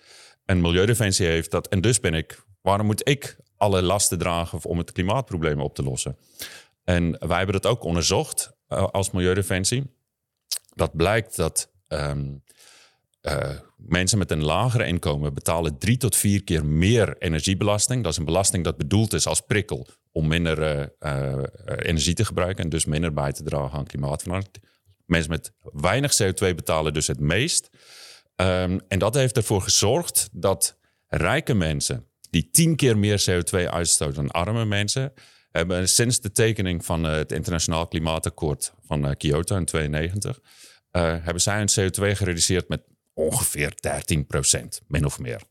En 0.46 0.62
Milieudefensie 0.62 1.28
heeft 1.28 1.52
dat 1.52 1.68
en 1.68 1.82
dus 1.82 2.00
ben 2.00 2.14
ik, 2.14 2.44
waarom 2.62 2.86
moet 2.86 3.10
ik 3.10 3.38
alle 3.58 3.82
lasten 3.82 4.18
dragen 4.18 4.64
om 4.64 4.78
het 4.78 4.92
klimaatprobleem 4.92 5.62
op 5.62 5.76
te 5.76 5.84
lossen? 5.84 6.18
En 6.84 7.16
wij 7.20 7.38
hebben 7.38 7.62
dat 7.62 7.72
ook 7.72 7.84
onderzocht 7.84 8.54
als 8.68 9.12
Milieudefensie. 9.12 9.84
Dat 10.74 10.96
blijkt 10.96 11.36
dat 11.36 11.72
um, 11.88 12.44
uh, 13.22 13.50
mensen 13.78 14.18
met 14.18 14.32
een 14.32 14.44
lagere 14.44 14.86
inkomen 14.86 15.34
betalen 15.34 15.78
drie 15.78 15.98
tot 15.98 16.16
vier 16.16 16.44
keer 16.44 16.66
meer 16.66 17.18
energiebelasting. 17.18 18.04
Dat 18.04 18.12
is 18.12 18.18
een 18.18 18.26
belasting 18.26 18.64
dat 18.64 18.78
bedoeld 18.78 19.14
is 19.14 19.28
als 19.28 19.42
prikkel 19.42 19.88
om 20.14 20.28
minder 20.28 20.60
uh, 20.60 20.86
uh, 21.00 21.44
energie 21.66 22.14
te 22.14 22.26
gebruiken 22.26 22.64
en 22.64 22.70
dus 22.70 22.86
minder 22.86 23.14
bij 23.14 23.32
te 23.32 23.44
dragen 23.44 23.78
aan 23.78 23.86
klimaatverandering. 23.86 24.64
Mensen 25.06 25.32
met 25.32 25.54
weinig 25.62 26.22
CO2 26.24 26.56
betalen 26.56 26.94
dus 26.94 27.08
het 27.08 27.20
meest. 27.20 27.70
Um, 28.36 28.80
en 28.88 29.00
dat 29.00 29.14
heeft 29.14 29.38
ervoor 29.38 29.62
gezorgd 29.62 30.30
dat 30.32 30.78
rijke 31.08 31.54
mensen, 31.54 32.08
die 32.30 32.50
tien 32.50 32.76
keer 32.76 32.98
meer 32.98 33.26
CO2 33.30 33.70
uitstoten 33.70 34.16
dan 34.16 34.32
arme 34.32 34.66
mensen, 34.66 35.14
hebben 35.52 35.90
sinds 35.90 36.20
de 36.20 36.32
tekening 36.32 36.86
van 36.86 37.04
het 37.04 37.32
internationaal 37.32 37.88
klimaatakkoord 37.88 38.74
van 38.86 39.18
Kyoto 39.18 39.58
in 39.58 39.66
92, 39.66 40.40
hebben 40.92 41.42
zij 41.42 41.58
hun 41.58 41.70
CO2 41.70 42.18
gereduceerd 42.18 42.68
met 42.68 42.82
ongeveer 43.14 43.74
13 43.80 44.26
procent, 44.28 44.82
min 44.88 45.06
of 45.06 45.20
meer. 45.20 45.42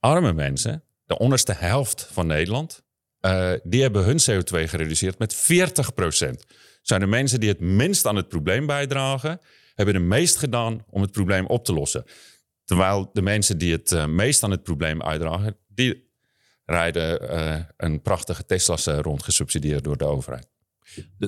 Arme 0.00 0.32
mensen, 0.32 0.84
de 1.06 1.18
onderste 1.18 1.52
helft 1.52 2.08
van 2.12 2.26
Nederland, 2.26 2.82
uh, 3.20 3.52
die 3.62 3.82
hebben 3.82 4.04
hun 4.04 4.20
CO2 4.20 4.68
gereduceerd 4.68 5.18
met 5.18 5.34
40 5.34 5.94
procent. 5.94 6.44
Zijn 6.82 7.00
de 7.00 7.06
mensen 7.06 7.40
die 7.40 7.48
het 7.48 7.60
minst 7.60 8.06
aan 8.06 8.16
het 8.16 8.28
probleem 8.28 8.66
bijdragen, 8.66 9.40
hebben 9.74 9.94
het 9.94 10.04
meest 10.04 10.36
gedaan 10.36 10.84
om 10.90 11.02
het 11.02 11.12
probleem 11.12 11.46
op 11.46 11.64
te 11.64 11.72
lossen. 11.72 12.04
Terwijl 12.64 13.10
de 13.12 13.22
mensen 13.22 13.58
die 13.58 13.72
het 13.72 13.90
uh, 13.90 14.06
meest 14.06 14.42
aan 14.42 14.50
het 14.50 14.62
probleem 14.62 15.02
uitdragen, 15.02 15.56
die 15.68 16.10
rijden 16.64 17.22
uh, 17.22 17.56
een 17.76 18.02
prachtige 18.02 18.46
Tesla's 18.46 18.86
rond, 18.86 19.22
gesubsidieerd 19.22 19.84
door 19.84 19.96
de 19.96 20.04
overheid. 20.04 20.48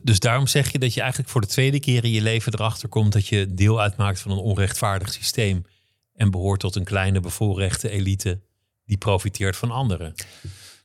Dus 0.03 0.19
daarom 0.19 0.47
zeg 0.47 0.73
je 0.73 0.79
dat 0.79 0.95
je 0.95 1.01
eigenlijk 1.01 1.31
voor 1.31 1.41
de 1.41 1.47
tweede 1.47 1.81
keer 1.81 2.05
in 2.05 2.11
je 2.11 2.23
leven 2.23 2.55
erachter 2.55 2.89
komt 2.89 3.13
dat 3.13 3.27
je 3.27 3.55
deel 3.55 3.81
uitmaakt 3.81 4.21
van 4.21 4.31
een 4.31 4.39
onrechtvaardig 4.39 5.13
systeem 5.13 5.67
en 6.15 6.31
behoort 6.31 6.61
tot 6.61 6.77
een 6.77 6.85
kleine 6.85 7.21
bevoorrechte 7.21 7.91
elite 7.91 8.41
die 8.85 8.99
profiteert 8.99 9.57
van 9.57 9.71
anderen. 9.71 10.15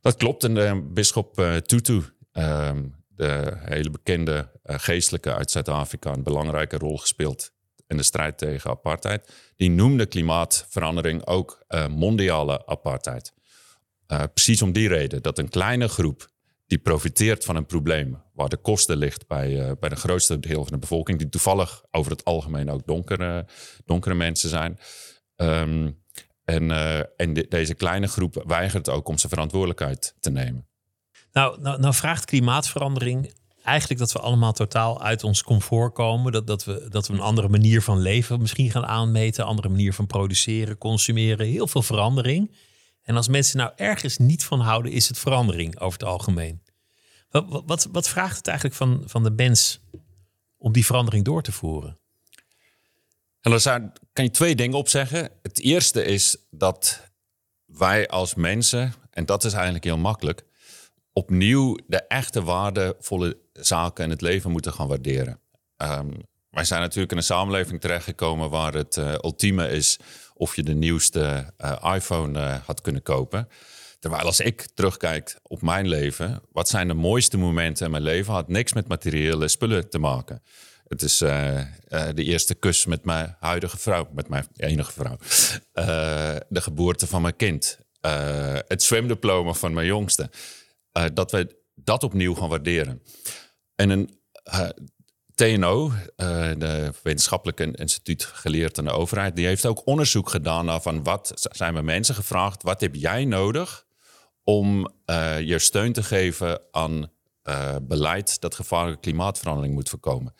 Dat 0.05 0.15
klopt. 0.15 0.43
En 0.43 0.53
de 0.53 0.87
bisschop 0.93 1.39
uh, 1.39 1.55
Tutu, 1.55 2.03
uh, 2.33 2.71
de 3.07 3.57
hele 3.59 3.89
bekende 3.89 4.51
uh, 4.65 4.75
geestelijke 4.79 5.33
uit 5.33 5.51
Zuid-Afrika, 5.51 6.13
een 6.13 6.23
belangrijke 6.23 6.77
rol 6.77 6.97
gespeeld 6.97 7.51
in 7.87 7.97
de 7.97 8.03
strijd 8.03 8.37
tegen 8.37 8.69
apartheid, 8.69 9.33
die 9.55 9.69
noemde 9.69 10.05
klimaatverandering 10.05 11.25
ook 11.25 11.65
mondiale 11.89 12.65
apartheid. 12.65 13.33
precies 14.33 14.61
om 14.61 14.71
die 14.71 14.87
reden 14.87 15.21
dat 15.21 15.37
een 15.37 15.49
kleine 15.49 15.87
groep 15.87 16.27
die 16.67 16.77
profiteert 16.77 17.45
van 17.45 17.55
een 17.55 17.65
probleem 17.65 18.21
waar 18.33 18.49
de 18.49 18.57
kosten 18.57 18.97
ligt 18.97 19.27
bij, 19.27 19.75
bij 19.79 19.89
de 19.89 19.95
grootste 19.95 20.39
deel 20.39 20.63
van 20.63 20.73
de 20.73 20.79
bevolking, 20.79 21.17
die 21.17 21.29
toevallig 21.29 21.83
over 21.91 22.11
het 22.11 22.23
algemeen 22.23 22.69
ook 22.69 22.87
donkere, 22.87 23.45
donkere 23.85 24.15
mensen 24.15 24.49
zijn. 24.49 24.79
Um, 25.35 26.03
en 26.45 26.63
uh, 26.63 26.97
en 26.97 27.33
de, 27.33 27.45
deze 27.49 27.73
kleine 27.73 28.07
groep 28.07 28.43
weigert 28.47 28.89
ook 28.89 29.07
om 29.07 29.17
zijn 29.17 29.31
verantwoordelijkheid 29.31 30.15
te 30.19 30.29
nemen. 30.29 30.67
Nou, 31.31 31.61
nou, 31.61 31.79
nou 31.79 31.93
vraagt 31.93 32.25
klimaatverandering 32.25 33.33
eigenlijk 33.63 33.99
dat 33.99 34.11
we 34.11 34.19
allemaal 34.19 34.53
totaal 34.53 35.01
uit 35.01 35.23
ons 35.23 35.43
comfort 35.43 35.93
komen. 35.93 36.31
Dat, 36.31 36.47
dat, 36.47 36.63
we, 36.63 36.87
dat 36.89 37.07
we 37.07 37.13
een 37.13 37.19
andere 37.19 37.49
manier 37.49 37.81
van 37.81 37.99
leven 37.99 38.39
misschien 38.39 38.71
gaan 38.71 38.85
aanmeten, 38.85 39.43
een 39.43 39.49
andere 39.49 39.69
manier 39.69 39.93
van 39.93 40.07
produceren, 40.07 40.77
consumeren. 40.77 41.47
Heel 41.47 41.67
veel 41.67 41.81
verandering. 41.81 42.55
En 43.01 43.15
als 43.15 43.27
mensen 43.27 43.57
nou 43.57 43.71
ergens 43.75 44.17
niet 44.17 44.43
van 44.43 44.59
houden, 44.59 44.91
is 44.91 45.07
het 45.07 45.17
verandering 45.17 45.79
over 45.79 45.99
het 45.99 46.07
algemeen. 46.07 46.61
Wat, 47.29 47.63
wat, 47.65 47.87
wat 47.91 48.09
vraagt 48.09 48.37
het 48.37 48.47
eigenlijk 48.47 48.77
van, 48.77 49.03
van 49.05 49.23
de 49.23 49.31
mens 49.31 49.79
om 50.57 50.71
die 50.71 50.85
verandering 50.85 51.25
door 51.25 51.41
te 51.41 51.51
voeren? 51.51 51.99
En 53.45 53.51
daar 53.51 53.91
kan 54.13 54.23
je 54.23 54.31
twee 54.31 54.55
dingen 54.55 54.77
op 54.77 54.87
zeggen. 54.87 55.29
Het 55.41 55.59
eerste 55.59 56.03
is 56.03 56.37
dat 56.49 57.01
wij 57.65 58.07
als 58.07 58.35
mensen, 58.35 58.93
en 59.11 59.25
dat 59.25 59.43
is 59.43 59.53
eigenlijk 59.53 59.83
heel 59.83 59.97
makkelijk, 59.97 60.45
opnieuw 61.13 61.77
de 61.87 62.01
echte 62.01 62.43
waardevolle 62.43 63.37
zaken 63.53 64.03
in 64.03 64.09
het 64.09 64.21
leven 64.21 64.51
moeten 64.51 64.73
gaan 64.73 64.87
waarderen. 64.87 65.39
Ehm, 65.77 66.09
wij 66.49 66.63
zijn 66.63 66.81
natuurlijk 66.81 67.11
in 67.11 67.17
een 67.17 67.23
samenleving 67.23 67.81
terechtgekomen 67.81 68.49
waar 68.49 68.73
het 68.73 68.97
uh, 68.97 69.13
ultieme 69.21 69.69
is 69.69 69.99
of 70.33 70.55
je 70.55 70.63
de 70.63 70.75
nieuwste 70.75 71.53
uh, 71.57 71.93
iPhone 71.95 72.39
uh, 72.39 72.55
had 72.65 72.81
kunnen 72.81 73.01
kopen. 73.01 73.47
Terwijl 73.99 74.23
als 74.23 74.39
ik 74.39 74.67
terugkijk 74.73 75.37
op 75.43 75.61
mijn 75.61 75.87
leven, 75.87 76.41
wat 76.51 76.69
zijn 76.69 76.87
de 76.87 76.93
mooiste 76.93 77.37
momenten 77.37 77.85
in 77.85 77.91
mijn 77.91 78.03
leven, 78.03 78.33
had 78.33 78.47
niks 78.47 78.73
met 78.73 78.87
materiële 78.87 79.47
spullen 79.47 79.89
te 79.89 79.99
maken. 79.99 80.41
Het 80.87 81.01
is 81.01 81.21
uh, 81.21 81.57
uh, 81.57 81.63
de 82.13 82.23
eerste 82.23 82.55
kus 82.55 82.85
met 82.85 83.05
mijn 83.05 83.35
huidige 83.39 83.77
vrouw, 83.77 84.07
met 84.13 84.29
mijn 84.29 84.47
enige 84.55 84.91
vrouw. 84.91 85.17
Uh, 85.73 86.35
de 86.49 86.61
geboorte 86.61 87.07
van 87.07 87.21
mijn 87.21 87.35
kind. 87.35 87.79
het 88.67 88.83
zwemdiploma 88.83 89.53
van 89.53 89.73
mijn 89.73 89.87
jongste. 89.87 90.29
dat 91.13 91.31
we 91.31 91.63
dat 91.75 92.03
opnieuw 92.03 92.33
gaan 92.35 92.49
waarderen. 92.49 93.01
En 93.75 93.89
een 93.89 94.19
TNO, 95.35 95.91
de 96.57 96.91
Wetenschappelijke 97.03 97.71
Instituut 97.71 98.23
Geleerd 98.23 98.77
aan 98.77 98.85
de 98.85 98.91
Overheid, 98.91 99.35
die 99.35 99.45
heeft 99.45 99.65
ook 99.65 99.85
onderzoek 99.85 100.29
gedaan 100.29 100.65
naar 100.65 100.81
van 100.81 101.03
wat 101.03 101.31
zijn 101.35 101.73
we 101.73 101.81
mensen 101.81 102.15
gevraagd, 102.15 102.63
wat 102.63 102.81
heb 102.81 102.95
jij 102.95 103.25
nodig 103.25 103.85
om 104.43 104.91
je 105.39 105.55
steun 105.59 105.93
te 105.93 106.03
geven 106.03 106.61
aan 106.71 107.11
beleid 107.81 108.41
dat 108.41 108.55
gevaarlijke 108.55 108.99
klimaatverandering 108.99 109.73
moet 109.73 109.89
voorkomen. 109.89 110.33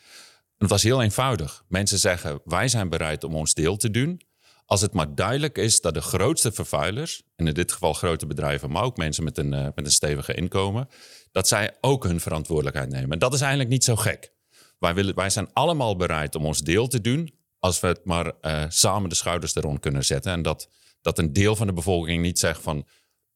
Het 0.58 0.70
was 0.70 0.82
heel 0.82 1.02
eenvoudig. 1.02 1.64
Mensen 1.68 1.98
zeggen: 1.98 2.40
wij 2.44 2.68
zijn 2.68 2.88
bereid 2.88 3.24
om 3.24 3.34
ons 3.34 3.54
deel 3.54 3.76
te 3.76 3.90
doen. 3.90 4.20
Als 4.64 4.80
het 4.80 4.92
maar 4.92 5.14
duidelijk 5.14 5.58
is 5.58 5.80
dat 5.80 5.94
de 5.94 6.00
grootste 6.00 6.52
vervuilers, 6.52 7.22
en 7.36 7.46
in 7.46 7.54
dit 7.54 7.72
geval 7.72 7.92
grote 7.92 8.26
bedrijven, 8.26 8.70
maar 8.70 8.82
ook 8.82 8.96
mensen 8.96 9.24
met 9.24 9.38
een, 9.38 9.52
uh, 9.52 9.62
met 9.62 9.84
een 9.84 9.90
stevige 9.90 10.34
inkomen, 10.34 10.88
dat 11.32 11.48
zij 11.48 11.76
ook 11.80 12.04
hun 12.04 12.20
verantwoordelijkheid 12.20 12.90
nemen. 12.90 13.10
En 13.10 13.18
dat 13.18 13.34
is 13.34 13.40
eigenlijk 13.40 13.70
niet 13.70 13.84
zo 13.84 13.96
gek. 13.96 14.32
Wij, 14.78 14.94
willen, 14.94 15.14
wij 15.14 15.30
zijn 15.30 15.52
allemaal 15.52 15.96
bereid 15.96 16.34
om 16.34 16.44
ons 16.44 16.60
deel 16.60 16.88
te 16.88 17.00
doen, 17.00 17.34
als 17.58 17.80
we 17.80 17.86
het 17.86 18.04
maar 18.04 18.32
uh, 18.42 18.64
samen 18.68 19.08
de 19.08 19.14
schouders 19.14 19.54
eronder 19.54 19.80
kunnen 19.80 20.04
zetten. 20.04 20.32
En 20.32 20.42
dat, 20.42 20.70
dat 21.00 21.18
een 21.18 21.32
deel 21.32 21.56
van 21.56 21.66
de 21.66 21.72
bevolking 21.72 22.22
niet 22.22 22.38
zegt 22.38 22.62
van 22.62 22.86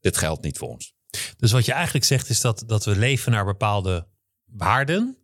dit 0.01 0.17
geldt 0.17 0.43
niet 0.43 0.59
voor 0.59 0.69
ons. 0.69 0.95
Dus 1.37 1.53
wat 1.53 1.65
je 1.65 1.73
eigenlijk 1.73 2.05
zegt 2.05 2.29
is 2.29 2.41
dat, 2.41 2.63
dat 2.67 2.85
we 2.85 2.97
leven 2.97 3.33
naar 3.33 3.45
bepaalde 3.45 4.07
waarden. 4.45 5.17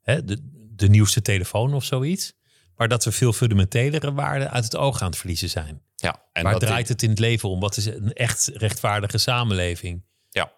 Hè, 0.00 0.24
de, 0.24 0.61
de 0.82 0.88
nieuwste 0.88 1.22
telefoon 1.22 1.74
of 1.74 1.84
zoiets. 1.84 2.32
Maar 2.76 2.88
dat 2.88 3.04
we 3.04 3.12
veel 3.12 3.32
fundamentelere 3.32 4.12
waarden 4.12 4.50
uit 4.50 4.64
het 4.64 4.76
oog 4.76 5.00
aan 5.02 5.08
het 5.08 5.16
verliezen 5.16 5.48
zijn. 5.48 5.82
Ja, 5.96 6.22
en 6.32 6.42
Waar 6.42 6.58
draait 6.58 6.88
het 6.88 7.02
in 7.02 7.10
het 7.10 7.18
leven 7.18 7.48
om? 7.48 7.60
Wat 7.60 7.76
is 7.76 7.86
een 7.86 8.12
echt 8.12 8.50
rechtvaardige 8.54 9.18
samenleving? 9.18 10.04
Ja, 10.28 10.52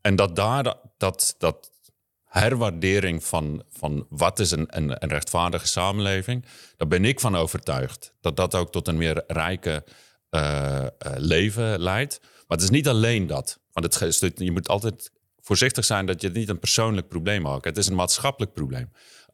en 0.00 0.16
dat 0.16 0.36
daar 0.36 0.76
dat, 0.96 1.34
dat 1.38 1.70
herwaardering 2.24 3.24
van, 3.24 3.62
van 3.68 4.06
wat 4.08 4.38
is 4.38 4.50
een, 4.50 4.66
een, 4.68 5.02
een 5.02 5.08
rechtvaardige 5.08 5.66
samenleving, 5.66 6.44
daar 6.76 6.88
ben 6.88 7.04
ik 7.04 7.20
van 7.20 7.36
overtuigd. 7.36 8.14
Dat 8.20 8.36
dat 8.36 8.54
ook 8.54 8.72
tot 8.72 8.88
een 8.88 8.96
meer 8.96 9.24
rijke 9.26 9.84
uh, 10.30 10.40
uh, 10.40 10.86
leven 11.16 11.80
leidt. 11.80 12.18
Maar 12.20 12.58
het 12.58 12.62
is 12.62 12.70
niet 12.70 12.88
alleen 12.88 13.26
dat. 13.26 13.60
Want 13.72 14.00
het, 14.00 14.32
je 14.34 14.52
moet 14.52 14.68
altijd 14.68 15.10
voorzichtig 15.40 15.84
zijn 15.84 16.06
dat 16.06 16.20
je 16.20 16.26
het 16.26 16.36
niet 16.36 16.48
een 16.48 16.58
persoonlijk 16.58 17.08
probleem 17.08 17.42
maakt. 17.42 17.64
Het 17.64 17.76
is 17.76 17.86
een 17.86 17.94
maatschappelijk 17.94 18.52
probleem 18.52 18.90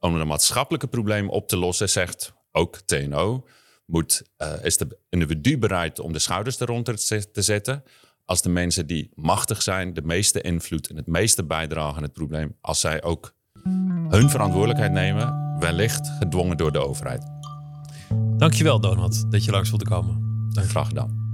om 0.07 0.21
een 0.21 0.27
maatschappelijke 0.27 0.87
probleem 0.87 1.29
op 1.29 1.49
te 1.49 1.57
lossen, 1.57 1.89
zegt 1.89 2.35
ook 2.53 2.77
TNO, 2.77 3.47
moet, 3.87 4.23
uh, 4.39 4.65
is 4.65 4.77
de 4.77 4.99
individu 5.09 5.59
bereid 5.59 5.99
om 5.99 6.13
de 6.13 6.19
schouders 6.19 6.61
eronder 6.61 6.97
te 7.33 7.43
zetten. 7.43 7.83
Als 8.25 8.43
de 8.43 8.49
mensen 8.49 8.87
die 8.87 9.11
machtig 9.15 9.63
zijn, 9.63 9.95
de 9.95 10.03
meeste 10.03 10.41
invloed 10.41 10.89
en 10.89 10.97
het 10.97 11.07
meeste 11.07 11.45
bijdragen 11.45 11.97
aan 11.97 12.03
het 12.03 12.13
probleem, 12.13 12.57
als 12.61 12.81
zij 12.81 13.03
ook 13.03 13.35
hun 14.09 14.31
verantwoordelijkheid 14.31 14.93
nemen, 14.93 15.57
wellicht 15.59 16.09
gedwongen 16.19 16.57
door 16.57 16.73
de 16.73 16.87
overheid. 16.87 17.23
Dankjewel, 18.37 18.81
Donald, 18.81 19.31
dat 19.31 19.45
je 19.45 19.51
langs 19.51 19.69
wilde 19.69 19.85
komen. 19.85 20.49
Dank. 20.53 20.69
Graag 20.69 20.89
gedaan. 20.89 21.26